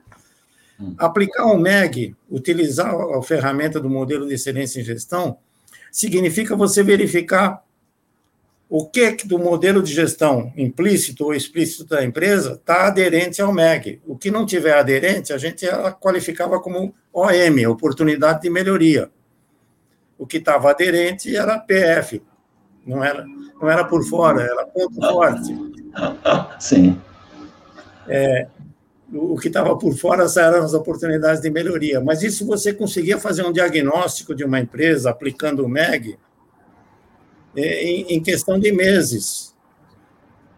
Hum. 0.81 0.95
Aplicar 0.99 1.47
o 1.47 1.59
MEG, 1.59 2.15
utilizar 2.31 2.95
a 2.95 3.23
ferramenta 3.23 3.81
do 3.81 3.91
modelo 3.91 4.27
de 4.27 4.35
excelência 4.35 4.81
em 4.81 4.85
gestão, 4.85 5.39
significa 5.91 6.55
você 6.55 6.83
verificar 6.83 7.65
o 8.71 8.87
que 8.87 9.17
do 9.25 9.39
modelo 9.39 9.83
de 9.83 9.93
gestão 9.93 10.53
implícito 10.57 11.25
ou 11.25 11.35
explícito 11.35 11.87
da 11.87 12.05
empresa 12.05 12.53
está 12.53 12.87
aderente 12.87 13.41
ao 13.41 13.53
MEG. 13.53 14.01
O 14.07 14.17
que 14.17 14.31
não 14.31 14.45
tiver 14.45 14.77
aderente, 14.77 15.33
a 15.33 15.39
gente 15.39 15.67
qualificava 16.01 16.61
como 16.61 16.95
OM, 17.13 17.67
oportunidade 17.67 18.43
de 18.43 18.51
melhoria 18.51 19.11
o 20.19 20.27
que 20.27 20.39
estava 20.39 20.71
aderente 20.71 21.35
era 21.35 21.59
PF, 21.59 22.21
não 22.85 23.03
era, 23.05 23.25
não 23.61 23.71
era 23.71 23.85
por 23.85 24.05
fora, 24.05 24.43
era 24.43 24.67
ponto 24.67 25.01
forte. 25.01 25.57
Sim. 26.59 27.01
É, 28.09 28.49
o 29.13 29.37
que 29.39 29.49
estava 29.49 29.77
por 29.77 29.97
fora 29.97 30.27
eram 30.37 30.65
as 30.65 30.75
oportunidades 30.75 31.41
de 31.41 31.51
melhoria. 31.51 32.01
Mas 32.01 32.23
isso 32.23 32.47
você 32.47 32.73
conseguia 32.73 33.19
fazer 33.19 33.45
um 33.45 33.53
diagnóstico 33.53 34.35
de 34.35 34.45
uma 34.45 34.61
empresa 34.61 35.11
aplicando 35.11 35.65
o 35.65 35.69
MEG 35.69 36.19
é, 37.57 37.85
em 37.85 38.23
questão 38.23 38.59
de 38.59 38.71
meses. 38.71 39.55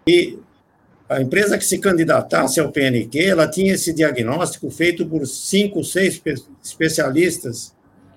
E 0.06 0.38
a 1.08 1.20
empresa 1.20 1.58
que 1.58 1.64
se 1.64 1.78
candidatasse 1.78 2.60
ao 2.60 2.70
PNQ, 2.70 3.18
ela 3.18 3.48
tinha 3.48 3.74
esse 3.74 3.92
diagnóstico 3.92 4.70
feito 4.70 5.04
por 5.06 5.26
cinco, 5.26 5.82
seis 5.82 6.22
especialistas 6.62 7.74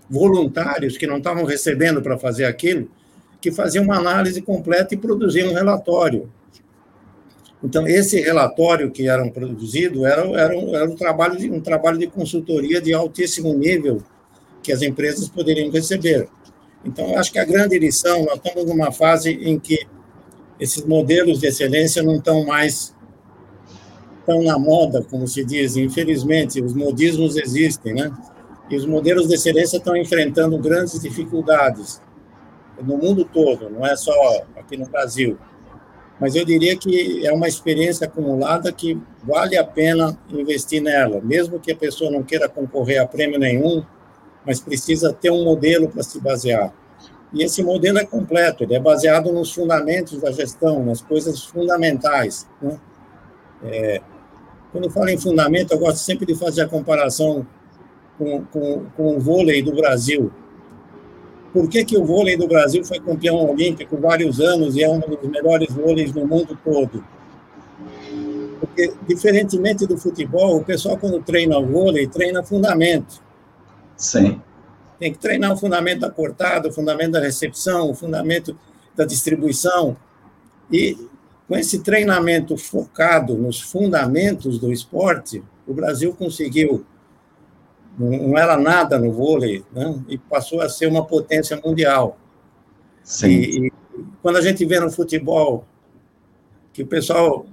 voluntários 0.09 0.97
que 0.97 1.07
não 1.07 1.17
estavam 1.17 1.43
recebendo 1.43 2.01
para 2.01 2.19
fazer 2.19 2.45
aquilo, 2.45 2.89
que 3.41 3.51
faziam 3.51 3.83
uma 3.83 3.97
análise 3.97 4.41
completa 4.41 4.93
e 4.93 4.97
produziam 4.97 5.49
um 5.49 5.53
relatório. 5.53 6.31
Então, 7.63 7.87
esse 7.87 8.19
relatório 8.19 8.91
que 8.91 9.07
era 9.07 9.25
produzido 9.31 10.05
era, 10.05 10.21
era, 10.37 10.57
um, 10.57 10.75
era 10.75 10.89
um, 10.89 10.95
trabalho 10.95 11.37
de, 11.37 11.49
um 11.49 11.61
trabalho 11.61 11.97
de 11.97 12.07
consultoria 12.07 12.81
de 12.81 12.93
altíssimo 12.93 13.53
nível 13.53 14.03
que 14.61 14.71
as 14.71 14.81
empresas 14.81 15.29
poderiam 15.29 15.71
receber. 15.71 16.27
Então, 16.83 17.17
acho 17.17 17.31
que 17.31 17.39
a 17.39 17.45
grande 17.45 17.79
lição, 17.79 18.25
nós 18.25 18.35
estamos 18.35 18.65
numa 18.65 18.91
fase 18.91 19.31
em 19.31 19.57
que 19.57 19.87
esses 20.59 20.85
modelos 20.85 21.39
de 21.39 21.47
excelência 21.47 22.03
não 22.03 22.15
estão 22.15 22.45
mais 22.45 22.93
tão 24.25 24.43
na 24.43 24.59
moda, 24.59 25.01
como 25.01 25.25
se 25.25 25.45
diz. 25.45 25.77
Infelizmente, 25.77 26.61
os 26.61 26.73
modismos 26.73 27.37
existem, 27.37 27.93
né? 27.93 28.11
E 28.69 28.75
os 28.75 28.85
modelos 28.85 29.27
de 29.27 29.35
excelência 29.35 29.77
estão 29.77 29.95
enfrentando 29.95 30.57
grandes 30.57 30.99
dificuldades 30.99 32.01
no 32.81 32.97
mundo 32.97 33.23
todo, 33.23 33.69
não 33.69 33.85
é 33.85 33.95
só 33.95 34.11
aqui 34.55 34.75
no 34.75 34.85
Brasil. 34.87 35.37
Mas 36.23 36.35
eu 36.35 36.45
diria 36.45 36.77
que 36.77 37.27
é 37.27 37.33
uma 37.33 37.49
experiência 37.49 38.07
acumulada 38.07 38.71
que 38.71 38.97
vale 39.25 39.57
a 39.57 39.63
pena 39.65 40.17
investir 40.29 40.81
nela, 40.81 41.19
mesmo 41.19 41.59
que 41.59 41.69
a 41.69 41.75
pessoa 41.75 42.09
não 42.09 42.23
queira 42.23 42.47
concorrer 42.47 43.01
a 43.01 43.05
prêmio 43.05 43.37
nenhum, 43.37 43.83
mas 44.45 44.61
precisa 44.61 45.11
ter 45.11 45.29
um 45.31 45.43
modelo 45.43 45.89
para 45.89 46.01
se 46.01 46.21
basear. 46.21 46.73
E 47.33 47.43
esse 47.43 47.61
modelo 47.61 47.97
é 47.97 48.05
completo, 48.05 48.63
ele 48.63 48.73
é 48.73 48.79
baseado 48.79 49.33
nos 49.33 49.51
fundamentos 49.51 50.21
da 50.21 50.31
gestão, 50.31 50.85
nas 50.85 51.01
coisas 51.01 51.43
fundamentais. 51.43 52.47
Né? 52.61 52.79
É, 53.65 54.01
quando 54.71 54.85
eu 54.85 54.91
falo 54.91 55.09
em 55.09 55.17
fundamento, 55.17 55.73
eu 55.73 55.77
gosto 55.77 55.97
sempre 55.97 56.25
de 56.25 56.35
fazer 56.35 56.61
a 56.61 56.69
comparação 56.69 57.45
com, 58.17 58.45
com, 58.45 58.85
com 58.95 59.17
o 59.17 59.19
vôlei 59.19 59.61
do 59.61 59.75
Brasil. 59.75 60.31
Por 61.53 61.69
que, 61.69 61.85
que 61.85 61.95
o 61.95 62.03
vôlei 62.03 62.35
do 62.35 62.47
Brasil 62.47 62.83
foi 62.83 62.99
campeão 62.99 63.47
olímpico 63.47 63.95
vários 63.97 64.39
anos 64.39 64.75
e 64.75 64.83
é 64.83 64.89
um 64.89 64.99
dos 64.99 65.29
melhores 65.29 65.71
vôleis 65.71 66.11
no 66.11 66.25
mundo 66.25 66.57
todo? 66.63 67.05
Porque, 68.59 68.91
diferentemente 69.07 69.85
do 69.85 69.95
futebol, 69.95 70.57
o 70.57 70.63
pessoal, 70.63 70.97
quando 70.97 71.21
treina 71.21 71.59
o 71.59 71.65
vôlei, 71.67 72.07
treina 72.07 72.41
fundamento. 72.41 73.21
Sim. 73.95 74.41
Tem 74.97 75.11
que 75.11 75.19
treinar 75.19 75.53
o 75.53 75.57
fundamento 75.57 75.99
da 75.99 76.09
cortada, 76.09 76.69
o 76.69 76.73
fundamento 76.73 77.11
da 77.11 77.19
recepção, 77.19 77.91
o 77.91 77.93
fundamento 77.93 78.57
da 78.95 79.05
distribuição. 79.05 79.95
E 80.71 80.97
com 81.47 81.55
esse 81.55 81.79
treinamento 81.79 82.57
focado 82.57 83.35
nos 83.35 83.61
fundamentos 83.61 84.57
do 84.57 84.71
esporte, 84.71 85.43
o 85.67 85.73
Brasil 85.73 86.13
conseguiu 86.13 86.83
não 87.97 88.37
era 88.37 88.57
nada 88.57 88.97
no 88.97 89.11
vôlei, 89.11 89.63
né? 89.71 90.01
e 90.07 90.17
passou 90.17 90.61
a 90.61 90.69
ser 90.69 90.87
uma 90.87 91.05
potência 91.05 91.59
mundial. 91.63 92.17
Sim. 93.03 93.27
E, 93.27 93.67
e, 93.67 93.73
quando 94.21 94.37
a 94.37 94.41
gente 94.41 94.65
vê 94.65 94.79
no 94.79 94.91
futebol 94.91 95.65
que 96.71 96.81
o 96.81 96.87
pessoal 96.87 97.45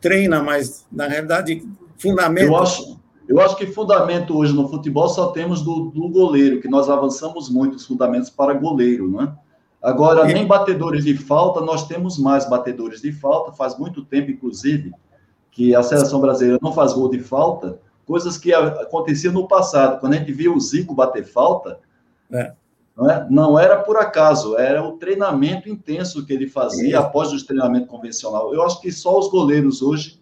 treina, 0.00 0.42
mas 0.42 0.86
na 0.90 1.06
realidade 1.06 1.66
fundamento. 1.96 2.46
Eu 2.46 2.56
acho, 2.56 3.00
eu 3.28 3.40
acho 3.40 3.56
que 3.56 3.66
fundamento 3.66 4.36
hoje 4.36 4.52
no 4.52 4.68
futebol 4.68 5.08
só 5.08 5.28
temos 5.28 5.62
do, 5.62 5.90
do 5.90 6.08
goleiro, 6.08 6.60
que 6.60 6.68
nós 6.68 6.90
avançamos 6.90 7.48
muito 7.48 7.76
os 7.76 7.86
fundamentos 7.86 8.28
para 8.28 8.52
goleiro, 8.52 9.08
não 9.08 9.22
é? 9.22 9.32
Agora, 9.82 10.24
nem 10.24 10.46
batedores 10.46 11.04
de 11.04 11.14
falta, 11.14 11.60
nós 11.60 11.86
temos 11.86 12.18
mais 12.18 12.48
batedores 12.48 13.02
de 13.02 13.12
falta, 13.12 13.52
faz 13.52 13.78
muito 13.78 14.02
tempo, 14.02 14.30
inclusive, 14.30 14.90
que 15.50 15.74
a 15.74 15.82
seleção 15.82 16.22
brasileira 16.22 16.58
não 16.62 16.72
faz 16.72 16.94
gol 16.94 17.10
de 17.10 17.18
falta, 17.18 17.78
coisas 18.06 18.38
que 18.38 18.52
aconteciam 18.52 19.32
no 19.32 19.48
passado. 19.48 20.00
Quando 20.00 20.14
a 20.14 20.16
gente 20.16 20.32
via 20.32 20.52
o 20.52 20.60
Zico 20.60 20.94
bater 20.94 21.24
falta, 21.24 21.78
é. 22.32 22.52
Não, 22.96 23.10
é? 23.10 23.26
não, 23.28 23.58
era 23.58 23.78
por 23.78 23.96
acaso, 23.96 24.56
era 24.56 24.82
o 24.82 24.92
treinamento 24.92 25.68
intenso 25.68 26.24
que 26.24 26.32
ele 26.32 26.48
fazia 26.48 26.96
é. 26.96 26.98
após 26.98 27.32
o 27.32 27.46
treinamento 27.46 27.86
convencional. 27.86 28.54
Eu 28.54 28.62
acho 28.62 28.80
que 28.80 28.92
só 28.92 29.18
os 29.18 29.28
goleiros 29.28 29.82
hoje, 29.82 30.20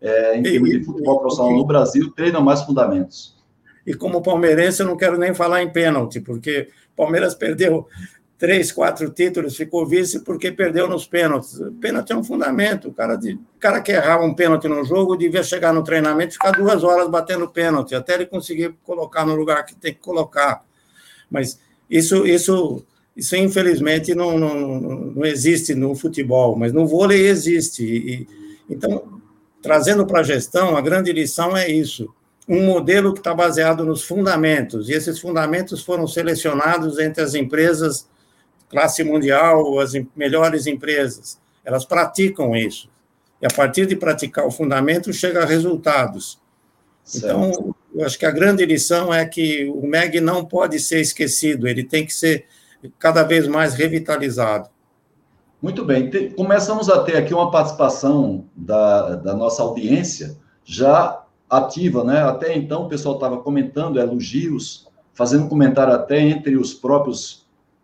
é, 0.00 0.36
em 0.36 0.42
termos 0.42 0.70
de 0.70 0.84
futebol 0.84 1.20
profissional 1.20 1.56
no 1.56 1.64
Brasil, 1.64 2.10
treinam 2.12 2.42
mais 2.42 2.62
fundamentos. 2.62 3.38
E 3.86 3.94
como 3.94 4.22
palmeirense, 4.22 4.82
eu 4.82 4.86
não 4.86 4.96
quero 4.96 5.18
nem 5.18 5.34
falar 5.34 5.62
em 5.62 5.70
pênalti, 5.70 6.20
porque 6.20 6.68
Palmeiras 6.96 7.34
perdeu 7.34 7.86
três, 8.40 8.72
quatro 8.72 9.10
títulos, 9.10 9.54
ficou 9.54 9.86
vice 9.86 10.20
porque 10.20 10.50
perdeu 10.50 10.88
nos 10.88 11.06
pênaltis. 11.06 11.60
Pênalti 11.78 12.10
é 12.10 12.16
um 12.16 12.24
fundamento. 12.24 12.88
O 12.88 12.92
cara, 12.92 13.14
de, 13.14 13.34
o 13.34 13.60
cara 13.60 13.82
que 13.82 13.92
errava 13.92 14.24
um 14.24 14.32
pênalti 14.32 14.66
no 14.66 14.82
jogo 14.82 15.14
devia 15.14 15.42
chegar 15.42 15.74
no 15.74 15.84
treinamento 15.84 16.30
e 16.30 16.32
ficar 16.32 16.52
duas 16.52 16.82
horas 16.82 17.06
batendo 17.10 17.46
pênalti, 17.50 17.94
até 17.94 18.14
ele 18.14 18.24
conseguir 18.24 18.74
colocar 18.82 19.26
no 19.26 19.36
lugar 19.36 19.66
que 19.66 19.76
tem 19.76 19.92
que 19.92 20.00
colocar. 20.00 20.64
Mas 21.30 21.60
isso, 21.88 22.26
isso, 22.26 22.82
isso 23.14 23.36
infelizmente, 23.36 24.14
não, 24.14 24.38
não, 24.38 24.80
não 24.80 25.24
existe 25.26 25.74
no 25.74 25.94
futebol, 25.94 26.56
mas 26.56 26.72
no 26.72 26.86
vôlei 26.86 27.26
existe. 27.26 27.84
E, 27.84 28.28
então, 28.70 29.20
trazendo 29.60 30.06
para 30.06 30.20
a 30.20 30.24
gestão, 30.24 30.78
a 30.78 30.80
grande 30.80 31.12
lição 31.12 31.54
é 31.54 31.68
isso. 31.68 32.08
Um 32.48 32.64
modelo 32.64 33.12
que 33.12 33.20
está 33.20 33.34
baseado 33.34 33.84
nos 33.84 34.02
fundamentos, 34.02 34.88
e 34.88 34.94
esses 34.94 35.18
fundamentos 35.18 35.82
foram 35.82 36.06
selecionados 36.06 36.98
entre 36.98 37.22
as 37.22 37.34
empresas 37.34 38.08
classe 38.70 39.02
mundial, 39.02 39.78
as 39.80 39.92
melhores 40.16 40.66
empresas, 40.66 41.38
elas 41.64 41.84
praticam 41.84 42.56
isso. 42.56 42.88
E 43.42 43.46
a 43.46 43.50
partir 43.50 43.86
de 43.86 43.96
praticar 43.96 44.46
o 44.46 44.50
fundamento, 44.50 45.12
chega 45.12 45.42
a 45.42 45.46
resultados. 45.46 46.40
Certo. 47.04 47.26
Então, 47.26 47.74
eu 47.94 48.06
acho 48.06 48.18
que 48.18 48.24
a 48.24 48.30
grande 48.30 48.64
lição 48.64 49.12
é 49.12 49.26
que 49.26 49.64
o 49.74 49.86
MEG 49.86 50.20
não 50.20 50.44
pode 50.44 50.78
ser 50.78 51.00
esquecido, 51.00 51.66
ele 51.66 51.82
tem 51.82 52.06
que 52.06 52.12
ser 52.12 52.46
cada 52.98 53.22
vez 53.24 53.48
mais 53.48 53.74
revitalizado. 53.74 54.68
Muito 55.60 55.84
bem, 55.84 56.10
começamos 56.34 56.88
a 56.88 57.02
ter 57.02 57.16
aqui 57.16 57.34
uma 57.34 57.50
participação 57.50 58.46
da, 58.56 59.16
da 59.16 59.34
nossa 59.34 59.62
audiência 59.62 60.38
já 60.64 61.22
ativa, 61.50 62.04
né? 62.04 62.22
Até 62.22 62.56
então 62.56 62.84
o 62.84 62.88
pessoal 62.88 63.16
estava 63.16 63.38
comentando 63.38 63.98
elogios, 63.98 64.88
fazendo 65.12 65.48
comentário 65.48 65.92
até 65.92 66.20
entre 66.20 66.56
os 66.56 66.72
próprios 66.72 67.39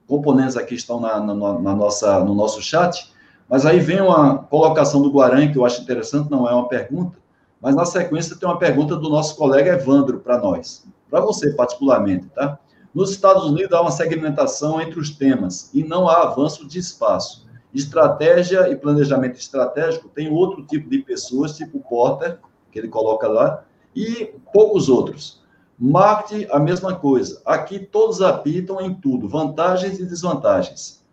componentes 0.07 0.57
aqui 0.57 0.75
estão 0.75 1.01
na, 1.01 1.21
na, 1.21 1.35
na, 1.35 1.75
nossa, 1.75 2.21
no 2.21 2.35
nosso 2.35 2.63
chat, 2.63 3.13
mas 3.49 3.65
aí 3.65 3.81
vem 3.81 4.01
uma 4.01 4.39
colocação 4.39 5.03
do 5.03 5.11
Guarani, 5.11 5.53
que 5.53 5.59
eu 5.59 5.65
acho 5.65 5.83
interessante, 5.83 6.31
não 6.31 6.49
é 6.49 6.53
uma 6.53 6.69
pergunta, 6.69 7.19
mas 7.61 7.75
na 7.75 7.85
sequência 7.85 8.37
tem 8.37 8.49
uma 8.49 8.59
pergunta 8.59 8.97
do 8.97 9.09
nosso 9.09 9.37
colega 9.37 9.73
Evandro 9.73 10.21
para 10.21 10.39
nós, 10.39 10.87
para 11.11 11.21
você 11.21 11.53
particularmente, 11.53 12.27
tá? 12.35 12.59
Nos 12.95 13.11
Estados 13.11 13.45
Unidos 13.45 13.73
há 13.73 13.83
uma 13.83 13.91
segmentação 13.91 14.81
entre 14.81 14.99
os 14.99 15.11
temas 15.11 15.71
e 15.75 15.85
não 15.85 16.09
há 16.09 16.23
avanço 16.23 16.67
de 16.67 16.79
espaço. 16.79 17.47
Estratégia 17.75 18.71
e 18.71 18.77
planejamento 18.77 19.39
estratégico 19.39 20.09
tem 20.09 20.33
outro 20.33 20.65
tipo 20.65 20.89
de 20.89 21.01
pessoas, 21.01 21.57
tipo 21.57 21.79
Porter, 21.81 22.39
que 22.73 22.79
ele 22.79 22.89
coloca 22.89 23.29
lá, 23.29 23.65
e 23.95 24.33
poucos 24.51 24.89
outros. 24.89 25.43
Marketing, 25.79 26.47
a 26.51 26.59
mesma 26.59 26.95
coisa. 26.95 27.41
Aqui 27.45 27.79
todos 27.79 28.22
apitam 28.22 28.81
em 28.81 28.95
tudo, 28.95 29.29
vantagens 29.29 29.99
e 29.99 30.05
desvantagens. 30.05 31.05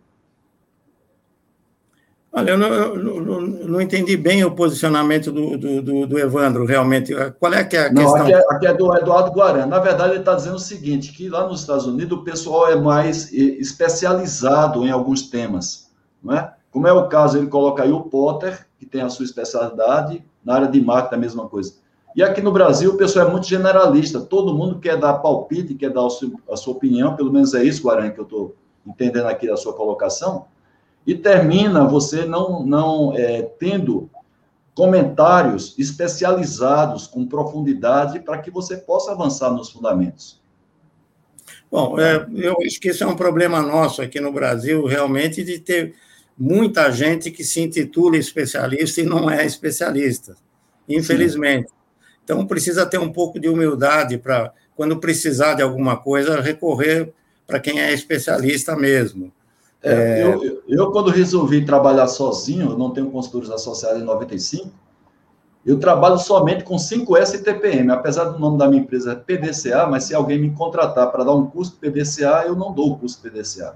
Olha, 2.36 2.50
eu 2.50 2.58
não, 2.58 2.96
não, 2.96 3.40
não 3.40 3.80
entendi 3.80 4.16
bem 4.16 4.42
o 4.44 4.50
posicionamento 4.50 5.30
do, 5.30 5.56
do, 5.56 6.06
do, 6.08 6.18
Evandro, 6.18 6.66
realmente. 6.66 7.14
Qual 7.38 7.52
é 7.52 7.62
que 7.62 7.76
é 7.76 7.86
a 7.86 7.92
não, 7.92 8.02
questão? 8.02 8.22
Aqui 8.22 8.32
é, 8.32 8.44
aqui 8.50 8.66
é 8.66 8.74
do 8.74 8.96
Eduardo 8.96 9.30
Guarani. 9.30 9.70
Na 9.70 9.78
verdade, 9.78 10.10
ele 10.10 10.18
está 10.18 10.34
dizendo 10.34 10.56
o 10.56 10.58
seguinte, 10.58 11.12
que 11.12 11.28
lá 11.28 11.46
nos 11.46 11.60
Estados 11.60 11.86
Unidos 11.86 12.18
o 12.18 12.24
pessoal 12.24 12.68
é 12.72 12.74
mais 12.74 13.32
especializado 13.32 14.84
em 14.84 14.90
alguns 14.90 15.22
temas. 15.30 15.88
Não 16.20 16.34
é? 16.34 16.52
Como 16.72 16.88
é 16.88 16.92
o 16.92 17.06
caso, 17.06 17.38
ele 17.38 17.46
coloca 17.46 17.84
aí 17.84 17.92
o 17.92 18.00
Potter, 18.00 18.66
que 18.80 18.84
tem 18.84 19.02
a 19.02 19.08
sua 19.08 19.24
especialidade, 19.24 20.24
na 20.44 20.54
área 20.54 20.66
de 20.66 20.80
marketing 20.80 21.14
a 21.14 21.18
mesma 21.18 21.48
coisa. 21.48 21.74
E 22.14 22.22
aqui 22.22 22.40
no 22.40 22.52
Brasil 22.52 22.92
o 22.92 22.96
pessoal 22.96 23.28
é 23.28 23.30
muito 23.30 23.46
generalista, 23.46 24.20
todo 24.20 24.54
mundo 24.54 24.78
quer 24.78 24.96
dar 24.96 25.14
palpite, 25.14 25.74
quer 25.74 25.90
dar 25.90 26.06
a 26.06 26.56
sua 26.56 26.74
opinião, 26.74 27.16
pelo 27.16 27.32
menos 27.32 27.54
é 27.54 27.64
isso, 27.64 27.82
Guarani, 27.82 28.12
que 28.12 28.20
eu 28.20 28.24
estou 28.24 28.54
entendendo 28.86 29.26
aqui 29.26 29.48
da 29.48 29.56
sua 29.56 29.72
colocação, 29.72 30.46
e 31.06 31.14
termina 31.14 31.84
você 31.84 32.24
não, 32.24 32.64
não 32.64 33.12
é, 33.16 33.42
tendo 33.42 34.08
comentários 34.74 35.74
especializados 35.78 37.06
com 37.06 37.26
profundidade 37.26 38.20
para 38.20 38.38
que 38.38 38.50
você 38.50 38.76
possa 38.76 39.12
avançar 39.12 39.50
nos 39.50 39.70
fundamentos. 39.70 40.42
Bom, 41.70 41.98
é, 41.98 42.26
eu 42.34 42.56
acho 42.64 42.80
que 42.80 42.88
esse 42.88 43.02
é 43.02 43.06
um 43.06 43.16
problema 43.16 43.60
nosso 43.60 44.00
aqui 44.00 44.20
no 44.20 44.32
Brasil, 44.32 44.84
realmente, 44.86 45.42
de 45.42 45.58
ter 45.58 45.94
muita 46.38 46.90
gente 46.90 47.30
que 47.30 47.44
se 47.44 47.60
intitula 47.60 48.16
especialista 48.16 49.00
e 49.00 49.04
não 49.04 49.28
é 49.28 49.44
especialista, 49.44 50.36
infelizmente. 50.88 51.68
Sim. 51.68 51.83
Então, 52.24 52.46
precisa 52.46 52.86
ter 52.86 52.98
um 52.98 53.12
pouco 53.12 53.38
de 53.38 53.48
humildade 53.48 54.16
para, 54.16 54.52
quando 54.74 54.96
precisar 54.96 55.54
de 55.54 55.62
alguma 55.62 55.96
coisa, 55.96 56.40
recorrer 56.40 57.12
para 57.46 57.60
quem 57.60 57.78
é 57.78 57.92
especialista 57.92 58.74
mesmo. 58.74 59.30
É, 59.82 60.22
é... 60.22 60.24
Eu, 60.24 60.62
eu, 60.66 60.90
quando 60.90 61.10
resolvi 61.10 61.64
trabalhar 61.64 62.08
sozinho, 62.08 62.70
eu 62.70 62.78
não 62.78 62.90
tenho 62.90 63.10
consultores 63.10 63.50
associados 63.50 64.00
em 64.00 64.04
95, 64.04 64.72
eu 65.64 65.78
trabalho 65.78 66.18
somente 66.18 66.62
com 66.62 66.76
5S 66.76 67.34
e 67.34 67.38
TPM, 67.42 67.90
apesar 67.90 68.24
do 68.24 68.38
nome 68.38 68.58
da 68.58 68.68
minha 68.68 68.82
empresa 68.82 69.12
é 69.12 69.14
PDCA, 69.14 69.86
mas 69.86 70.04
se 70.04 70.14
alguém 70.14 70.38
me 70.38 70.50
contratar 70.50 71.10
para 71.10 71.24
dar 71.24 71.34
um 71.34 71.46
curso 71.46 71.72
de 71.72 71.78
PDCA, 71.78 72.44
eu 72.46 72.54
não 72.54 72.72
dou 72.72 72.92
o 72.92 72.98
curso 72.98 73.22
de 73.22 73.30
PDCA. 73.30 73.74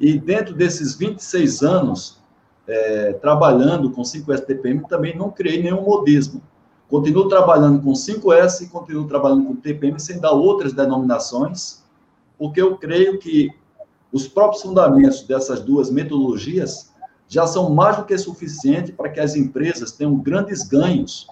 E 0.00 0.18
dentro 0.18 0.54
desses 0.54 0.96
26 0.96 1.62
anos, 1.62 2.18
é, 2.66 3.12
trabalhando 3.14 3.90
com 3.90 4.02
5S 4.02 4.42
e 4.42 4.46
TPM, 4.46 4.88
também 4.88 5.16
não 5.16 5.30
criei 5.30 5.62
nenhum 5.62 5.82
modismo. 5.82 6.42
Continuo 6.88 7.28
trabalhando 7.28 7.82
com 7.82 7.92
5S 7.92 8.62
e 8.62 8.66
continuo 8.68 9.06
trabalhando 9.06 9.44
com 9.44 9.56
TPM 9.56 10.00
sem 10.00 10.18
dar 10.18 10.32
outras 10.32 10.72
denominações, 10.72 11.84
porque 12.38 12.62
eu 12.62 12.78
creio 12.78 13.18
que 13.18 13.50
os 14.10 14.26
próprios 14.26 14.62
fundamentos 14.62 15.22
dessas 15.22 15.60
duas 15.60 15.90
metodologias 15.90 16.90
já 17.28 17.46
são 17.46 17.68
mais 17.68 17.98
do 17.98 18.04
que 18.04 18.16
suficientes 18.16 18.94
para 18.94 19.10
que 19.10 19.20
as 19.20 19.36
empresas 19.36 19.92
tenham 19.92 20.16
grandes 20.16 20.66
ganhos 20.66 21.28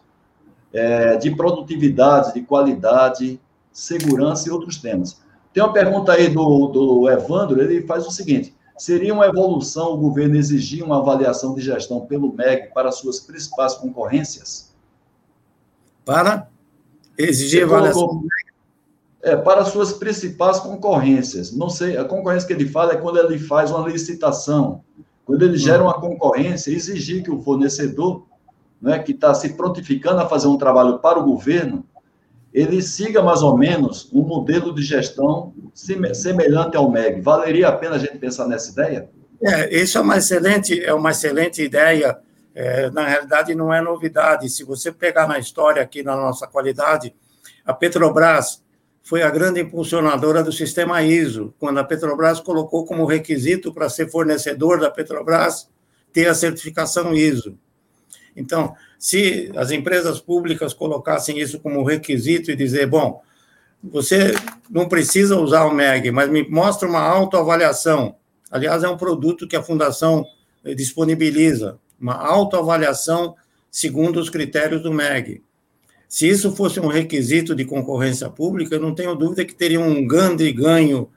é, 0.75 1.17
de 1.17 1.35
produtividade, 1.35 2.35
de 2.35 2.43
qualidade, 2.43 3.41
segurança 3.73 4.49
e 4.49 4.53
outros 4.53 4.77
temas. 4.77 5.23
Tem 5.55 5.63
uma 5.63 5.73
pergunta 5.73 6.13
aí 6.13 6.29
do, 6.29 6.67
do 6.67 7.09
Evandro, 7.09 7.63
ele 7.63 7.87
faz 7.87 8.07
o 8.07 8.11
seguinte: 8.11 8.55
seria 8.77 9.15
uma 9.15 9.25
evolução 9.25 9.95
o 9.95 9.97
governo 9.97 10.37
exigir 10.37 10.85
uma 10.85 10.99
avaliação 10.99 11.55
de 11.55 11.63
gestão 11.63 12.01
pelo 12.01 12.31
MEG 12.31 12.75
para 12.75 12.93
suas 12.93 13.21
principais 13.21 13.73
concorrências? 13.73 14.76
Para 16.07 16.49
exigir 17.19 17.65
avaliação. 17.65 18.23
É, 19.23 19.37
para 19.37 19.65
suas 19.67 19.93
principais 19.93 20.59
concorrências. 20.61 21.53
Não 21.53 21.69
sei, 21.69 21.99
a 21.99 22.05
concorrência 22.05 22.47
que 22.47 22.55
ele 22.55 22.69
fala 22.69 22.95
é 22.95 22.97
quando 22.97 23.19
ele 23.19 23.39
faz 23.39 23.71
uma 23.71 23.87
licitação 23.87 24.83
quando 25.27 25.43
ele 25.43 25.59
gera 25.59 25.83
uma 25.83 26.01
concorrência, 26.01 26.71
exigir 26.71 27.25
que 27.25 27.31
o 27.33 27.43
fornecedor, 27.43 28.25
né, 28.81 29.01
que 29.01 29.11
está 29.11 29.35
se 29.35 29.55
prontificando 29.55 30.21
a 30.21 30.29
fazer 30.29 30.47
um 30.47 30.57
trabalho 30.57 31.01
para 31.01 31.19
o 31.19 31.25
governo, 31.25 31.85
ele 32.55 32.81
siga 32.81 33.21
mais 33.21 33.43
ou 33.43 33.59
menos 33.59 34.09
um 34.13 34.23
modelo 34.23 34.73
de 34.73 34.83
gestão 34.83 35.53
semelhante 35.75 36.77
ao 36.77 36.89
MEG. 36.89 37.21
Valeria 37.21 37.69
a 37.69 37.73
pena 37.73 37.97
a 37.97 37.99
gente 37.99 38.17
pensar 38.19 38.47
nessa 38.47 38.71
ideia? 38.71 39.11
É, 39.43 39.77
isso 39.77 39.99
é 39.99 40.01
uma 40.01 40.17
excelente, 40.17 40.81
é 40.81 40.95
uma 40.95 41.11
excelente 41.11 41.61
ideia. 41.61 42.17
É, 42.59 42.89
na 42.91 43.07
realidade, 43.07 43.55
não 43.55 43.71
é 43.71 43.83
novidade. 43.83 44.49
Se 44.49 44.65
você 44.65 44.91
pegar 44.91 45.29
na 45.29 45.39
história 45.39 45.83
aqui 45.83 46.03
na 46.03 46.17
nossa 46.17 46.47
qualidade, 46.47 47.15
a 47.67 47.75
Petrobras 47.75 48.65
foi 49.03 49.23
a 49.23 49.29
grande 49.29 49.61
impulsionadora 49.61 50.43
do 50.43 50.51
sistema 50.51 51.03
ISO, 51.03 51.55
quando 51.59 51.79
a 51.79 51.85
Petrobras 51.85 52.41
colocou 52.41 52.87
como 52.87 53.05
requisito 53.05 53.75
para 53.75 53.91
ser 53.91 54.11
fornecedor 54.11 54.81
da 54.81 54.91
Petrobras 54.91 55.69
ter 56.15 56.29
a 56.29 56.35
certificação 56.35 57.13
ISO. 57.15 57.59
Então, 58.35 58.75
se 58.99 59.53
as 59.55 59.71
empresas 59.71 60.19
públicas 60.19 60.73
colocassem 60.73 61.39
isso 61.39 61.61
como 61.61 61.85
requisito 61.85 62.51
e 62.51 62.57
dizer, 62.57 62.87
bom, 62.87 63.21
você 63.85 64.35
não 64.71 64.89
precisa 64.89 65.37
usar 65.37 65.67
o 65.67 65.75
MEG, 65.75 66.11
mas 66.11 66.31
me 66.31 66.49
mostra 66.49 66.89
uma 66.89 67.03
autoavaliação. 67.03 68.17
Aliás, 68.51 68.83
é 68.83 68.89
um 68.89 68.97
produto 68.97 69.47
que 69.47 69.57
a 69.57 69.63
Fundação 69.63 70.25
disponibiliza, 70.75 71.79
uma 72.01 72.15
autoavaliação 72.15 73.35
segundo 73.71 74.19
os 74.19 74.31
critérios 74.31 74.83
do 74.83 74.93
MEG. 74.93 75.43
Se 76.09 76.29
isso 76.29 76.53
fosse 76.53 76.79
um 76.79 76.87
requisito 76.87 77.55
de 77.55 77.65
concorrência 77.65 78.31
pública, 78.31 78.75
eu 78.75 78.81
não 78.81 78.95
tenho 78.95 79.15
dúvida 79.15 79.45
que 79.45 79.55
teria 79.55 79.81
um 79.81 80.07
grande 80.07 80.51
ganho 80.53 81.09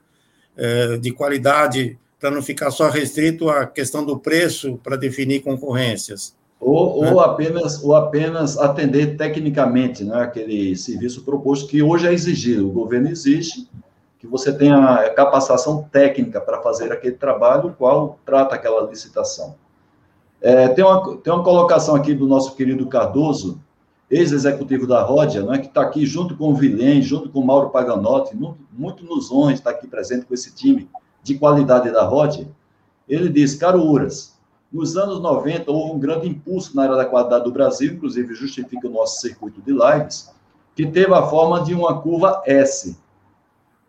é, 0.58 0.98
de 0.98 1.12
qualidade 1.12 1.98
para 2.20 2.32
não 2.32 2.42
ficar 2.42 2.72
só 2.72 2.90
restrito 2.90 3.50
à 3.50 3.66
questão 3.66 4.06
do 4.06 4.20
preço 4.20 4.80
para 4.84 4.98
definir 4.98 5.42
concorrências. 5.42 6.36
Ou, 6.60 7.02
né? 7.02 7.12
ou, 7.12 7.22
apenas, 7.22 7.82
ou 7.82 7.96
apenas 7.96 8.58
atender 8.58 9.16
tecnicamente 9.16 10.04
né, 10.04 10.22
aquele 10.22 10.76
serviço 10.76 11.24
proposto, 11.24 11.70
que 11.70 11.82
hoje 11.82 12.08
é 12.08 12.14
exigido. 12.14 12.68
O 12.68 12.74
governo 12.74 13.10
exige 13.10 13.68
que 14.20 14.28
você 14.28 14.52
tenha 14.52 15.10
capacitação 15.16 15.88
técnica 15.90 16.42
para 16.42 16.62
fazer 16.62 16.92
aquele 16.92 17.16
trabalho, 17.16 17.70
o 17.70 17.74
qual 17.74 18.20
trata 18.26 18.56
aquela 18.56 18.90
licitação. 18.90 19.56
É, 20.42 20.70
tem, 20.70 20.84
uma, 20.84 21.18
tem 21.18 21.34
uma 21.34 21.44
colocação 21.44 21.96
aqui 21.96 22.14
do 22.14 22.26
nosso 22.26 22.56
querido 22.56 22.88
Cardoso, 22.88 23.60
ex-executivo 24.10 24.88
da 24.88 25.04
Ródia, 25.04 25.44
não 25.44 25.54
é, 25.54 25.60
que 25.60 25.68
está 25.68 25.82
aqui 25.82 26.06
junto 26.06 26.36
com 26.36 26.50
o 26.50 26.56
Vilém, 26.56 27.02
junto 27.02 27.30
com 27.30 27.40
o 27.40 27.46
Mauro 27.46 27.70
Paganotti, 27.70 28.36
muito, 28.36 28.58
muito 28.72 29.06
nos 29.06 29.32
honra 29.32 29.54
estar 29.54 29.70
aqui 29.70 29.88
presente 29.88 30.26
com 30.26 30.34
esse 30.34 30.54
time 30.56 30.90
de 31.22 31.38
qualidade 31.38 31.92
da 31.92 32.04
Ródia. 32.04 32.50
Ele 33.08 33.30
diz, 33.30 33.56
caro 33.56 33.84
Uras, 33.84 34.40
nos 34.72 34.96
anos 34.98 35.22
90 35.22 35.72
houve 35.72 35.94
um 35.94 36.00
grande 36.00 36.28
impulso 36.28 36.76
na 36.76 36.84
área 36.84 36.96
da 36.96 37.06
qualidade 37.06 37.44
do 37.44 37.52
Brasil, 37.52 37.94
inclusive 37.94 38.34
justifica 38.34 38.88
o 38.88 38.92
nosso 38.92 39.20
circuito 39.20 39.62
de 39.62 39.72
lives, 39.72 40.32
que 40.76 40.88
teve 40.88 41.14
a 41.14 41.24
forma 41.24 41.62
de 41.62 41.74
uma 41.74 42.02
curva 42.02 42.42
S. 42.46 42.98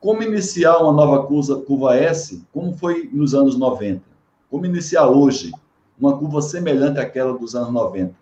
Como 0.00 0.22
iniciar 0.22 0.78
uma 0.78 0.92
nova 0.92 1.26
curva, 1.26 1.60
curva 1.60 1.96
S, 1.96 2.42
como 2.52 2.74
foi 2.74 3.08
nos 3.12 3.34
anos 3.34 3.56
90? 3.56 4.02
Como 4.50 4.66
iniciar 4.66 5.06
hoje 5.06 5.52
uma 6.00 6.16
curva 6.16 6.40
semelhante 6.40 6.98
àquela 6.98 7.36
dos 7.36 7.54
anos 7.54 7.72
90? 7.72 8.14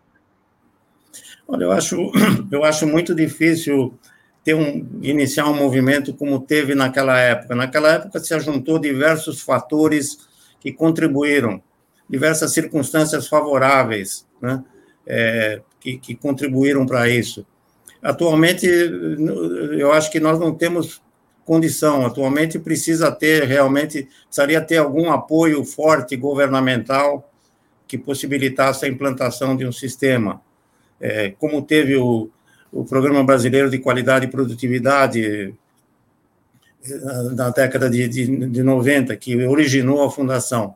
Olha, 1.47 1.64
eu 1.64 1.72
acho, 1.72 1.97
eu 2.51 2.64
acho 2.64 2.87
muito 2.87 3.14
difícil 3.14 3.95
ter 4.45 4.55
um, 4.55 4.87
iniciar 5.03 5.47
um 5.47 5.55
movimento 5.55 6.12
como 6.12 6.41
teve 6.41 6.74
naquela 6.74 7.18
época. 7.18 7.55
Naquela 7.55 7.93
época 7.93 8.20
se 8.20 8.35
ajuntou 8.35 8.79
diversos 8.79 9.41
fatores 9.41 10.29
que 10.61 10.72
contribuíram, 10.72 11.62
diversas 12.09 12.53
circunstâncias 12.53 13.29
favoráveis, 13.29 14.26
né, 14.41 14.64
é, 15.07 15.62
que, 15.81 15.99
que 15.99 16.14
contribuíram 16.14 16.85
para 16.85 17.09
isso. 17.09 17.47
Atualmente, 18.03 18.66
eu 18.66 19.93
acho 19.93 20.11
que 20.11 20.20
nós 20.20 20.39
não 20.39 20.55
temos 20.55 21.03
condição. 21.45 22.07
Atualmente 22.07 22.59
precisa 22.59 23.11
ter 23.11 23.45
realmente, 23.45 24.09
precisaria 24.26 24.61
ter 24.61 24.76
algum 24.76 25.11
apoio 25.11 25.64
forte 25.64 26.16
governamental 26.16 27.28
que 27.89 27.99
possibilitasse 27.99 28.84
a 28.84 28.89
implantação 28.89 29.57
de 29.57 29.66
um 29.66 29.72
sistema 29.72 30.41
é, 31.01 31.30
como 31.39 31.62
teve 31.62 31.97
o, 31.97 32.30
o 32.72 32.84
Programa 32.84 33.22
Brasileiro 33.24 33.70
de 33.70 33.78
Qualidade 33.78 34.26
e 34.26 34.30
Produtividade 34.30 35.55
é, 36.84 36.95
na 37.34 37.51
década 37.51 37.89
de, 37.89 38.09
de, 38.09 38.49
de 38.49 38.62
90, 38.62 39.16
que 39.16 39.36
originou 39.45 40.05
a 40.05 40.11
fundação. 40.11 40.74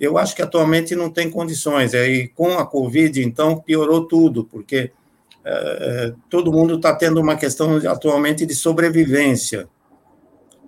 Eu 0.00 0.18
acho 0.18 0.34
que 0.34 0.42
atualmente 0.42 0.96
não 0.96 1.10
tem 1.10 1.30
condições. 1.30 1.94
É, 1.94 2.08
e 2.08 2.28
com 2.28 2.58
a 2.58 2.66
Covid, 2.66 3.22
então, 3.22 3.58
piorou 3.58 4.06
tudo, 4.06 4.44
porque 4.44 4.90
é, 5.44 6.12
todo 6.28 6.52
mundo 6.52 6.76
está 6.76 6.94
tendo 6.94 7.20
uma 7.20 7.36
questão 7.36 7.76
atualmente 7.88 8.46
de 8.46 8.54
sobrevivência. 8.54 9.68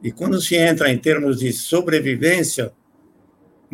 E 0.03 0.13
quando 0.13 0.41
se 0.41 0.55
entra 0.55 0.93
em 0.93 0.99
termos 0.99 1.39
de 1.39 1.53
sobrevivência, 1.53 2.73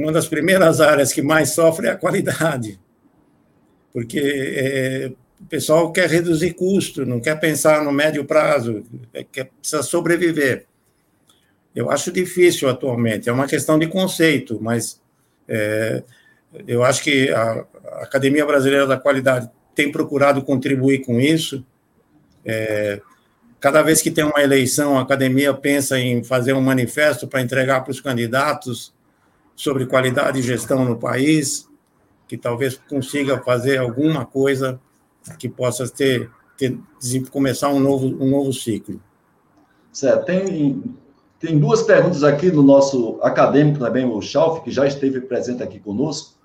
uma 0.02 0.12
das 0.12 0.26
primeiras 0.26 0.80
áreas 0.80 1.12
que 1.12 1.22
mais 1.22 1.50
sofre 1.50 1.88
é 1.88 1.90
a 1.90 1.96
qualidade 1.96 2.78
porque 3.92 4.20
é, 4.20 5.12
o 5.40 5.44
pessoal 5.46 5.92
quer 5.92 6.08
reduzir 6.08 6.54
custo, 6.54 7.04
não 7.04 7.20
quer 7.20 7.38
pensar 7.38 7.84
no 7.84 7.92
médio 7.92 8.24
prazo, 8.24 8.84
é, 9.12 9.24
quer, 9.24 9.50
precisa 9.60 9.82
sobreviver. 9.82 10.66
Eu 11.74 11.90
acho 11.90 12.10
difícil 12.10 12.68
atualmente, 12.68 13.28
é 13.28 13.32
uma 13.32 13.46
questão 13.46 13.78
de 13.78 13.86
conceito, 13.86 14.58
mas 14.60 15.00
é, 15.48 16.02
eu 16.66 16.82
acho 16.82 17.02
que 17.02 17.30
a, 17.30 17.64
Academia 18.02 18.46
Brasileira 18.46 18.86
da 18.86 18.96
Qualidade 18.96 19.50
tem 19.74 19.90
procurado 19.90 20.42
contribuir 20.42 21.00
com 21.00 21.20
isso. 21.20 21.64
É, 22.44 23.00
cada 23.58 23.82
vez 23.82 24.00
que 24.00 24.10
tem 24.10 24.24
uma 24.24 24.42
eleição, 24.42 24.96
a 24.98 25.02
academia 25.02 25.52
pensa 25.52 25.98
em 25.98 26.22
fazer 26.22 26.52
um 26.52 26.60
manifesto 26.60 27.26
para 27.26 27.40
entregar 27.40 27.82
para 27.82 27.90
os 27.90 28.00
candidatos 28.00 28.92
sobre 29.60 29.84
qualidade 29.84 30.38
e 30.38 30.42
gestão 30.42 30.86
no 30.86 30.96
país 30.96 31.68
que 32.26 32.38
talvez 32.38 32.80
consiga 32.88 33.42
fazer 33.42 33.76
alguma 33.76 34.24
coisa 34.24 34.80
que 35.38 35.50
possa 35.50 35.86
ter, 35.86 36.30
ter 36.56 36.78
começar 37.30 37.68
um 37.68 37.78
novo, 37.78 38.06
um 38.06 38.30
novo 38.30 38.54
ciclo. 38.54 38.98
Certo. 39.92 40.24
Tem, 40.24 40.82
tem 41.38 41.58
duas 41.58 41.82
perguntas 41.82 42.24
aqui 42.24 42.50
do 42.50 42.62
nosso 42.62 43.18
acadêmico 43.20 43.80
também, 43.80 44.06
o 44.06 44.22
Schalf, 44.22 44.64
que 44.64 44.70
já 44.70 44.86
esteve 44.86 45.20
presente 45.20 45.62
aqui 45.62 45.78
conosco. 45.78 46.38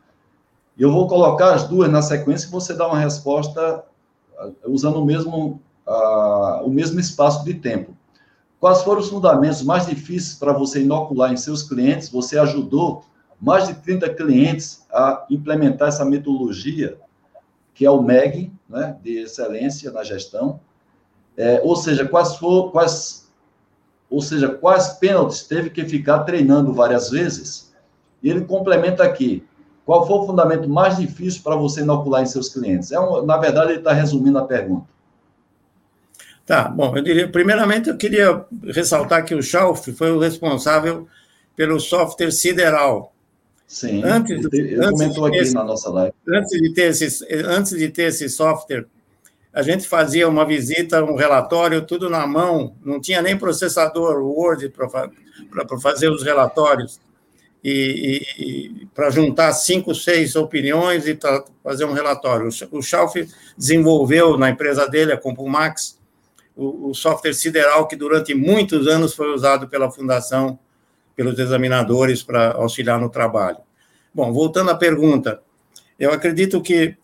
E 0.77 0.83
eu 0.83 0.91
vou 0.91 1.07
colocar 1.07 1.53
as 1.53 1.65
duas 1.69 1.89
na 1.89 2.01
sequência 2.01 2.47
e 2.47 2.51
você 2.51 2.73
dá 2.73 2.85
uma 2.85 2.99
resposta 2.99 3.81
ah, 4.37 4.49
usando 4.65 4.97
o 4.97 5.05
mesmo, 5.05 5.61
uh, 5.87 6.65
o 6.65 6.69
mesmo 6.69 6.99
espaço 6.99 7.45
de 7.45 7.53
tempo. 7.53 7.95
Quais 8.65 8.81
foram 8.81 8.99
os 8.99 9.09
fundamentos 9.09 9.61
mais 9.61 9.85
difíceis 9.85 10.33
para 10.33 10.51
você 10.51 10.81
inocular 10.81 11.31
em 11.31 11.37
seus 11.37 11.61
clientes? 11.61 12.09
Você 12.09 12.35
ajudou 12.39 13.03
mais 13.39 13.67
de 13.67 13.75
30 13.75 14.09
clientes 14.15 14.87
a 14.91 15.23
implementar 15.29 15.89
essa 15.89 16.03
metodologia 16.03 16.97
que 17.75 17.85
é 17.85 17.91
o 17.91 18.01
MEG, 18.01 18.51
né, 18.67 18.97
de 19.03 19.19
excelência 19.19 19.91
na 19.91 20.03
gestão. 20.03 20.59
É, 21.37 21.61
ou 21.63 21.75
seja, 21.75 22.07
quais, 22.07 22.37
for, 22.37 22.71
quais, 22.71 23.31
ou 24.09 24.19
seja, 24.19 24.49
quais 24.49 24.93
pênaltis 24.93 25.43
teve 25.43 25.69
que 25.69 25.85
ficar 25.85 26.23
treinando 26.23 26.73
várias 26.73 27.11
vezes. 27.11 27.71
E 28.23 28.31
ele 28.31 28.45
complementa 28.45 29.03
aqui, 29.03 29.45
qual 29.85 30.07
foi 30.07 30.17
o 30.17 30.25
fundamento 30.25 30.67
mais 30.67 30.97
difícil 30.97 31.43
para 31.43 31.55
você 31.55 31.81
inocular 31.81 32.23
em 32.23 32.25
seus 32.25 32.49
clientes? 32.49 32.91
É 32.91 32.99
um, 32.99 33.23
na 33.23 33.37
verdade, 33.37 33.73
ele 33.73 33.77
está 33.77 33.93
resumindo 33.93 34.39
a 34.39 34.43
pergunta. 34.43 34.94
Tá, 36.45 36.67
bom, 36.67 36.95
eu 36.95 37.01
diria, 37.01 37.27
primeiramente 37.27 37.89
eu 37.89 37.97
queria 37.97 38.45
ressaltar 38.63 39.25
que 39.25 39.33
o 39.33 39.41
Schauf 39.41 39.91
foi 39.93 40.11
o 40.11 40.19
responsável 40.19 41.07
pelo 41.55 41.79
software 41.79 42.31
sideral. 42.31 43.13
Sim, 43.67 44.03
antes, 44.03 44.45
ele 44.53 44.75
antes 44.75 44.91
comentou 44.91 45.25
aqui 45.25 45.37
esse, 45.37 45.55
na 45.55 45.63
nossa 45.63 45.89
live. 45.89 46.13
Antes 46.27 46.61
de, 46.61 46.73
ter 46.73 46.91
esse, 46.91 47.27
antes 47.45 47.75
de 47.75 47.89
ter 47.89 48.03
esse 48.03 48.29
software, 48.29 48.85
a 49.51 49.63
gente 49.63 49.87
fazia 49.87 50.29
uma 50.29 50.45
visita, 50.45 51.03
um 51.03 51.15
relatório, 51.15 51.81
tudo 51.81 52.11
na 52.11 52.27
mão, 52.27 52.75
não 52.83 53.01
tinha 53.01 53.23
nem 53.23 53.35
processador 53.35 54.21
Word 54.21 54.69
para 54.69 55.79
fazer 55.79 56.09
os 56.09 56.21
relatórios. 56.21 56.99
E, 57.63 58.21
e 58.37 58.85
para 58.93 59.09
juntar 59.09 59.51
cinco, 59.53 59.95
seis 59.95 60.35
opiniões 60.35 61.07
e 61.07 61.17
fazer 61.63 61.85
um 61.85 61.93
relatório. 61.93 62.49
O 62.71 62.81
Schauf 62.83 63.27
desenvolveu 63.57 64.37
na 64.37 64.51
empresa 64.51 64.87
dele, 64.87 65.13
a 65.13 65.17
Compumax, 65.17 65.97
o, 66.55 66.89
o 66.89 66.93
software 66.93 67.33
sideral 67.33 67.87
que 67.87 67.95
durante 67.95 68.33
muitos 68.33 68.87
anos 68.87 69.13
foi 69.13 69.33
usado 69.33 69.67
pela 69.67 69.91
Fundação, 69.91 70.57
pelos 71.15 71.37
examinadores 71.37 72.23
para 72.23 72.53
auxiliar 72.53 72.99
no 72.99 73.09
trabalho. 73.09 73.57
Bom, 74.13 74.31
voltando 74.31 74.71
à 74.71 74.75
pergunta, 74.75 75.41
eu 75.99 76.11
acredito 76.11 76.61
que 76.61 76.97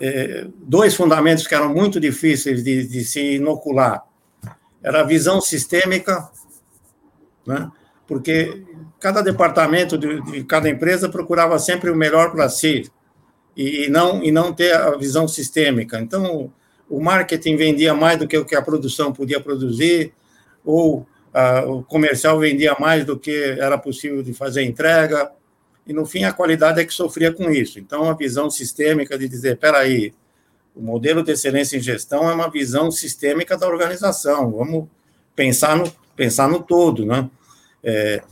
é, 0.00 0.46
dois 0.56 0.94
fundamentos 0.94 1.46
que 1.46 1.54
eram 1.54 1.72
muito 1.72 1.98
difíceis 1.98 2.62
de, 2.62 2.86
de 2.86 3.04
se 3.04 3.36
inocular 3.36 4.04
era 4.82 5.00
a 5.00 5.04
visão 5.04 5.40
sistêmica, 5.40 6.30
né? 7.46 7.70
porque 8.06 8.64
cada 8.98 9.20
departamento 9.22 9.96
de, 9.98 10.20
de 10.22 10.44
cada 10.44 10.68
empresa 10.68 11.08
procurava 11.08 11.58
sempre 11.58 11.90
o 11.90 11.96
melhor 11.96 12.32
para 12.32 12.48
si 12.48 12.90
e, 13.56 13.84
e 13.84 13.90
não 13.90 14.22
e 14.22 14.30
não 14.32 14.52
ter 14.52 14.74
a 14.74 14.96
visão 14.96 15.28
sistêmica. 15.28 16.00
Então, 16.00 16.52
o 16.90 17.00
marketing 17.00 17.56
vendia 17.56 17.94
mais 17.94 18.18
do 18.18 18.26
que 18.26 18.36
o 18.36 18.44
que 18.44 18.56
a 18.56 18.60
produção 18.60 19.12
podia 19.12 19.40
produzir, 19.40 20.12
ou 20.64 21.06
a, 21.32 21.64
o 21.64 21.84
comercial 21.84 22.38
vendia 22.40 22.76
mais 22.78 23.06
do 23.06 23.16
que 23.16 23.56
era 23.58 23.78
possível 23.78 24.22
de 24.22 24.34
fazer 24.34 24.64
entrega, 24.64 25.30
e 25.86 25.92
no 25.92 26.04
fim 26.04 26.24
a 26.24 26.32
qualidade 26.32 26.80
é 26.80 26.84
que 26.84 26.92
sofria 26.92 27.32
com 27.32 27.48
isso. 27.48 27.78
Então, 27.78 28.10
a 28.10 28.14
visão 28.14 28.50
sistêmica 28.50 29.16
de 29.16 29.28
dizer, 29.28 29.52
espera 29.52 29.78
aí, 29.78 30.12
o 30.74 30.82
modelo 30.82 31.22
de 31.22 31.32
excelência 31.32 31.76
em 31.76 31.80
gestão 31.80 32.28
é 32.28 32.34
uma 32.34 32.50
visão 32.50 32.90
sistêmica 32.90 33.56
da 33.56 33.68
organização, 33.68 34.50
vamos 34.50 34.88
pensar 35.34 35.76
no, 35.76 35.90
pensar 36.16 36.48
no 36.48 36.60
todo, 36.60 37.06
né? 37.06 37.30
É, 37.82 38.22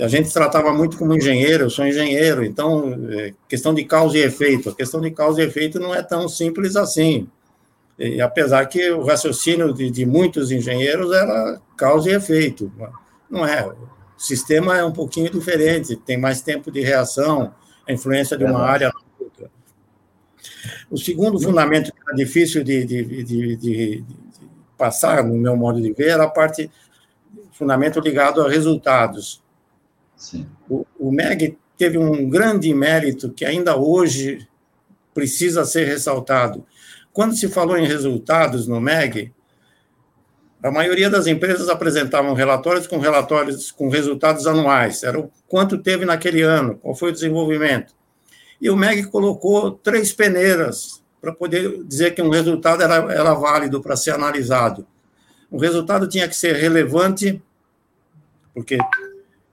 a 0.00 0.08
gente 0.08 0.32
tratava 0.32 0.72
muito 0.72 0.96
como 0.96 1.14
engenheiro, 1.14 1.64
eu 1.64 1.70
sou 1.70 1.86
engenheiro, 1.86 2.42
então, 2.42 2.98
é, 3.10 3.34
questão 3.46 3.74
de 3.74 3.84
causa 3.84 4.16
e 4.16 4.22
efeito. 4.22 4.70
A 4.70 4.74
questão 4.74 5.00
de 5.00 5.10
causa 5.10 5.42
e 5.42 5.46
efeito 5.46 5.78
não 5.78 5.94
é 5.94 6.02
tão 6.02 6.26
simples 6.28 6.74
assim. 6.74 7.28
E, 7.98 8.20
apesar 8.20 8.66
que 8.66 8.90
o 8.90 9.04
raciocínio 9.04 9.72
de, 9.72 9.90
de, 9.90 10.04
muitos 10.04 10.50
engenheiros 10.50 11.12
era 11.12 11.60
causa 11.76 12.10
e 12.10 12.14
efeito. 12.14 12.72
Não 13.30 13.46
é. 13.46 13.66
O 13.66 14.20
sistema 14.20 14.76
é 14.76 14.84
um 14.84 14.92
pouquinho 14.92 15.30
diferente, 15.30 15.96
tem 15.96 16.18
mais 16.18 16.40
tempo 16.40 16.70
de 16.70 16.80
reação, 16.80 17.54
a 17.86 17.92
influência 17.92 18.36
de 18.36 18.44
uma 18.44 18.66
é 18.66 18.70
área 18.70 18.88
na 18.88 19.00
outra. 19.18 19.50
O 20.90 20.96
segundo 20.96 21.40
fundamento 21.40 21.92
que 21.92 21.98
era 22.06 22.16
difícil 22.16 22.64
de, 22.64 22.84
de, 22.84 23.56
de, 23.56 24.04
passar, 24.76 25.22
no 25.22 25.34
meu 25.34 25.56
modo 25.56 25.80
de 25.80 25.92
ver, 25.92 26.10
era 26.10 26.24
a 26.24 26.30
parte, 26.30 26.70
fundamento 27.52 28.00
ligado 28.00 28.42
a 28.42 28.48
resultados. 28.48 29.42
Sim. 30.16 30.46
O, 30.68 30.84
o 30.98 31.12
MEG 31.12 31.58
teve 31.76 31.98
um 31.98 32.28
grande 32.28 32.72
mérito 32.72 33.30
que 33.30 33.44
ainda 33.44 33.76
hoje 33.76 34.48
precisa 35.12 35.64
ser 35.64 35.84
ressaltado 35.86 36.64
quando 37.14 37.36
se 37.36 37.48
falou 37.48 37.78
em 37.78 37.86
resultados 37.86 38.66
no 38.66 38.80
MEG, 38.80 39.32
a 40.60 40.70
maioria 40.70 41.08
das 41.08 41.28
empresas 41.28 41.68
apresentavam 41.68 42.34
relatórios 42.34 42.88
com 42.88 42.98
relatórios 42.98 43.70
com 43.70 43.88
resultados 43.88 44.48
anuais, 44.48 45.04
era 45.04 45.20
o 45.20 45.30
quanto 45.46 45.78
teve 45.78 46.04
naquele 46.04 46.42
ano, 46.42 46.76
qual 46.76 46.94
foi 46.94 47.10
o 47.10 47.12
desenvolvimento. 47.12 47.94
E 48.60 48.68
o 48.68 48.76
MEG 48.76 49.04
colocou 49.04 49.70
três 49.70 50.12
peneiras 50.12 51.04
para 51.20 51.32
poder 51.32 51.84
dizer 51.84 52.16
que 52.16 52.20
um 52.20 52.30
resultado 52.30 52.82
era, 52.82 52.96
era 53.12 53.32
válido 53.32 53.80
para 53.80 53.94
ser 53.94 54.10
analisado. 54.10 54.84
O 55.48 55.56
resultado 55.56 56.08
tinha 56.08 56.26
que 56.26 56.34
ser 56.34 56.56
relevante, 56.56 57.40
porque 58.52 58.76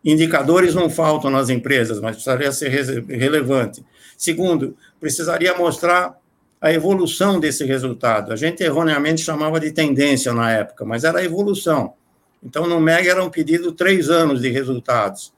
indicadores 0.04 0.74
não 0.74 0.90
faltam 0.90 1.30
nas 1.30 1.50
empresas, 1.50 2.02
mas 2.02 2.16
precisaria 2.16 2.52
ser 2.52 2.70
relevante. 3.06 3.86
Segundo, 4.18 4.76
precisaria 5.00 5.56
mostrar 5.56 6.21
a 6.62 6.72
evolução 6.72 7.40
desse 7.40 7.66
resultado. 7.66 8.32
A 8.32 8.36
gente 8.36 8.64
erroneamente 8.64 9.22
chamava 9.22 9.60
de 9.60 9.72
tendência 9.72 10.32
na 10.32 10.52
época, 10.52 10.86
mas 10.86 11.04
era 11.04 11.18
a 11.18 11.24
evolução. 11.24 11.96
Então, 12.44 12.68
no 12.68 12.80
MEG 12.80 13.10
era 13.10 13.24
um 13.24 13.30
pedido 13.32 13.72
três 13.72 14.12
anos 14.12 14.42
de 14.42 14.50
resultados. 14.50 15.34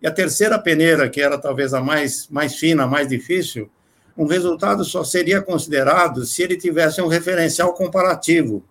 E 0.00 0.06
a 0.06 0.10
terceira 0.12 0.58
peneira, 0.58 1.08
que 1.10 1.20
era 1.20 1.36
talvez 1.36 1.74
a 1.74 1.80
mais, 1.80 2.28
mais 2.28 2.54
fina, 2.54 2.86
mais 2.86 3.08
difícil, 3.08 3.68
um 4.16 4.26
resultado 4.26 4.84
só 4.84 5.02
seria 5.02 5.42
considerado 5.42 6.24
se 6.24 6.42
ele 6.42 6.56
tivesse 6.56 7.02
um 7.02 7.08
referencial 7.08 7.74
comparativo. 7.74 8.62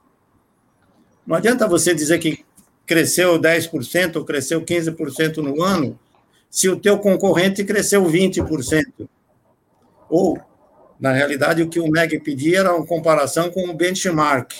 Não 1.27 1.35
adianta 1.35 1.67
você 1.67 1.93
dizer 1.93 2.17
que 2.19 2.45
cresceu 2.85 3.39
10% 3.39 4.15
ou 4.15 4.25
cresceu 4.25 4.61
15% 4.61 5.37
no 5.37 5.61
ano, 5.61 5.99
se 6.49 6.67
o 6.69 6.79
teu 6.79 6.97
concorrente 6.97 7.63
cresceu 7.63 8.03
20%. 8.05 9.07
Ou 10.09 10.39
na 10.99 11.13
realidade, 11.13 11.61
o 11.61 11.69
que 11.69 11.79
o 11.79 11.89
MEG 11.89 12.19
pedia 12.19 12.59
era 12.59 12.75
uma 12.75 12.85
comparação 12.85 13.49
com 13.49 13.69
o 13.69 13.73
benchmark. 13.73 14.51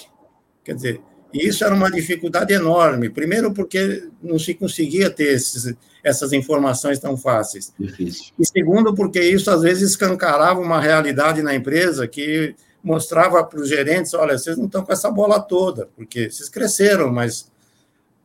Quer 0.64 0.76
dizer, 0.76 1.02
isso 1.34 1.64
era 1.64 1.76
uma 1.76 1.92
dificuldade 1.92 2.54
enorme. 2.54 3.10
Primeiro, 3.10 3.54
porque 3.54 4.08
não 4.22 4.40
se 4.40 4.54
conseguia 4.54 5.10
ter 5.10 5.34
esses, 5.34 5.76
essas 6.04 6.32
informações 6.32 6.98
tão 6.98 7.18
fáceis. 7.18 7.74
Difícil. 7.78 8.34
E 8.40 8.46
segundo, 8.46 8.96
porque 8.96 9.22
isso 9.22 9.52
às 9.52 9.62
vezes 9.62 9.92
escancarava 9.92 10.60
uma 10.60 10.80
realidade 10.80 11.42
na 11.42 11.54
empresa 11.54 12.08
que 12.08 12.56
mostrava 12.82 13.44
para 13.44 13.60
os 13.60 13.68
gerentes: 13.68 14.14
olha, 14.14 14.38
vocês 14.38 14.58
não 14.58 14.66
estão 14.66 14.84
com 14.84 14.94
essa 14.94 15.12
bola 15.12 15.40
toda, 15.40 15.90
porque 15.96 16.30
vocês 16.30 16.50
cresceram, 16.50 17.12
mas 17.12 17.52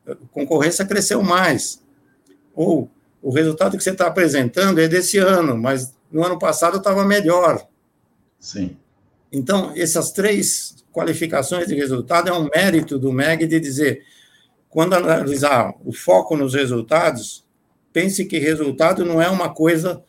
a 0.06 0.14
concorrência 0.30 0.84
cresceu 0.84 1.20
mais. 1.22 1.82
Ou 2.54 2.88
o 3.20 3.30
resultado 3.30 3.76
que 3.76 3.82
você 3.82 3.90
está 3.90 4.06
apresentando 4.06 4.80
é 4.80 4.86
desse 4.86 5.18
ano, 5.18 5.58
mas 5.58 5.92
no 6.12 6.24
ano 6.24 6.38
passado 6.38 6.78
estava 6.78 7.04
melhor. 7.04 7.66
Sim. 8.44 8.76
Então, 9.32 9.72
essas 9.74 10.12
três 10.12 10.84
qualificações 10.92 11.66
de 11.66 11.74
resultado 11.74 12.28
é 12.28 12.32
um 12.34 12.50
mérito 12.54 12.98
do 12.98 13.10
MEG 13.10 13.46
de 13.46 13.58
dizer, 13.58 14.04
quando 14.68 14.92
analisar 14.92 15.74
o 15.82 15.94
foco 15.94 16.36
nos 16.36 16.52
resultados, 16.52 17.42
pense 17.90 18.26
que 18.26 18.38
resultado 18.38 19.02
não 19.02 19.20
é 19.20 19.30
uma 19.30 19.48
coisa 19.48 20.04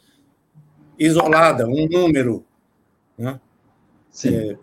isolada, 1.00 1.66
um 1.66 1.88
número. 1.88 2.44
Né? 3.18 3.40
Sim. 4.12 4.36
É, 4.36 4.58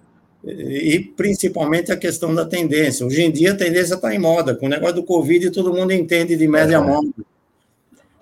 e 0.44 1.00
principalmente 1.00 1.90
a 1.90 1.96
questão 1.96 2.34
da 2.34 2.44
tendência. 2.44 3.06
Hoje 3.06 3.22
em 3.22 3.32
dia 3.32 3.52
a 3.52 3.56
tendência 3.56 3.94
está 3.94 4.14
em 4.14 4.18
moda. 4.18 4.54
Com 4.54 4.66
o 4.66 4.68
negócio 4.68 4.96
do 4.96 5.02
Covid, 5.02 5.50
todo 5.50 5.72
mundo 5.72 5.92
entende 5.94 6.36
de 6.36 6.46
média 6.46 6.76
é. 6.76 6.78
móvel. 6.78 7.24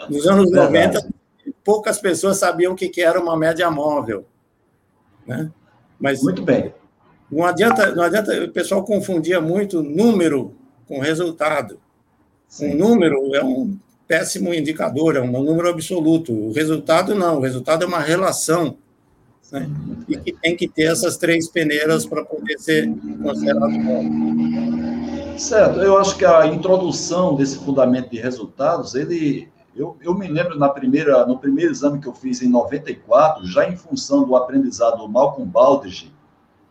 Nos 0.08 0.28
anos 0.28 0.52
é 0.52 0.54
90, 0.54 1.08
poucas 1.64 1.98
pessoas 1.98 2.36
sabiam 2.36 2.72
o 2.72 2.76
que 2.76 3.02
era 3.02 3.20
uma 3.20 3.36
média 3.36 3.68
móvel. 3.68 4.24
Né? 5.30 5.50
Mas 6.00 6.22
muito 6.22 6.42
bem. 6.42 6.74
Não 7.30 7.44
adianta, 7.44 7.94
não 7.94 8.02
adianta, 8.02 8.44
o 8.44 8.50
pessoal 8.50 8.82
confundia 8.82 9.40
muito 9.40 9.80
número 9.80 10.52
com 10.88 10.98
resultado. 10.98 11.78
Sim. 12.48 12.74
Um 12.74 12.78
número 12.78 13.34
é 13.36 13.44
um 13.44 13.78
péssimo 14.08 14.52
indicador, 14.52 15.14
é 15.14 15.20
um 15.20 15.30
número 15.30 15.68
absoluto. 15.68 16.32
O 16.32 16.52
resultado 16.52 17.14
não, 17.14 17.38
o 17.38 17.40
resultado 17.40 17.84
é 17.84 17.86
uma 17.86 18.00
relação. 18.00 18.76
Né? 19.52 19.70
E 20.08 20.16
que 20.16 20.32
tem 20.32 20.56
que 20.56 20.68
ter 20.68 20.90
essas 20.90 21.16
três 21.16 21.48
peneiras 21.48 22.04
para 22.04 22.24
poder 22.24 22.58
ser 22.58 22.92
considerado 23.22 23.78
bom. 23.84 25.38
Certo, 25.38 25.80
eu 25.80 25.96
acho 25.96 26.18
que 26.18 26.24
a 26.24 26.44
introdução 26.46 27.36
desse 27.36 27.56
fundamento 27.58 28.10
de 28.10 28.20
resultados, 28.20 28.96
ele 28.96 29.48
eu, 29.74 29.96
eu 30.00 30.14
me 30.14 30.26
lembro 30.26 30.58
na 30.58 30.68
primeira, 30.68 31.24
no 31.26 31.38
primeiro 31.38 31.70
exame 31.70 32.00
que 32.00 32.06
eu 32.06 32.14
fiz 32.14 32.42
em 32.42 32.48
94, 32.48 33.46
já 33.46 33.68
em 33.68 33.76
função 33.76 34.24
do 34.24 34.34
aprendizado 34.36 34.98
do 34.98 35.08
Malcolm 35.08 35.48
Baldrige, 35.48 36.12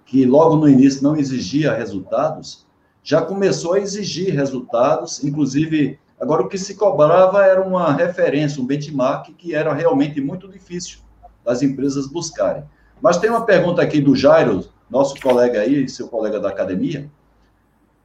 que 0.06 0.26
logo 0.26 0.56
no 0.56 0.68
início 0.68 1.04
não 1.04 1.16
exigia 1.16 1.74
resultados, 1.74 2.66
já 3.04 3.22
começou 3.22 3.74
a 3.74 3.80
exigir 3.80 4.34
resultados, 4.34 5.24
inclusive, 5.24 6.00
agora 6.20 6.42
o 6.42 6.50
que 6.50 6.58
se 6.58 6.76
cobrava 6.76 7.46
era 7.46 7.62
uma 7.62 7.94
referência, 7.94 8.62
um 8.62 8.66
benchmark 8.66 9.30
que 9.38 9.56
era 9.56 9.74
realmente 9.74 10.20
muito 10.20 10.48
difícil 10.48 11.00
das 11.46 11.62
empresas 11.62 12.08
buscarem. 12.08 12.64
Mas 13.02 13.18
tem 13.18 13.30
uma 13.30 13.46
pergunta 13.46 13.82
aqui 13.82 14.02
do 14.02 14.16
Jairo, 14.16 14.66
nosso 14.90 15.20
colega 15.22 15.62
aí, 15.62 15.88
seu 15.88 16.08
colega 16.08 16.40
da 16.40 16.50
academia. 16.50 17.10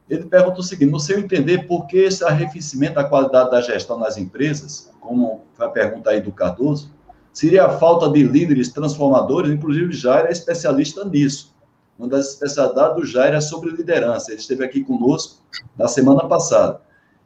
Ele 0.08 0.24
pergunta 0.24 0.60
o 0.60 0.62
seguinte: 0.62 0.90
no 0.90 1.00
seu 1.00 1.18
entender, 1.18 1.66
por 1.66 1.86
que 1.86 1.98
esse 1.98 2.24
arrefecimento 2.24 2.94
da 2.94 3.04
qualidade 3.04 3.50
da 3.50 3.60
gestão 3.60 3.98
nas 3.98 4.16
empresas, 4.16 4.90
como 5.00 5.42
foi 5.54 5.66
a 5.66 5.70
pergunta 5.70 6.10
aí 6.10 6.20
do 6.20 6.32
Cardoso, 6.32 6.92
seria 7.32 7.66
a 7.66 7.78
falta 7.78 8.08
de 8.08 8.22
líderes 8.22 8.70
transformadores? 8.72 9.50
Inclusive, 9.50 9.86
o 9.86 9.92
Jairo 9.92 10.28
é 10.28 10.32
especialista 10.32 11.04
nisso. 11.04 11.54
Uma 11.98 12.08
das 12.08 12.30
especialidades 12.30 12.96
do 12.96 13.06
Jairo 13.06 13.36
é 13.36 13.40
sobre 13.40 13.70
liderança. 13.70 14.30
Ele 14.32 14.40
esteve 14.40 14.64
aqui 14.64 14.82
conosco 14.82 15.42
na 15.76 15.88
semana 15.88 16.26
passada. 16.26 16.80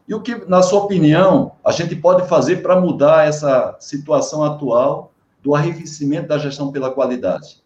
E 0.06 0.14
o 0.14 0.20
que, 0.20 0.36
na 0.46 0.62
sua 0.62 0.84
opinião, 0.84 1.52
a 1.64 1.70
gente 1.72 1.94
pode 1.94 2.26
fazer 2.28 2.62
para 2.62 2.80
mudar 2.80 3.26
essa 3.26 3.76
situação 3.78 4.42
atual 4.42 5.12
do 5.42 5.54
arrefecimento 5.54 6.28
da 6.28 6.38
gestão 6.38 6.72
pela 6.72 6.90
qualidade? 6.90 7.62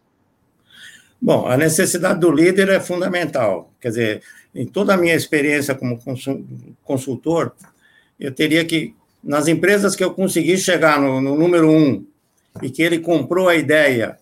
Bom, 1.20 1.46
a 1.46 1.56
necessidade 1.56 2.18
do 2.18 2.32
líder 2.32 2.68
é 2.68 2.80
fundamental. 2.80 3.72
Quer 3.80 3.88
dizer, 3.88 4.22
em 4.54 4.66
toda 4.66 4.94
a 4.94 4.96
minha 4.96 5.14
experiência 5.14 5.74
como 5.74 5.98
consultor, 6.84 7.52
eu 8.18 8.32
teria 8.32 8.64
que, 8.64 8.94
nas 9.22 9.48
empresas 9.48 9.96
que 9.96 10.04
eu 10.04 10.12
consegui 10.12 10.58
chegar 10.58 11.00
no, 11.00 11.20
no 11.20 11.36
número 11.36 11.70
um, 11.70 12.04
e 12.60 12.70
que 12.70 12.82
ele 12.82 12.98
comprou 12.98 13.48
a 13.48 13.56
ideia, 13.56 14.18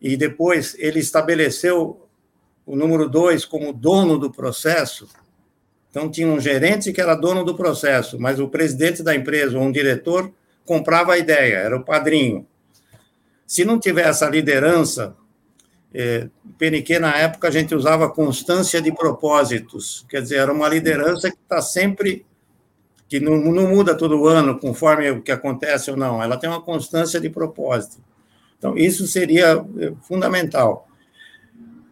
e 0.00 0.16
depois 0.16 0.76
ele 0.78 1.00
estabeleceu 1.00 2.06
o 2.64 2.76
número 2.76 3.08
dois 3.08 3.44
como 3.44 3.72
dono 3.72 4.18
do 4.18 4.30
processo, 4.30 5.08
então 5.90 6.10
tinha 6.10 6.26
um 6.26 6.40
gerente 6.40 6.92
que 6.92 7.00
era 7.00 7.14
dono 7.14 7.44
do 7.44 7.54
processo, 7.54 8.18
mas 8.18 8.40
o 8.40 8.48
presidente 8.48 9.02
da 9.02 9.14
empresa 9.14 9.58
ou 9.58 9.64
um 9.64 9.70
diretor 9.70 10.32
comprava 10.64 11.12
a 11.12 11.18
ideia, 11.18 11.56
era 11.56 11.76
o 11.76 11.84
padrinho. 11.84 12.46
Se 13.46 13.64
não 13.64 13.78
tiver 13.78 14.08
essa 14.08 14.28
liderança, 14.28 15.14
é, 15.94 16.28
Peniquet, 16.58 16.98
na 16.98 17.16
época, 17.16 17.46
a 17.46 17.50
gente 17.52 17.72
usava 17.72 18.10
constância 18.10 18.82
de 18.82 18.92
propósitos, 18.92 20.04
quer 20.08 20.20
dizer, 20.20 20.38
era 20.38 20.52
uma 20.52 20.68
liderança 20.68 21.30
que 21.30 21.36
está 21.36 21.62
sempre, 21.62 22.26
que 23.08 23.20
não, 23.20 23.36
não 23.36 23.68
muda 23.68 23.96
todo 23.96 24.26
ano, 24.26 24.58
conforme 24.58 25.08
o 25.10 25.22
que 25.22 25.30
acontece 25.30 25.92
ou 25.92 25.96
não, 25.96 26.20
ela 26.20 26.36
tem 26.36 26.50
uma 26.50 26.60
constância 26.60 27.20
de 27.20 27.30
propósito. 27.30 28.02
Então, 28.58 28.76
isso 28.76 29.06
seria 29.06 29.64
é, 29.78 29.92
fundamental. 30.02 30.88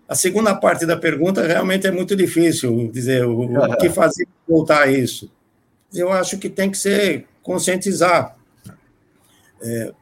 A 0.09 0.17
segunda 0.17 0.55
parte 0.55 0.85
da 0.85 0.97
pergunta 0.97 1.47
realmente 1.47 1.87
é 1.87 1.93
muito 1.93 2.17
difícil 2.17 2.91
dizer 2.93 3.25
o, 3.25 3.43
o 3.43 3.77
que 3.77 3.89
fazer 3.89 4.27
para 4.27 4.57
voltar 4.57 4.83
a 4.83 4.91
isso. 4.91 5.31
Eu 5.95 6.11
acho 6.11 6.39
que 6.39 6.51
tem 6.51 6.71
que 6.71 6.77
ser 6.77 7.27
conscientizar. 7.43 8.37
É, 9.63 9.93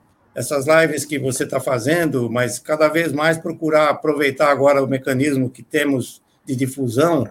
essas 0.41 0.67
lives 0.67 1.05
que 1.05 1.19
você 1.19 1.45
está 1.45 1.61
fazendo, 1.61 2.29
mas 2.31 2.59
cada 2.59 2.89
vez 2.89 3.13
mais 3.13 3.39
procurar 3.39 3.91
aproveitar 3.91 4.51
agora 4.51 4.83
o 4.83 4.89
mecanismo 4.89 5.51
que 5.51 5.63
temos 5.63 6.23
de 6.45 6.57
difusão 6.57 7.29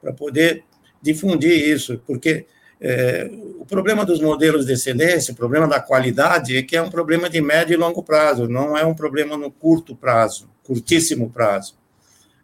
para 0.00 0.12
poder 0.12 0.64
difundir 1.02 1.52
isso, 1.52 2.00
porque 2.06 2.46
é, 2.80 3.30
o 3.58 3.64
problema 3.64 4.04
dos 4.04 4.20
modelos 4.20 4.66
de 4.66 4.72
excelência, 4.72 5.32
o 5.32 5.36
problema 5.36 5.66
da 5.66 5.80
qualidade, 5.80 6.56
é 6.56 6.62
que 6.62 6.76
é 6.76 6.82
um 6.82 6.90
problema 6.90 7.28
de 7.28 7.40
médio 7.40 7.74
e 7.74 7.76
longo 7.76 8.02
prazo, 8.02 8.48
não 8.48 8.76
é 8.76 8.84
um 8.84 8.94
problema 8.94 9.36
no 9.36 9.50
curto 9.50 9.96
prazo, 9.96 10.48
curtíssimo 10.62 11.30
prazo. 11.30 11.74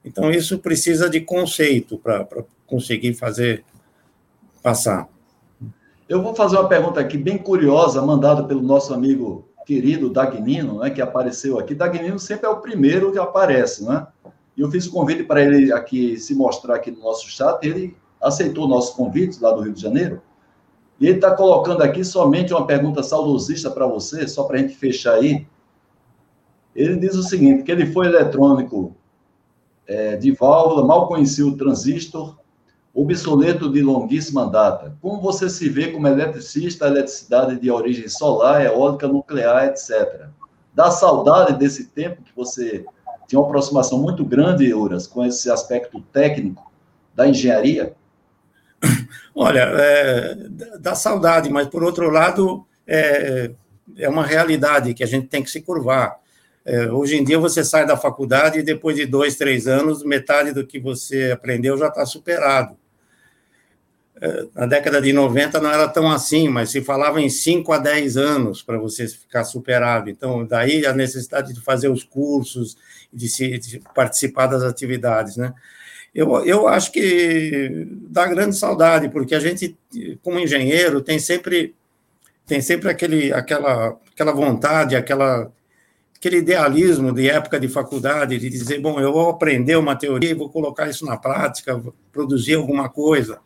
Então, 0.05 0.31
isso 0.31 0.59
precisa 0.59 1.11
de 1.11 1.21
conceito 1.21 1.99
para 1.99 2.27
conseguir 2.67 3.15
fazer 3.15 3.65
passar. 4.63 5.09
Eu 6.09 6.23
vou 6.23 6.35
fazer 6.35 6.57
uma 6.57 6.69
pergunta 6.69 7.01
aqui 7.01 7.19
bem 7.19 7.37
curiosa, 7.37 8.01
mandada 8.01 8.45
pelo 8.45 8.63
nosso 8.63 8.95
amigo 8.95 9.49
querido 9.67 10.09
Dagnino, 10.09 10.79
né, 10.79 10.91
que 10.91 11.03
apareceu 11.03 11.59
aqui. 11.59 11.75
Dagnino 11.75 12.19
sempre 12.19 12.47
é 12.47 12.49
o 12.49 12.61
primeiro 12.61 13.11
que 13.11 13.19
aparece, 13.19 13.85
né? 13.85 14.07
E 14.57 14.61
eu 14.61 14.71
fiz 14.71 14.87
o 14.87 14.93
convite 14.93 15.25
para 15.25 15.43
ele 15.43 15.73
aqui 15.73 16.17
se 16.17 16.35
mostrar 16.35 16.77
aqui 16.77 16.91
no 16.91 17.01
nosso 17.01 17.29
chat, 17.29 17.59
ele 17.67 17.95
aceitou 18.23 18.65
o 18.65 18.69
nosso 18.69 18.97
convite 18.97 19.43
lá 19.43 19.53
do 19.53 19.61
Rio 19.61 19.75
de 19.75 19.83
Janeiro. 19.83 20.23
E 20.99 21.07
ele 21.07 21.17
está 21.17 21.35
colocando 21.35 21.83
aqui 21.83 22.03
somente 22.05 22.55
uma 22.55 22.67
pergunta 22.67 23.03
saudosista 23.03 23.71
para 23.71 23.87
você, 23.87 24.27
só 24.27 24.45
para 24.45 24.57
a 24.57 24.61
gente 24.61 24.75
fechar 24.75 25.15
aí. 25.15 25.47
Ele 26.75 26.97
diz 26.97 27.15
o 27.17 27.23
seguinte, 27.23 27.65
que 27.65 27.73
ele 27.73 27.87
foi 27.87 28.07
eletrônico 28.07 28.95
é, 29.87 30.17
de 30.17 30.31
válvula, 30.31 30.87
mal 30.87 31.09
conhecia 31.09 31.47
o 31.47 31.57
transistor, 31.57 32.37
obsoleto 32.97 33.71
de 33.71 33.83
longuíssima 33.83 34.49
data. 34.51 34.97
Como 35.03 35.21
você 35.21 35.51
se 35.51 35.69
vê 35.69 35.93
como 35.93 36.09
eletricista, 36.09 36.87
eletricidade 36.87 37.61
de 37.61 37.71
origem 37.71 38.09
solar, 38.09 38.65
eólica, 38.65 39.07
nuclear, 39.07 39.67
etc. 39.67 40.29
Dá 40.75 40.91
saudade 40.91 41.59
desse 41.59 41.89
tempo 41.89 42.23
que 42.23 42.35
você 42.35 42.87
tinha 43.29 43.39
uma 43.39 43.47
aproximação 43.47 43.99
muito 43.99 44.25
grande, 44.25 44.67
Euras, 44.67 45.07
com 45.07 45.23
esse 45.27 45.51
aspecto 45.51 46.01
técnico 46.11 46.73
da 47.15 47.29
engenharia? 47.29 47.95
Olha, 49.35 49.71
é, 49.75 50.35
dá 50.81 50.95
saudade, 50.95 51.51
mas 51.51 51.69
por 51.69 51.85
outro 51.85 52.09
lado, 52.09 52.65
é, 52.87 53.51
é 53.99 54.09
uma 54.09 54.25
realidade 54.25 54.95
que 54.95 55.05
a 55.05 55.07
gente 55.07 55.27
tem 55.27 55.43
que 55.43 55.51
se 55.51 55.61
curvar. 55.61 56.17
É, 56.65 56.91
hoje 56.91 57.17
em 57.17 57.23
dia 57.23 57.39
você 57.39 57.63
sai 57.63 57.87
da 57.87 57.97
faculdade 57.97 58.59
e 58.59 58.63
depois 58.63 58.97
de 58.97 59.05
dois, 59.05 59.37
três 59.37 59.67
anos, 59.67 60.03
metade 60.03 60.55
do 60.55 60.67
que 60.67 60.81
você 60.81 61.31
aprendeu 61.31 61.77
já 61.77 61.89
está 61.89 62.07
superado 62.07 62.75
na 64.55 64.67
década 64.67 65.01
de 65.01 65.13
90 65.13 65.61
não 65.61 65.71
era 65.71 65.87
tão 65.89 66.11
assim, 66.11 66.49
mas 66.49 66.71
se 66.71 66.81
falava 66.81 67.21
em 67.21 67.29
5 67.29 67.71
a 67.73 67.79
10 67.79 68.17
anos 68.17 68.63
para 68.63 68.79
você 68.79 69.07
ficar 69.07 69.45
superado. 69.45 70.09
Então, 70.09 70.47
daí 70.47 70.87
a 70.87 70.93
necessidade 70.93 71.53
de 71.53 71.61
fazer 71.61 71.89
os 71.89 72.03
cursos, 72.03 72.77
de, 73.13 73.29
se, 73.29 73.59
de 73.59 73.83
participar 73.95 74.47
das 74.47 74.63
atividades, 74.63 75.37
né? 75.37 75.53
Eu, 76.15 76.43
eu 76.47 76.67
acho 76.67 76.93
que 76.93 77.87
dá 78.09 78.27
grande 78.27 78.57
saudade, 78.57 79.11
porque 79.11 79.35
a 79.35 79.41
gente, 79.41 79.77
como 80.23 80.39
engenheiro, 80.39 81.03
tem 81.03 81.19
sempre 81.19 81.75
tem 82.47 82.61
sempre 82.61 82.89
aquele, 82.89 83.33
aquela, 83.33 83.99
aquela 84.13 84.33
vontade, 84.33 84.95
aquela, 84.95 85.53
aquele 86.17 86.39
idealismo 86.39 87.13
de 87.13 87.29
época 87.29 87.59
de 87.59 87.69
faculdade, 87.69 88.39
de 88.39 88.49
dizer, 88.49 88.81
bom, 88.81 89.01
eu 89.01 89.13
vou 89.13 89.29
aprender 89.29 89.77
uma 89.77 89.97
teoria 89.97 90.35
vou 90.35 90.49
colocar 90.49 90.89
isso 90.89 91.05
na 91.05 91.17
prática, 91.17 91.83
produzir 92.13 92.55
alguma 92.55 92.89
coisa. 92.89 93.41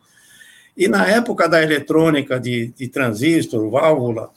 E 0.75 0.87
na 0.87 1.07
época 1.07 1.47
da 1.47 1.61
eletrônica 1.61 2.39
de, 2.39 2.67
de 2.67 2.87
transistor, 2.87 3.69
válvula, 3.69 4.31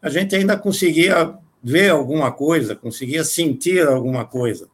a 0.00 0.10
gente 0.10 0.36
ainda 0.36 0.56
conseguia 0.56 1.34
ver 1.62 1.90
alguma 1.90 2.30
coisa, 2.30 2.76
conseguia 2.76 3.24
sentir 3.24 3.86
alguma 3.86 4.24
coisa. 4.24 4.68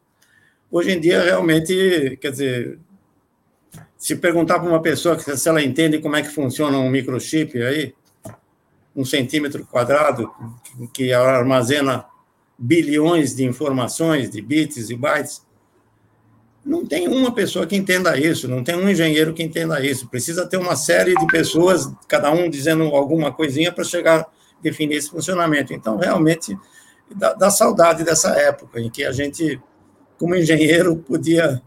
Hoje 0.71 0.93
em 0.93 1.01
dia, 1.01 1.23
realmente, 1.23 2.19
quer 2.21 2.33
dizer, 2.33 2.79
se 3.97 4.17
perguntar 4.17 4.59
para 4.59 4.69
uma 4.69 4.83
pessoa 4.83 5.19
se 5.19 5.49
ela 5.49 5.63
entende 5.63 5.99
como 5.99 6.17
é 6.17 6.23
que 6.23 6.29
funciona 6.29 6.79
um 6.79 6.91
microchip 6.91 7.63
aí, 7.63 7.95
um 8.95 9.05
centímetro 9.05 9.65
quadrado, 9.67 10.31
que 10.93 11.13
armazena 11.13 12.05
bilhões 12.59 13.35
de 13.35 13.45
informações, 13.45 14.31
de 14.31 14.43
bits 14.43 14.91
e 14.91 14.97
bytes, 14.97 15.43
não 16.65 16.85
tem 16.85 17.09
uma 17.09 17.33
pessoa 17.33 17.67
que 17.67 17.75
entenda 17.75 18.19
isso, 18.19 18.47
não 18.47 18.63
tem 18.63 18.77
um 18.77 18.89
engenheiro 18.89 19.33
que 19.33 19.43
entenda 19.43 19.85
isso. 19.85 20.09
Precisa 20.09 20.47
ter 20.47 20.59
uma 20.59 20.77
série 20.77 21.15
de 21.15 21.27
pessoas, 21.27 21.91
cada 22.07 22.31
um 22.31 22.51
dizendo 22.51 22.85
alguma 22.85 23.33
coisinha 23.33 23.73
para 23.73 23.85
chegar 23.85 24.21
a 24.21 24.27
definir 24.63 24.97
esse 24.97 25.11
funcionamento. 25.11 25.73
Então, 25.73 25.97
realmente, 25.97 26.57
dá, 27.15 27.33
dá, 27.33 27.51
saudade 27.51 28.05
dessa 28.05 28.31
época 28.39 28.81
em 28.81 28.91
que 28.91 29.05
a 29.05 29.13
gente, 29.13 29.61
como 30.19 30.37
engenheiro, 30.37 30.97
podia, 30.97 31.63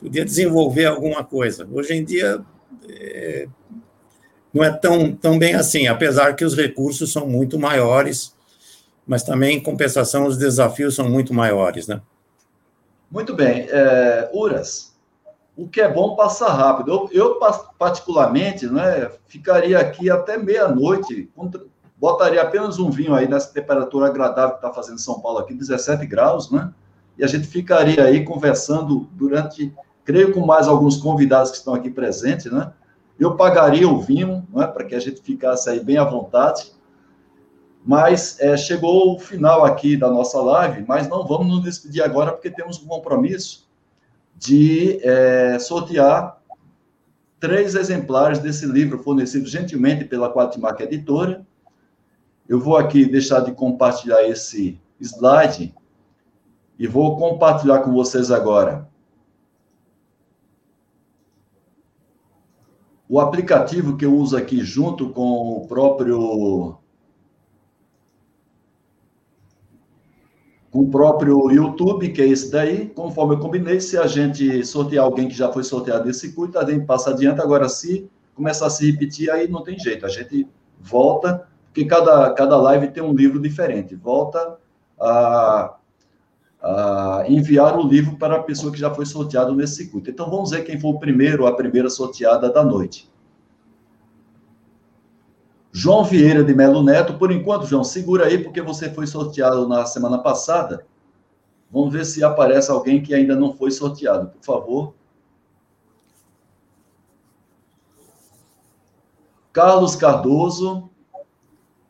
podia 0.00 0.24
desenvolver 0.24 0.86
alguma 0.86 1.22
coisa. 1.22 1.68
Hoje 1.70 1.94
em 1.94 2.02
dia, 2.02 2.42
é, 2.88 3.46
não 4.52 4.64
é 4.64 4.72
tão, 4.72 5.12
tão 5.12 5.38
bem 5.38 5.54
assim, 5.54 5.86
apesar 5.86 6.34
que 6.34 6.44
os 6.44 6.56
recursos 6.56 7.12
são 7.12 7.26
muito 7.26 7.58
maiores, 7.58 8.34
mas 9.06 9.22
também, 9.22 9.58
em 9.58 9.62
compensação, 9.62 10.26
os 10.26 10.38
desafios 10.38 10.94
são 10.94 11.08
muito 11.08 11.34
maiores, 11.34 11.86
né? 11.86 12.00
Muito 13.10 13.34
bem. 13.34 13.66
É, 13.68 14.30
Uras, 14.32 14.94
o 15.56 15.68
que 15.68 15.80
é 15.80 15.92
bom 15.92 16.14
passa 16.14 16.48
rápido. 16.48 16.90
Eu, 16.90 17.08
eu, 17.12 17.40
particularmente, 17.78 18.66
né, 18.66 19.10
ficaria 19.26 19.78
aqui 19.78 20.08
até 20.08 20.38
meia-noite, 20.38 21.30
botaria 21.98 22.40
apenas 22.40 22.78
um 22.78 22.90
vinho 22.90 23.14
aí 23.14 23.28
nessa 23.28 23.52
temperatura 23.52 24.06
agradável 24.06 24.52
que 24.52 24.64
está 24.64 24.72
fazendo 24.72 24.98
São 24.98 25.20
Paulo 25.20 25.38
aqui, 25.38 25.52
17 25.52 26.06
graus, 26.06 26.50
né? 26.50 26.72
E 27.18 27.24
a 27.24 27.26
gente 27.26 27.46
ficaria 27.46 28.02
aí 28.04 28.24
conversando 28.24 29.08
durante, 29.12 29.74
creio, 30.04 30.32
com 30.32 30.40
mais 30.40 30.66
alguns 30.66 30.96
convidados 30.96 31.50
que 31.50 31.58
estão 31.58 31.74
aqui 31.74 31.90
presentes, 31.90 32.50
né? 32.50 32.72
Eu 33.18 33.36
pagaria 33.36 33.86
o 33.86 34.00
vinho, 34.00 34.46
né, 34.50 34.66
para 34.66 34.84
que 34.84 34.94
a 34.94 35.00
gente 35.00 35.20
ficasse 35.20 35.68
aí 35.68 35.80
bem 35.80 35.98
à 35.98 36.04
vontade. 36.04 36.72
Mas 37.84 38.38
é, 38.40 38.56
chegou 38.56 39.14
o 39.14 39.18
final 39.18 39.64
aqui 39.64 39.96
da 39.96 40.10
nossa 40.10 40.40
live, 40.40 40.84
mas 40.86 41.08
não 41.08 41.26
vamos 41.26 41.48
nos 41.48 41.62
despedir 41.62 42.02
agora, 42.02 42.32
porque 42.32 42.50
temos 42.50 42.82
um 42.82 42.86
compromisso 42.86 43.68
de 44.36 45.00
é, 45.02 45.58
sortear 45.58 46.40
três 47.38 47.74
exemplares 47.74 48.38
desse 48.38 48.66
livro 48.66 49.02
fornecido 49.02 49.46
gentilmente 49.46 50.04
pela 50.04 50.32
Quatimac 50.32 50.82
Editora. 50.82 51.46
Eu 52.46 52.60
vou 52.60 52.76
aqui 52.76 53.06
deixar 53.06 53.40
de 53.40 53.52
compartilhar 53.52 54.22
esse 54.28 54.78
slide 55.00 55.74
e 56.78 56.86
vou 56.86 57.16
compartilhar 57.16 57.80
com 57.80 57.92
vocês 57.92 58.30
agora. 58.30 58.88
O 63.08 63.18
aplicativo 63.18 63.96
que 63.96 64.04
eu 64.04 64.14
uso 64.14 64.36
aqui 64.36 64.60
junto 64.60 65.10
com 65.10 65.56
o 65.56 65.66
próprio 65.66 66.79
com 70.70 70.80
o 70.80 70.90
próprio 70.90 71.50
YouTube, 71.50 72.10
que 72.10 72.22
é 72.22 72.26
esse 72.26 72.50
daí, 72.50 72.86
conforme 72.88 73.34
eu 73.34 73.40
combinei, 73.40 73.80
se 73.80 73.98
a 73.98 74.06
gente 74.06 74.64
sortear 74.64 75.04
alguém 75.04 75.28
que 75.28 75.34
já 75.34 75.52
foi 75.52 75.64
sorteado 75.64 76.04
desse 76.04 76.20
circuito, 76.20 76.58
a 76.58 76.64
gente 76.64 76.86
passa 76.86 77.10
adiante. 77.10 77.40
Agora, 77.40 77.68
se 77.68 78.08
começar 78.34 78.66
a 78.66 78.70
se 78.70 78.88
repetir, 78.90 79.30
aí 79.30 79.48
não 79.48 79.62
tem 79.62 79.78
jeito, 79.78 80.06
a 80.06 80.08
gente 80.08 80.48
volta, 80.78 81.46
porque 81.66 81.84
cada, 81.84 82.32
cada 82.34 82.56
live 82.56 82.88
tem 82.88 83.02
um 83.02 83.12
livro 83.12 83.40
diferente, 83.40 83.96
volta 83.96 84.56
a, 84.98 85.74
a 86.62 87.24
enviar 87.28 87.76
o 87.76 87.86
livro 87.86 88.16
para 88.16 88.36
a 88.36 88.42
pessoa 88.42 88.72
que 88.72 88.78
já 88.78 88.94
foi 88.94 89.06
sorteada 89.06 89.52
nesse 89.52 89.76
circuito. 89.76 90.08
Então, 90.08 90.30
vamos 90.30 90.50
ver 90.50 90.62
quem 90.62 90.78
foi 90.78 90.90
o 90.90 90.98
primeiro, 90.98 91.46
a 91.46 91.54
primeira 91.54 91.90
sorteada 91.90 92.50
da 92.50 92.64
noite. 92.64 93.10
João 95.72 96.04
Vieira 96.04 96.42
de 96.42 96.52
Melo 96.52 96.82
Neto, 96.82 97.14
por 97.14 97.30
enquanto, 97.30 97.66
João, 97.66 97.84
segura 97.84 98.26
aí, 98.26 98.42
porque 98.42 98.60
você 98.60 98.92
foi 98.92 99.06
sorteado 99.06 99.68
na 99.68 99.86
semana 99.86 100.18
passada. 100.18 100.84
Vamos 101.70 101.92
ver 101.92 102.04
se 102.04 102.24
aparece 102.24 102.70
alguém 102.70 103.00
que 103.00 103.14
ainda 103.14 103.36
não 103.36 103.54
foi 103.54 103.70
sorteado, 103.70 104.28
por 104.30 104.44
favor. 104.44 104.94
Carlos 109.52 109.94
Cardoso. 109.94 110.88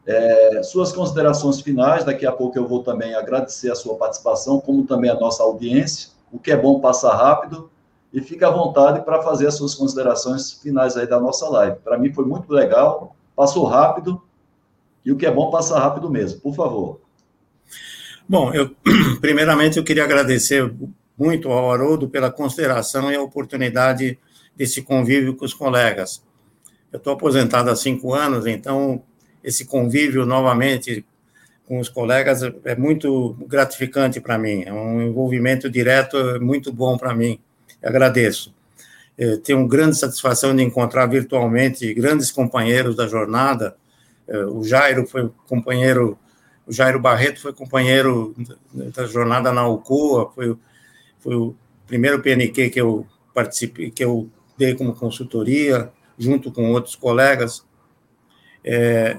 é, 0.06 0.62
suas 0.62 0.92
considerações 0.92 1.60
finais. 1.60 2.04
Daqui 2.04 2.26
a 2.26 2.32
pouco 2.32 2.58
eu 2.58 2.66
vou 2.66 2.82
também 2.82 3.14
agradecer 3.14 3.70
a 3.70 3.74
sua 3.74 3.96
participação, 3.96 4.58
como 4.58 4.86
também 4.86 5.10
a 5.10 5.14
nossa 5.14 5.42
audiência. 5.42 6.10
O 6.32 6.38
que 6.38 6.50
é 6.50 6.56
bom 6.56 6.80
passar 6.80 7.14
rápido 7.14 7.70
e 8.12 8.20
fique 8.20 8.44
à 8.44 8.50
vontade 8.50 9.04
para 9.04 9.22
fazer 9.22 9.46
as 9.46 9.56
suas 9.56 9.74
considerações 9.74 10.52
finais 10.52 10.96
aí 10.96 11.06
da 11.06 11.20
nossa 11.20 11.48
live. 11.48 11.76
Para 11.84 11.98
mim 11.98 12.12
foi 12.12 12.24
muito 12.24 12.52
legal, 12.52 13.14
passou 13.36 13.66
rápido, 13.66 14.22
e 15.04 15.12
o 15.12 15.16
que 15.16 15.26
é 15.26 15.30
bom 15.30 15.50
passa 15.50 15.78
rápido 15.78 16.10
mesmo. 16.10 16.40
Por 16.40 16.54
favor. 16.54 17.00
Bom, 18.28 18.52
eu 18.52 18.70
primeiramente 19.20 19.78
eu 19.78 19.84
queria 19.84 20.04
agradecer 20.04 20.72
muito 21.16 21.50
ao 21.50 21.70
Haroldo 21.70 22.08
pela 22.08 22.30
consideração 22.30 23.10
e 23.10 23.16
a 23.16 23.22
oportunidade 23.22 24.18
desse 24.56 24.82
convívio 24.82 25.36
com 25.36 25.44
os 25.44 25.54
colegas. 25.54 26.22
Eu 26.92 26.98
estou 26.98 27.12
aposentado 27.12 27.70
há 27.70 27.76
cinco 27.76 28.14
anos, 28.14 28.46
então 28.46 29.02
esse 29.42 29.66
convívio 29.66 30.24
novamente 30.24 31.04
com 31.66 31.78
os 31.78 31.88
colegas 31.88 32.42
é 32.64 32.74
muito 32.74 33.36
gratificante 33.46 34.20
para 34.20 34.38
mim, 34.38 34.62
é 34.64 34.72
um 34.72 35.02
envolvimento 35.02 35.68
direto 35.68 36.16
muito 36.40 36.72
bom 36.72 36.96
para 36.96 37.14
mim 37.14 37.38
agradeço. 37.82 38.54
Eu 39.16 39.38
tenho 39.38 39.66
grande 39.66 39.96
satisfação 39.96 40.54
de 40.54 40.62
encontrar 40.62 41.06
virtualmente 41.06 41.92
grandes 41.92 42.30
companheiros 42.30 42.94
da 42.94 43.06
jornada. 43.06 43.76
É, 44.28 44.44
o 44.44 44.62
Jairo 44.62 45.06
foi 45.06 45.30
companheiro, 45.46 46.16
o 46.66 46.72
Jairo 46.72 47.00
Barreto 47.00 47.40
foi 47.40 47.52
companheiro 47.52 48.34
da 48.72 49.06
jornada 49.06 49.52
na 49.52 49.62
Alcoa, 49.62 50.30
foi, 50.32 50.56
foi 51.18 51.34
o 51.34 51.56
primeiro 51.86 52.22
PNQ 52.22 52.70
que 52.70 52.80
eu 52.80 53.06
participei, 53.34 53.90
que 53.90 54.04
eu 54.04 54.30
dei 54.56 54.74
como 54.74 54.94
consultoria, 54.94 55.90
junto 56.16 56.52
com 56.52 56.70
outros 56.72 56.94
colegas. 56.94 57.64
É, 58.64 59.16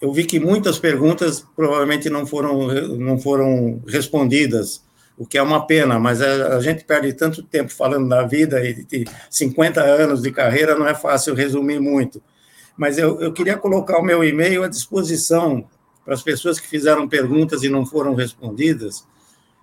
eu 0.00 0.12
vi 0.12 0.24
que 0.24 0.40
muitas 0.40 0.78
perguntas 0.78 1.46
provavelmente 1.54 2.08
não 2.08 2.26
foram, 2.26 2.68
não 2.96 3.18
foram 3.18 3.82
respondidas 3.86 4.82
o 5.18 5.26
que 5.26 5.36
é 5.36 5.42
uma 5.42 5.66
pena, 5.66 5.98
mas 5.98 6.22
a, 6.22 6.60
gente 6.60 6.84
perde 6.84 7.12
tanto 7.12 7.42
tempo 7.42 7.72
falando 7.72 8.08
da 8.08 8.22
vida 8.22 8.64
e 8.64 8.84
de 8.84 9.04
50 9.28 9.82
anos 9.82 10.22
de 10.22 10.30
carreira, 10.30 10.78
não 10.78 10.86
é 10.86 10.94
fácil 10.94 11.34
resumir 11.34 11.80
muito. 11.80 12.22
Mas 12.76 12.96
eu, 12.98 13.20
eu 13.20 13.32
queria 13.32 13.56
colocar 13.56 13.98
o 13.98 14.04
meu 14.04 14.22
e-mail 14.22 14.62
à 14.62 14.68
disposição 14.68 15.66
para 16.04 16.14
as 16.14 16.22
pessoas 16.22 16.60
que 16.60 16.68
fizeram 16.68 17.08
perguntas 17.08 17.64
e 17.64 17.68
não 17.68 17.84
foram 17.84 18.14
respondidas. 18.14 19.04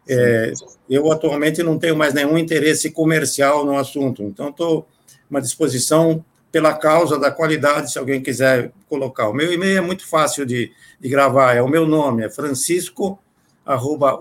É, 0.08 0.52
eu 0.90 1.10
atualmente 1.10 1.64
não 1.64 1.80
tenho 1.80 1.96
mais 1.96 2.14
nenhum 2.14 2.38
interesse 2.38 2.92
comercial 2.92 3.66
no 3.66 3.78
assunto, 3.78 4.24
então 4.24 4.50
estou 4.50 4.86
à 5.34 5.40
disposição 5.40 6.24
pela 6.52 6.74
causa 6.74 7.18
da 7.18 7.32
qualidade, 7.32 7.92
se 7.94 7.98
alguém 7.98 8.22
quiser 8.22 8.72
colocar. 8.90 9.30
O 9.30 9.34
meu 9.34 9.52
e-mail 9.52 9.78
é 9.78 9.82
muito 9.82 10.06
fácil 10.06 10.46
de, 10.46 10.72
de 11.00 11.10
gravar, 11.10 11.54
é 11.56 11.62
o 11.62 11.68
meu 11.68 11.88
nome, 11.88 12.26
é 12.26 12.30
francisco 12.30 13.18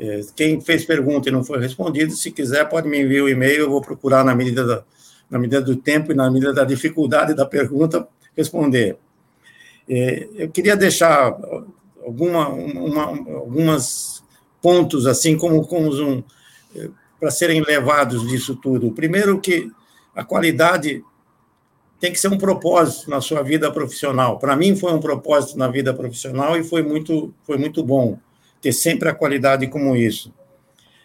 É, 0.00 0.20
quem 0.34 0.60
fez 0.60 0.84
pergunta 0.84 1.28
e 1.28 1.32
não 1.32 1.44
foi 1.44 1.60
respondido, 1.60 2.12
se 2.12 2.30
quiser, 2.30 2.68
pode 2.68 2.88
me 2.88 3.00
enviar 3.00 3.24
o 3.24 3.28
e-mail, 3.28 3.60
eu 3.60 3.70
vou 3.70 3.80
procurar 3.80 4.24
na 4.24 4.34
medida, 4.34 4.66
da, 4.66 4.84
na 5.30 5.38
medida 5.38 5.60
do 5.60 5.76
tempo 5.76 6.12
e 6.12 6.14
na 6.14 6.30
medida 6.30 6.52
da 6.52 6.64
dificuldade 6.64 7.34
da 7.34 7.46
pergunta 7.46 8.06
responder. 8.36 8.96
É, 9.88 10.28
eu 10.34 10.50
queria 10.50 10.76
deixar 10.76 11.36
alguma, 12.04 12.48
uma, 12.48 13.04
algumas 13.04 14.22
pontos 14.60 15.06
assim 15.06 15.36
como, 15.36 15.66
como 15.66 15.94
um, 15.94 16.22
é, 16.74 16.88
para 17.20 17.30
serem 17.30 17.62
levados 17.62 18.26
disso 18.28 18.56
tudo. 18.56 18.92
Primeiro 18.92 19.40
que 19.40 19.70
a 20.14 20.24
qualidade 20.24 21.04
tem 22.02 22.12
que 22.12 22.18
ser 22.18 22.26
um 22.26 22.36
propósito 22.36 23.08
na 23.08 23.20
sua 23.20 23.44
vida 23.44 23.70
profissional. 23.70 24.36
Para 24.36 24.56
mim 24.56 24.74
foi 24.74 24.92
um 24.92 24.98
propósito 24.98 25.56
na 25.56 25.68
vida 25.68 25.94
profissional 25.94 26.58
e 26.58 26.64
foi 26.64 26.82
muito, 26.82 27.32
foi 27.44 27.56
muito 27.56 27.80
bom 27.84 28.18
ter 28.60 28.72
sempre 28.72 29.08
a 29.08 29.14
qualidade 29.14 29.68
como 29.68 29.94
isso. 29.94 30.34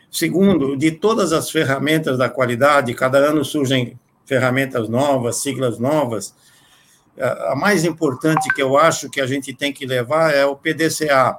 Segundo, 0.09 0.75
de 0.75 0.89
todas 0.89 1.33
as 1.33 1.51
ferramentas 1.51 2.17
da 2.17 2.27
qualidade, 2.27 2.95
cada 2.95 3.19
ano 3.19 3.45
surgem 3.45 3.99
ferramentas 4.25 4.89
novas, 4.89 5.35
siglas 5.35 5.77
novas. 5.77 6.33
A 7.15 7.55
mais 7.55 7.85
importante 7.85 8.51
que 8.55 8.61
eu 8.63 8.75
acho 8.75 9.07
que 9.07 9.21
a 9.21 9.27
gente 9.27 9.53
tem 9.53 9.71
que 9.71 9.85
levar 9.85 10.33
é 10.33 10.47
o 10.47 10.55
PDCA. 10.55 11.37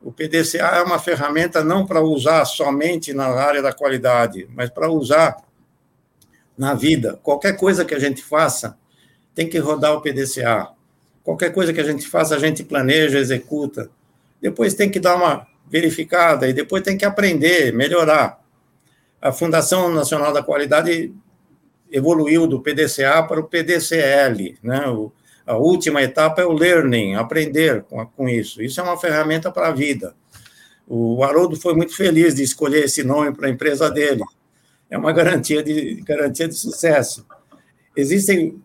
O 0.00 0.10
PDCA 0.10 0.76
é 0.76 0.82
uma 0.82 0.98
ferramenta 0.98 1.62
não 1.62 1.84
para 1.84 2.00
usar 2.00 2.46
somente 2.46 3.12
na 3.12 3.26
área 3.26 3.60
da 3.60 3.74
qualidade, 3.74 4.48
mas 4.54 4.70
para 4.70 4.90
usar 4.90 5.36
na 6.56 6.74
vida. 6.74 7.18
Qualquer 7.22 7.56
coisa 7.56 7.84
que 7.84 7.94
a 7.94 7.98
gente 7.98 8.22
faça, 8.22 8.78
tem 9.34 9.48
que 9.48 9.58
rodar 9.58 9.94
o 9.94 10.00
PDCA. 10.00 10.68
Qualquer 11.22 11.52
coisa 11.52 11.72
que 11.72 11.80
a 11.80 11.84
gente 11.84 12.06
faça, 12.06 12.36
a 12.36 12.38
gente 12.38 12.62
planeja, 12.62 13.18
executa. 13.18 13.90
Depois 14.40 14.74
tem 14.74 14.90
que 14.90 15.00
dar 15.00 15.16
uma 15.16 15.46
verificada 15.68 16.48
e 16.48 16.52
depois 16.52 16.82
tem 16.82 16.96
que 16.96 17.04
aprender, 17.04 17.72
melhorar. 17.72 18.40
A 19.20 19.32
Fundação 19.32 19.92
Nacional 19.92 20.32
da 20.32 20.42
Qualidade 20.42 21.12
evoluiu 21.90 22.46
do 22.46 22.60
PDCA 22.60 23.22
para 23.22 23.40
o 23.40 23.44
PDCL, 23.44 24.58
né? 24.62 24.86
O, 24.88 25.10
a 25.46 25.56
última 25.56 26.02
etapa 26.02 26.42
é 26.42 26.44
o 26.44 26.52
learning, 26.52 27.14
aprender 27.14 27.82
com, 27.84 28.04
com 28.06 28.28
isso. 28.28 28.62
Isso 28.62 28.80
é 28.80 28.82
uma 28.82 28.98
ferramenta 28.98 29.50
para 29.50 29.68
a 29.68 29.72
vida. 29.72 30.14
O 30.86 31.24
Haroldo 31.24 31.56
foi 31.56 31.74
muito 31.74 31.96
feliz 31.96 32.34
de 32.34 32.42
escolher 32.42 32.84
esse 32.84 33.02
nome 33.02 33.32
para 33.32 33.46
a 33.46 33.50
empresa 33.50 33.90
dele 33.90 34.22
é 34.94 34.98
uma 34.98 35.12
garantia 35.12 35.60
de, 35.60 35.96
garantia 36.02 36.46
de 36.46 36.54
sucesso. 36.54 37.26
Existem 37.96 38.62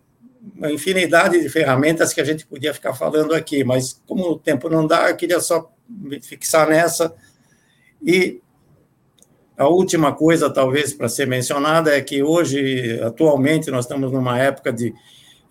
uma 0.56 0.70
infinidade 0.70 1.42
de 1.42 1.48
ferramentas 1.48 2.14
que 2.14 2.20
a 2.20 2.24
gente 2.24 2.46
podia 2.46 2.72
ficar 2.72 2.94
falando 2.94 3.34
aqui, 3.34 3.64
mas 3.64 4.00
como 4.06 4.30
o 4.30 4.38
tempo 4.38 4.70
não 4.70 4.86
dá, 4.86 5.10
eu 5.10 5.16
queria 5.16 5.40
só 5.40 5.72
me 5.88 6.22
fixar 6.22 6.68
nessa. 6.68 7.12
E 8.00 8.40
a 9.58 9.66
última 9.66 10.12
coisa, 10.14 10.48
talvez, 10.48 10.92
para 10.92 11.08
ser 11.08 11.26
mencionada, 11.26 11.96
é 11.96 12.00
que 12.00 12.22
hoje, 12.22 13.00
atualmente, 13.02 13.68
nós 13.68 13.84
estamos 13.84 14.12
numa 14.12 14.38
época 14.38 14.72
de 14.72 14.94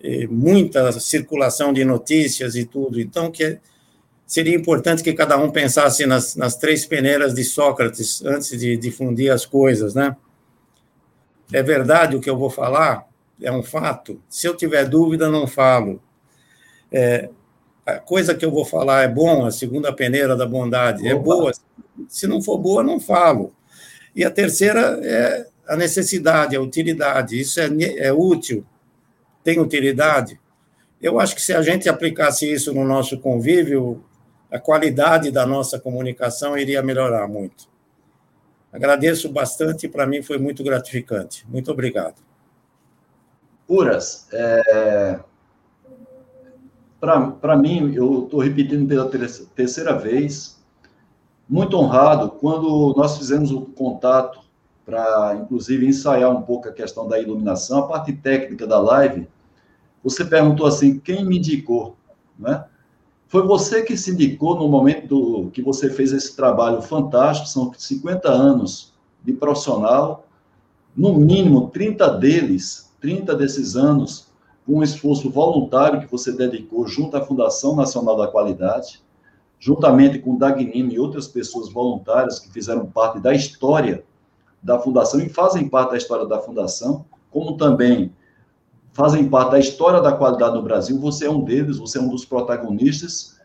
eh, 0.02 0.26
muita 0.28 0.98
circulação 0.98 1.74
de 1.74 1.84
notícias 1.84 2.56
e 2.56 2.64
tudo, 2.64 2.98
então 2.98 3.30
que 3.30 3.58
seria 4.26 4.56
importante 4.56 5.02
que 5.02 5.12
cada 5.12 5.36
um 5.36 5.50
pensasse 5.50 6.06
nas, 6.06 6.34
nas 6.36 6.56
três 6.56 6.86
peneiras 6.86 7.34
de 7.34 7.44
Sócrates 7.44 8.24
antes 8.24 8.58
de 8.58 8.78
difundir 8.78 9.30
as 9.30 9.44
coisas, 9.44 9.94
né? 9.94 10.16
É 11.52 11.62
verdade 11.62 12.16
o 12.16 12.20
que 12.20 12.30
eu 12.30 12.36
vou 12.36 12.50
falar? 12.50 13.06
É 13.42 13.50
um 13.50 13.62
fato? 13.62 14.20
Se 14.28 14.46
eu 14.46 14.56
tiver 14.56 14.84
dúvida, 14.88 15.28
não 15.28 15.46
falo. 15.46 16.00
É, 16.92 17.30
a 17.86 17.98
coisa 17.98 18.34
que 18.34 18.44
eu 18.44 18.50
vou 18.50 18.64
falar 18.64 19.02
é 19.02 19.08
bom, 19.08 19.46
a 19.46 19.50
segunda 19.50 19.92
peneira 19.92 20.36
da 20.36 20.46
bondade, 20.46 21.06
é 21.08 21.14
Opa. 21.14 21.20
é 21.20 21.24
boa. 21.24 21.52
Se 22.08 22.26
não 22.26 22.42
for 22.42 22.58
boa, 22.58 22.82
não 22.82 23.00
falo. 23.00 23.52
E 24.14 24.24
a 24.24 24.30
terceira 24.30 25.00
é 25.02 25.46
a 25.66 25.76
necessidade, 25.76 26.56
a 26.56 26.60
utilidade. 26.60 27.40
Isso 27.40 27.60
é, 27.60 27.68
é 27.98 28.12
útil, 28.12 28.64
tem 29.44 29.58
utilidade. 29.60 30.38
Eu 31.00 31.18
acho 31.18 31.34
que 31.34 31.42
se 31.42 31.54
a 31.54 31.62
gente 31.62 31.88
aplicasse 31.88 32.50
isso 32.50 32.74
no 32.74 32.84
nosso 32.84 33.18
convívio, 33.18 34.04
a 34.50 34.58
qualidade 34.58 35.30
da 35.30 35.46
nossa 35.46 35.78
comunicação 35.78 36.58
iria 36.58 36.82
melhorar 36.82 37.26
muito. 37.28 37.69
Agradeço 38.72 39.28
bastante, 39.28 39.88
para 39.88 40.06
mim 40.06 40.22
foi 40.22 40.38
muito 40.38 40.62
gratificante. 40.62 41.46
Muito 41.48 41.70
obrigado. 41.72 42.16
Puras, 43.66 44.28
é... 44.32 45.20
para 47.00 47.56
mim, 47.56 47.94
eu 47.94 48.24
estou 48.24 48.40
repetindo 48.40 48.88
pela 48.88 49.10
terceira 49.54 49.96
vez, 49.96 50.60
muito 51.48 51.76
honrado 51.76 52.30
quando 52.30 52.94
nós 52.96 53.18
fizemos 53.18 53.50
o 53.50 53.62
contato 53.62 54.40
para, 54.86 55.36
inclusive, 55.40 55.86
ensaiar 55.86 56.30
um 56.30 56.42
pouco 56.42 56.68
a 56.68 56.72
questão 56.72 57.08
da 57.08 57.18
iluminação, 57.18 57.80
a 57.80 57.88
parte 57.88 58.12
técnica 58.12 58.66
da 58.66 58.80
live. 58.80 59.28
Você 60.02 60.24
perguntou 60.24 60.66
assim, 60.66 60.98
quem 60.98 61.24
me 61.24 61.38
indicou, 61.38 61.96
né? 62.38 62.64
Foi 63.30 63.46
você 63.46 63.84
que 63.84 63.96
se 63.96 64.10
indicou 64.10 64.56
no 64.56 64.66
momento 64.66 65.06
do, 65.06 65.50
que 65.52 65.62
você 65.62 65.88
fez 65.88 66.12
esse 66.12 66.34
trabalho 66.34 66.82
fantástico, 66.82 67.46
são 67.46 67.72
50 67.72 68.28
anos 68.28 68.92
de 69.22 69.32
profissional, 69.32 70.26
no 70.96 71.14
mínimo 71.14 71.70
30 71.70 72.08
deles, 72.18 72.92
30 73.00 73.36
desses 73.36 73.76
anos, 73.76 74.26
com 74.66 74.78
um 74.78 74.82
esforço 74.82 75.30
voluntário 75.30 76.00
que 76.00 76.10
você 76.10 76.32
dedicou 76.32 76.88
junto 76.88 77.16
à 77.16 77.24
Fundação 77.24 77.76
Nacional 77.76 78.16
da 78.16 78.26
Qualidade, 78.26 79.00
juntamente 79.60 80.18
com 80.18 80.34
o 80.34 80.38
Dagnino 80.38 80.90
e 80.90 80.98
outras 80.98 81.28
pessoas 81.28 81.72
voluntárias 81.72 82.40
que 82.40 82.50
fizeram 82.50 82.84
parte 82.86 83.20
da 83.20 83.32
história 83.32 84.02
da 84.60 84.76
Fundação 84.80 85.20
e 85.20 85.28
fazem 85.28 85.68
parte 85.68 85.92
da 85.92 85.98
história 85.98 86.26
da 86.26 86.40
Fundação, 86.40 87.04
como 87.30 87.56
também 87.56 88.12
fazem 88.92 89.28
parte 89.28 89.52
da 89.52 89.58
história 89.58 90.00
da 90.00 90.12
qualidade 90.12 90.54
no 90.54 90.62
Brasil. 90.62 90.98
Você 91.00 91.26
é 91.26 91.30
um 91.30 91.42
deles, 91.42 91.78
você 91.78 91.98
é 91.98 92.00
um 92.00 92.08
dos 92.08 92.24
protagonistas. 92.24 93.38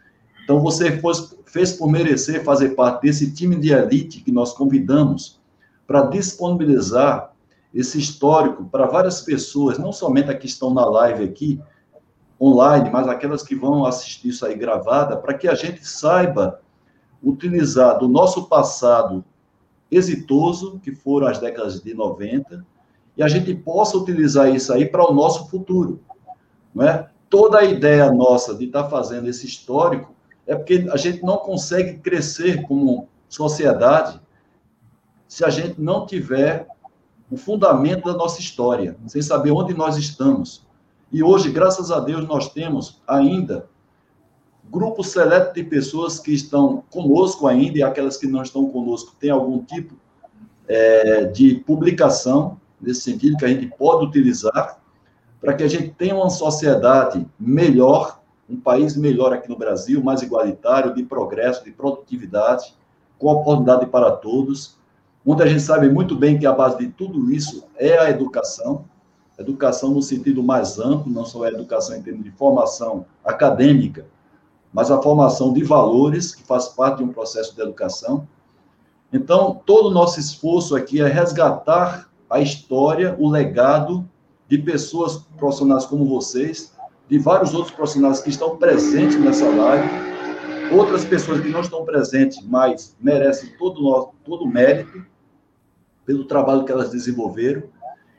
Então, 0.43 0.59
você 0.59 1.01
fez, 1.45 1.73
por 1.73 1.89
merecer 1.89 2.43
fazer 2.43 2.69
parte 2.69 3.03
desse 3.03 3.33
time 3.33 3.55
de 3.55 3.71
elite 3.71 4.21
que 4.21 4.31
nós 4.31 4.53
convidamos 4.53 5.39
para 5.87 6.03
disponibilizar 6.03 7.31
esse 7.73 7.99
histórico 7.99 8.65
para 8.65 8.85
várias 8.85 9.21
pessoas, 9.21 9.77
não 9.77 9.91
somente 9.91 10.29
a 10.29 10.35
que 10.35 10.45
estão 10.45 10.73
na 10.73 10.85
live 10.85 11.23
aqui, 11.23 11.61
online, 12.39 12.89
mas 12.89 13.07
aquelas 13.07 13.43
que 13.43 13.55
vão 13.55 13.85
assistir 13.85 14.29
isso 14.29 14.45
aí 14.45 14.55
gravada, 14.55 15.17
para 15.17 15.33
que 15.33 15.47
a 15.47 15.55
gente 15.55 15.85
saiba 15.87 16.59
utilizar 17.23 17.97
do 17.97 18.07
nosso 18.07 18.47
passado 18.47 19.23
exitoso, 19.89 20.79
que 20.79 20.93
foram 20.93 21.27
as 21.27 21.39
décadas 21.39 21.81
de 21.81 21.93
90, 21.93 22.65
e 23.17 23.23
a 23.23 23.27
gente 23.27 23.53
possa 23.53 23.97
utilizar 23.97 24.53
isso 24.53 24.73
aí 24.73 24.85
para 24.85 25.09
o 25.09 25.13
nosso 25.13 25.49
futuro. 25.49 26.01
Não 26.73 26.85
é? 26.85 27.09
Toda 27.29 27.59
a 27.59 27.65
ideia 27.65 28.11
nossa 28.11 28.55
de 28.55 28.65
estar 28.65 28.83
tá 28.83 28.89
fazendo 28.89 29.27
esse 29.27 29.45
histórico 29.45 30.13
é 30.45 30.55
porque 30.55 30.87
a 30.91 30.97
gente 30.97 31.23
não 31.23 31.37
consegue 31.37 31.99
crescer 31.99 32.63
como 32.63 33.07
sociedade 33.27 34.19
se 35.27 35.43
a 35.43 35.49
gente 35.49 35.81
não 35.81 36.05
tiver 36.05 36.67
o 37.29 37.37
fundamento 37.37 38.05
da 38.05 38.13
nossa 38.13 38.39
história, 38.39 38.95
sem 39.07 39.21
saber 39.21 39.51
onde 39.51 39.73
nós 39.73 39.97
estamos. 39.97 40.65
E 41.11 41.23
hoje, 41.23 41.49
graças 41.49 41.91
a 41.91 41.99
Deus, 41.99 42.27
nós 42.27 42.49
temos 42.49 43.01
ainda 43.07 43.67
grupo 44.69 45.03
seleto 45.03 45.53
de 45.53 45.63
pessoas 45.63 46.19
que 46.19 46.33
estão 46.33 46.83
conosco 46.89 47.47
ainda, 47.47 47.77
e 47.77 47.83
aquelas 47.83 48.17
que 48.17 48.27
não 48.27 48.41
estão 48.41 48.69
conosco 48.69 49.15
têm 49.19 49.29
algum 49.29 49.63
tipo 49.63 49.95
é, 50.67 51.25
de 51.25 51.55
publicação, 51.55 52.59
nesse 52.85 53.01
sentido, 53.01 53.37
que 53.37 53.45
a 53.45 53.47
gente 53.47 53.67
pode 53.77 54.05
utilizar, 54.05 54.79
para 55.41 55.53
que 55.53 55.63
a 55.63 55.67
gente 55.67 55.89
tenha 55.89 56.15
uma 56.15 56.29
sociedade 56.29 57.25
melhor, 57.39 58.21
um 58.49 58.59
país 58.59 58.95
melhor 58.95 59.33
aqui 59.33 59.49
no 59.49 59.57
Brasil, 59.57 60.03
mais 60.03 60.21
igualitário, 60.21 60.93
de 60.93 61.03
progresso, 61.03 61.63
de 61.63 61.71
produtividade, 61.71 62.75
com 63.17 63.27
oportunidade 63.27 63.85
para 63.87 64.11
todos. 64.11 64.77
Muita 65.23 65.47
gente 65.47 65.61
sabe 65.61 65.89
muito 65.89 66.15
bem 66.15 66.37
que 66.37 66.45
a 66.45 66.51
base 66.51 66.77
de 66.77 66.87
tudo 66.87 67.31
isso 67.31 67.65
é 67.75 67.97
a 67.97 68.09
educação, 68.09 68.85
educação 69.37 69.91
no 69.91 70.01
sentido 70.01 70.41
mais 70.41 70.79
amplo, 70.79 71.11
não 71.11 71.25
só 71.25 71.43
a 71.43 71.49
educação 71.49 71.95
em 71.95 72.01
termos 72.01 72.23
de 72.23 72.31
formação 72.31 73.05
acadêmica, 73.23 74.05
mas 74.71 74.91
a 74.91 75.01
formação 75.01 75.53
de 75.53 75.63
valores, 75.63 76.35
que 76.35 76.43
faz 76.43 76.67
parte 76.67 76.97
de 76.97 77.03
um 77.03 77.13
processo 77.13 77.55
de 77.55 77.61
educação. 77.61 78.27
Então, 79.11 79.61
todo 79.65 79.87
o 79.87 79.91
nosso 79.91 80.19
esforço 80.19 80.75
aqui 80.75 81.01
é 81.01 81.07
resgatar 81.07 82.09
a 82.29 82.39
história, 82.39 83.15
o 83.19 83.29
legado 83.29 84.07
de 84.47 84.57
pessoas 84.57 85.17
profissionais 85.37 85.85
como 85.85 86.05
vocês, 86.05 86.73
de 87.09 87.17
vários 87.17 87.53
outros 87.53 87.73
profissionais 87.73 88.19
que 88.19 88.29
estão 88.29 88.57
presentes 88.57 89.19
nessa 89.19 89.47
live, 89.47 89.89
outras 90.71 91.05
pessoas 91.05 91.41
que 91.41 91.49
não 91.49 91.61
estão 91.61 91.85
presentes, 91.85 92.43
mas 92.43 92.95
merecem 92.99 93.55
todo 93.57 93.79
o 93.79 93.83
nosso, 93.83 94.09
todo 94.23 94.47
mérito 94.47 95.05
pelo 96.05 96.25
trabalho 96.25 96.65
que 96.65 96.71
elas 96.71 96.89
desenvolveram. 96.89 97.63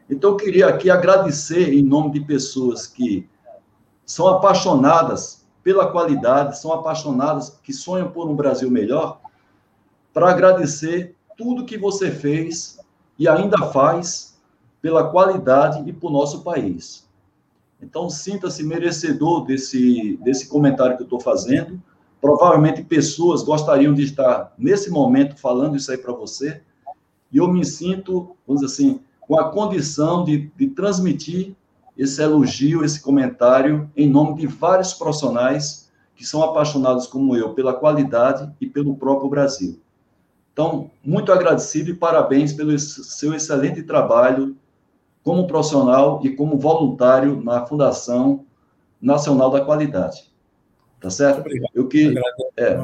Então, 0.09 0.31
eu 0.31 0.37
queria 0.37 0.69
aqui 0.69 0.89
agradecer 0.89 1.73
em 1.73 1.83
nome 1.83 2.13
de 2.13 2.21
pessoas 2.21 2.87
que 2.87 3.29
são 4.05 4.29
apaixonadas 4.29 5.45
pela 5.65 5.91
qualidade, 5.91 6.59
são 6.59 6.73
apaixonadas, 6.73 7.59
que 7.63 7.73
sonham 7.73 8.09
por 8.11 8.29
um 8.29 8.37
Brasil 8.37 8.71
melhor, 8.71 9.21
para 10.13 10.31
agradecer 10.31 11.17
tudo 11.37 11.65
que 11.65 11.77
você 11.77 12.11
fez 12.11 12.79
e 13.19 13.29
ainda 13.29 13.59
faz 13.69 14.37
pela 14.81 15.11
qualidade 15.11 15.89
e 15.89 15.97
o 16.01 16.11
nosso 16.11 16.43
país. 16.43 17.07
Então, 17.83 18.09
sinta-se 18.09 18.63
merecedor 18.63 19.45
desse, 19.45 20.19
desse 20.23 20.49
comentário 20.49 20.97
que 20.97 21.03
eu 21.03 21.07
estou 21.07 21.21
fazendo. 21.21 21.81
Provavelmente 22.21 22.83
pessoas 22.83 23.43
gostariam 23.43 23.93
de 23.93 24.03
estar 24.03 24.53
nesse 24.57 24.91
momento 24.91 25.37
falando 25.37 25.77
isso 25.77 25.91
aí 25.91 25.99
para 25.99 26.13
você. 26.13 26.63
E 27.31 27.39
eu 27.39 27.49
me 27.49 27.65
sinto, 27.65 28.37
vamos 28.47 28.63
dizer 28.63 28.73
assim, 28.73 29.01
com 29.21 29.39
a 29.39 29.51
condição 29.51 30.25
de, 30.25 30.51
de 30.57 30.69
transmitir 30.69 31.55
esse 31.97 32.23
elogio, 32.23 32.85
esse 32.85 33.01
comentário, 33.01 33.91
em 33.97 34.09
nome 34.09 34.37
de 34.37 34.47
vários 34.47 34.93
profissionais 34.95 35.91
que 36.15 36.25
são 36.25 36.43
apaixonados 36.43 37.07
como 37.07 37.37
eu 37.37 37.53
pela 37.53 37.75
qualidade 37.75 38.51
e 38.61 38.67
pelo 38.67 38.97
próprio 38.97 39.29
Brasil. 39.29 39.79
Então, 40.57 40.91
muito 41.05 41.31
agradecido 41.31 41.91
e 41.91 41.95
parabéns 41.95 42.55
pelo 42.55 42.79
seu 42.79 43.35
excelente 43.35 43.83
trabalho 43.83 44.57
como 45.23 45.47
profissional 45.47 46.19
e 46.25 46.31
como 46.31 46.57
voluntário 46.57 47.43
na 47.45 47.67
Fundação 47.67 48.47
Nacional 48.99 49.51
da 49.51 49.61
Qualidade. 49.61 50.33
Tá 50.99 51.11
certo? 51.11 51.41
Obrigado. 51.41 51.71
Eu 51.75 51.87
que, 51.87 52.15
é, 52.57 52.79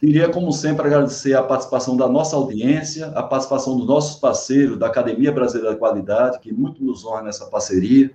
queria, 0.00 0.28
como 0.28 0.50
sempre, 0.50 0.88
agradecer 0.88 1.34
a 1.34 1.42
participação 1.44 1.96
da 1.96 2.08
nossa 2.08 2.34
audiência, 2.34 3.12
a 3.14 3.22
participação 3.22 3.76
dos 3.76 3.86
nossos 3.86 4.18
parceiros 4.18 4.76
da 4.76 4.88
Academia 4.88 5.30
Brasileira 5.30 5.70
da 5.70 5.78
Qualidade, 5.78 6.40
que 6.40 6.52
muito 6.52 6.82
nos 6.82 7.06
honra 7.06 7.22
nessa 7.22 7.46
parceria, 7.46 8.10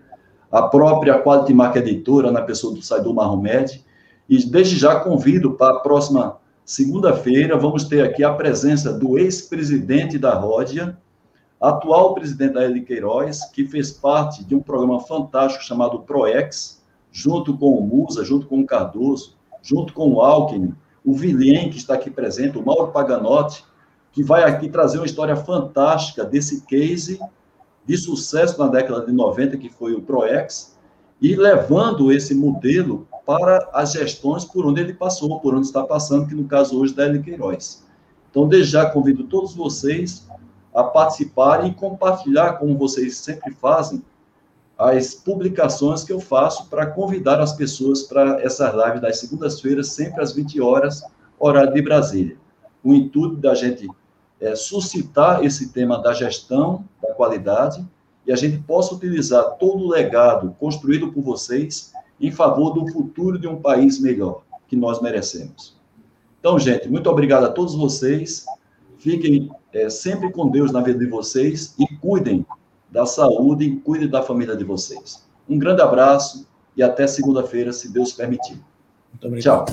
a 0.52 0.64
própria 0.64 1.18
Quality 1.24 1.54
Marca 1.54 1.80
Editora, 1.80 2.30
na 2.30 2.42
pessoa 2.42 2.76
do 2.76 2.82
Saidu 2.82 3.14
Mahomed, 3.14 3.82
e 4.28 4.46
desde 4.46 4.78
já 4.78 5.00
convido 5.00 5.54
para 5.54 5.78
a 5.78 5.80
próxima 5.80 6.41
Segunda-feira, 6.66 7.58
vamos 7.58 7.86
ter 7.86 8.04
aqui 8.04 8.24
a 8.24 8.34
presença 8.34 8.94
do 8.94 9.18
ex-presidente 9.18 10.18
da 10.18 10.34
Ródia, 10.34 10.98
atual 11.60 12.14
presidente 12.14 12.54
da 12.54 12.64
Eli 12.64 12.82
Queiroz, 12.82 13.46
que 13.52 13.66
fez 13.66 13.92
parte 13.92 14.44
de 14.44 14.56
um 14.56 14.62
programa 14.62 15.00
fantástico 15.00 15.64
chamado 15.64 16.00
ProEx, 16.00 16.82
junto 17.12 17.58
com 17.58 17.76
o 17.76 17.82
Musa, 17.82 18.24
junto 18.24 18.48
com 18.48 18.60
o 18.62 18.66
Cardoso, 18.66 19.36
junto 19.62 19.94
com 19.94 20.14
o 20.14 20.22
Alckmin, 20.22 20.74
o 21.04 21.14
Vilém, 21.14 21.70
que 21.70 21.78
está 21.78 21.96
aqui 21.96 22.10
presente, 22.10 22.58
o 22.58 22.66
Mauro 22.66 22.92
Paganotti, 22.92 23.66
que 24.12 24.24
vai 24.24 24.44
aqui 24.44 24.70
trazer 24.70 24.98
uma 24.98 25.06
história 25.06 25.36
fantástica 25.36 26.24
desse 26.24 26.66
case 26.66 27.20
de 27.86 27.98
sucesso 27.98 28.60
na 28.60 28.68
década 28.68 29.06
de 29.06 29.12
90, 29.12 29.58
que 29.58 29.70
foi 29.70 29.94
o 29.94 30.02
ProEx, 30.02 30.78
e 31.20 31.36
levando 31.36 32.12
esse 32.12 32.34
modelo 32.34 33.08
para 33.26 33.70
as 33.74 33.94
gestões 33.94 34.46
por 34.46 34.66
onde 34.66 34.82
ele 34.82 34.94
passou, 34.94 35.40
por 35.40 35.54
onde 35.56 35.68
está 35.68 35.84
passando, 35.84 36.28
que 36.28 36.36
no 36.36 36.46
caso 36.46 36.80
hoje 36.80 36.94
da 36.94 37.06
Hélio 37.06 37.22
Queiroz. 37.22 37.84
Então, 38.30 38.48
desde 38.48 38.72
já 38.72 38.90
convido 38.90 39.26
todos 39.26 39.54
vocês 39.54 40.28
a 40.74 40.84
participarem 40.84 41.72
e 41.72 41.74
compartilhar, 41.74 42.54
como 42.54 42.78
vocês 42.78 43.18
sempre 43.18 43.54
fazem, 43.54 44.02
as 44.78 45.14
publicações 45.14 46.04
que 46.04 46.12
eu 46.12 46.20
faço 46.20 46.68
para 46.68 46.88
convidar 46.88 47.40
as 47.40 47.54
pessoas 47.54 48.04
para 48.04 48.42
essas 48.42 48.74
lives 48.74 49.02
das 49.02 49.20
segundas-feiras, 49.20 49.90
sempre 49.90 50.22
às 50.22 50.34
20 50.34 50.60
horas, 50.60 51.04
horário 51.38 51.74
de 51.74 51.82
Brasília. 51.82 52.38
O 52.84 52.94
intuito 52.94 53.36
da 53.36 53.54
gente 53.54 53.88
é 54.40 54.56
suscitar 54.56 55.44
esse 55.46 55.72
tema 55.72 56.00
da 56.00 56.14
gestão, 56.14 56.84
da 57.02 57.14
qualidade, 57.14 57.86
e 58.26 58.32
a 58.32 58.36
gente 58.36 58.58
possa 58.60 58.96
utilizar 58.96 59.58
todo 59.58 59.84
o 59.84 59.90
legado 59.90 60.56
construído 60.60 61.12
por 61.12 61.22
vocês 61.22 61.94
em 62.22 62.32
favor 62.32 62.72
do 62.72 62.92
futuro 62.92 63.40
de 63.40 63.48
um 63.48 63.62
país 63.62 64.00
melhor, 64.00 64.44
que 64.68 64.76
nós 64.76 65.02
merecemos. 65.02 65.76
Então, 66.40 66.58
gente, 66.58 66.88
muito 66.88 67.10
obrigado 67.10 67.46
a 67.46 67.50
todos 67.50 67.76
vocês. 67.76 68.46
Fiquem 68.98 69.52
é, 69.74 69.90
sempre 69.90 70.32
com 70.32 70.48
Deus 70.50 70.72
na 70.72 70.82
vida 70.82 71.00
de 71.00 71.08
vocês 71.08 71.76
e 71.80 71.88
cuidem 71.98 72.46
da 72.90 73.06
saúde 73.06 73.66
e 73.66 73.76
cuidem 73.78 74.08
da 74.08 74.22
família 74.22 74.56
de 74.56 74.64
vocês. 74.64 75.26
Um 75.50 75.58
grande 75.58 75.82
abraço 75.82 76.48
e 76.76 76.84
até 76.84 77.08
segunda-feira, 77.08 77.74
se 77.74 77.92
Deus 77.92 78.14
permitir. 78.14 78.60
Tchau. 79.40 79.66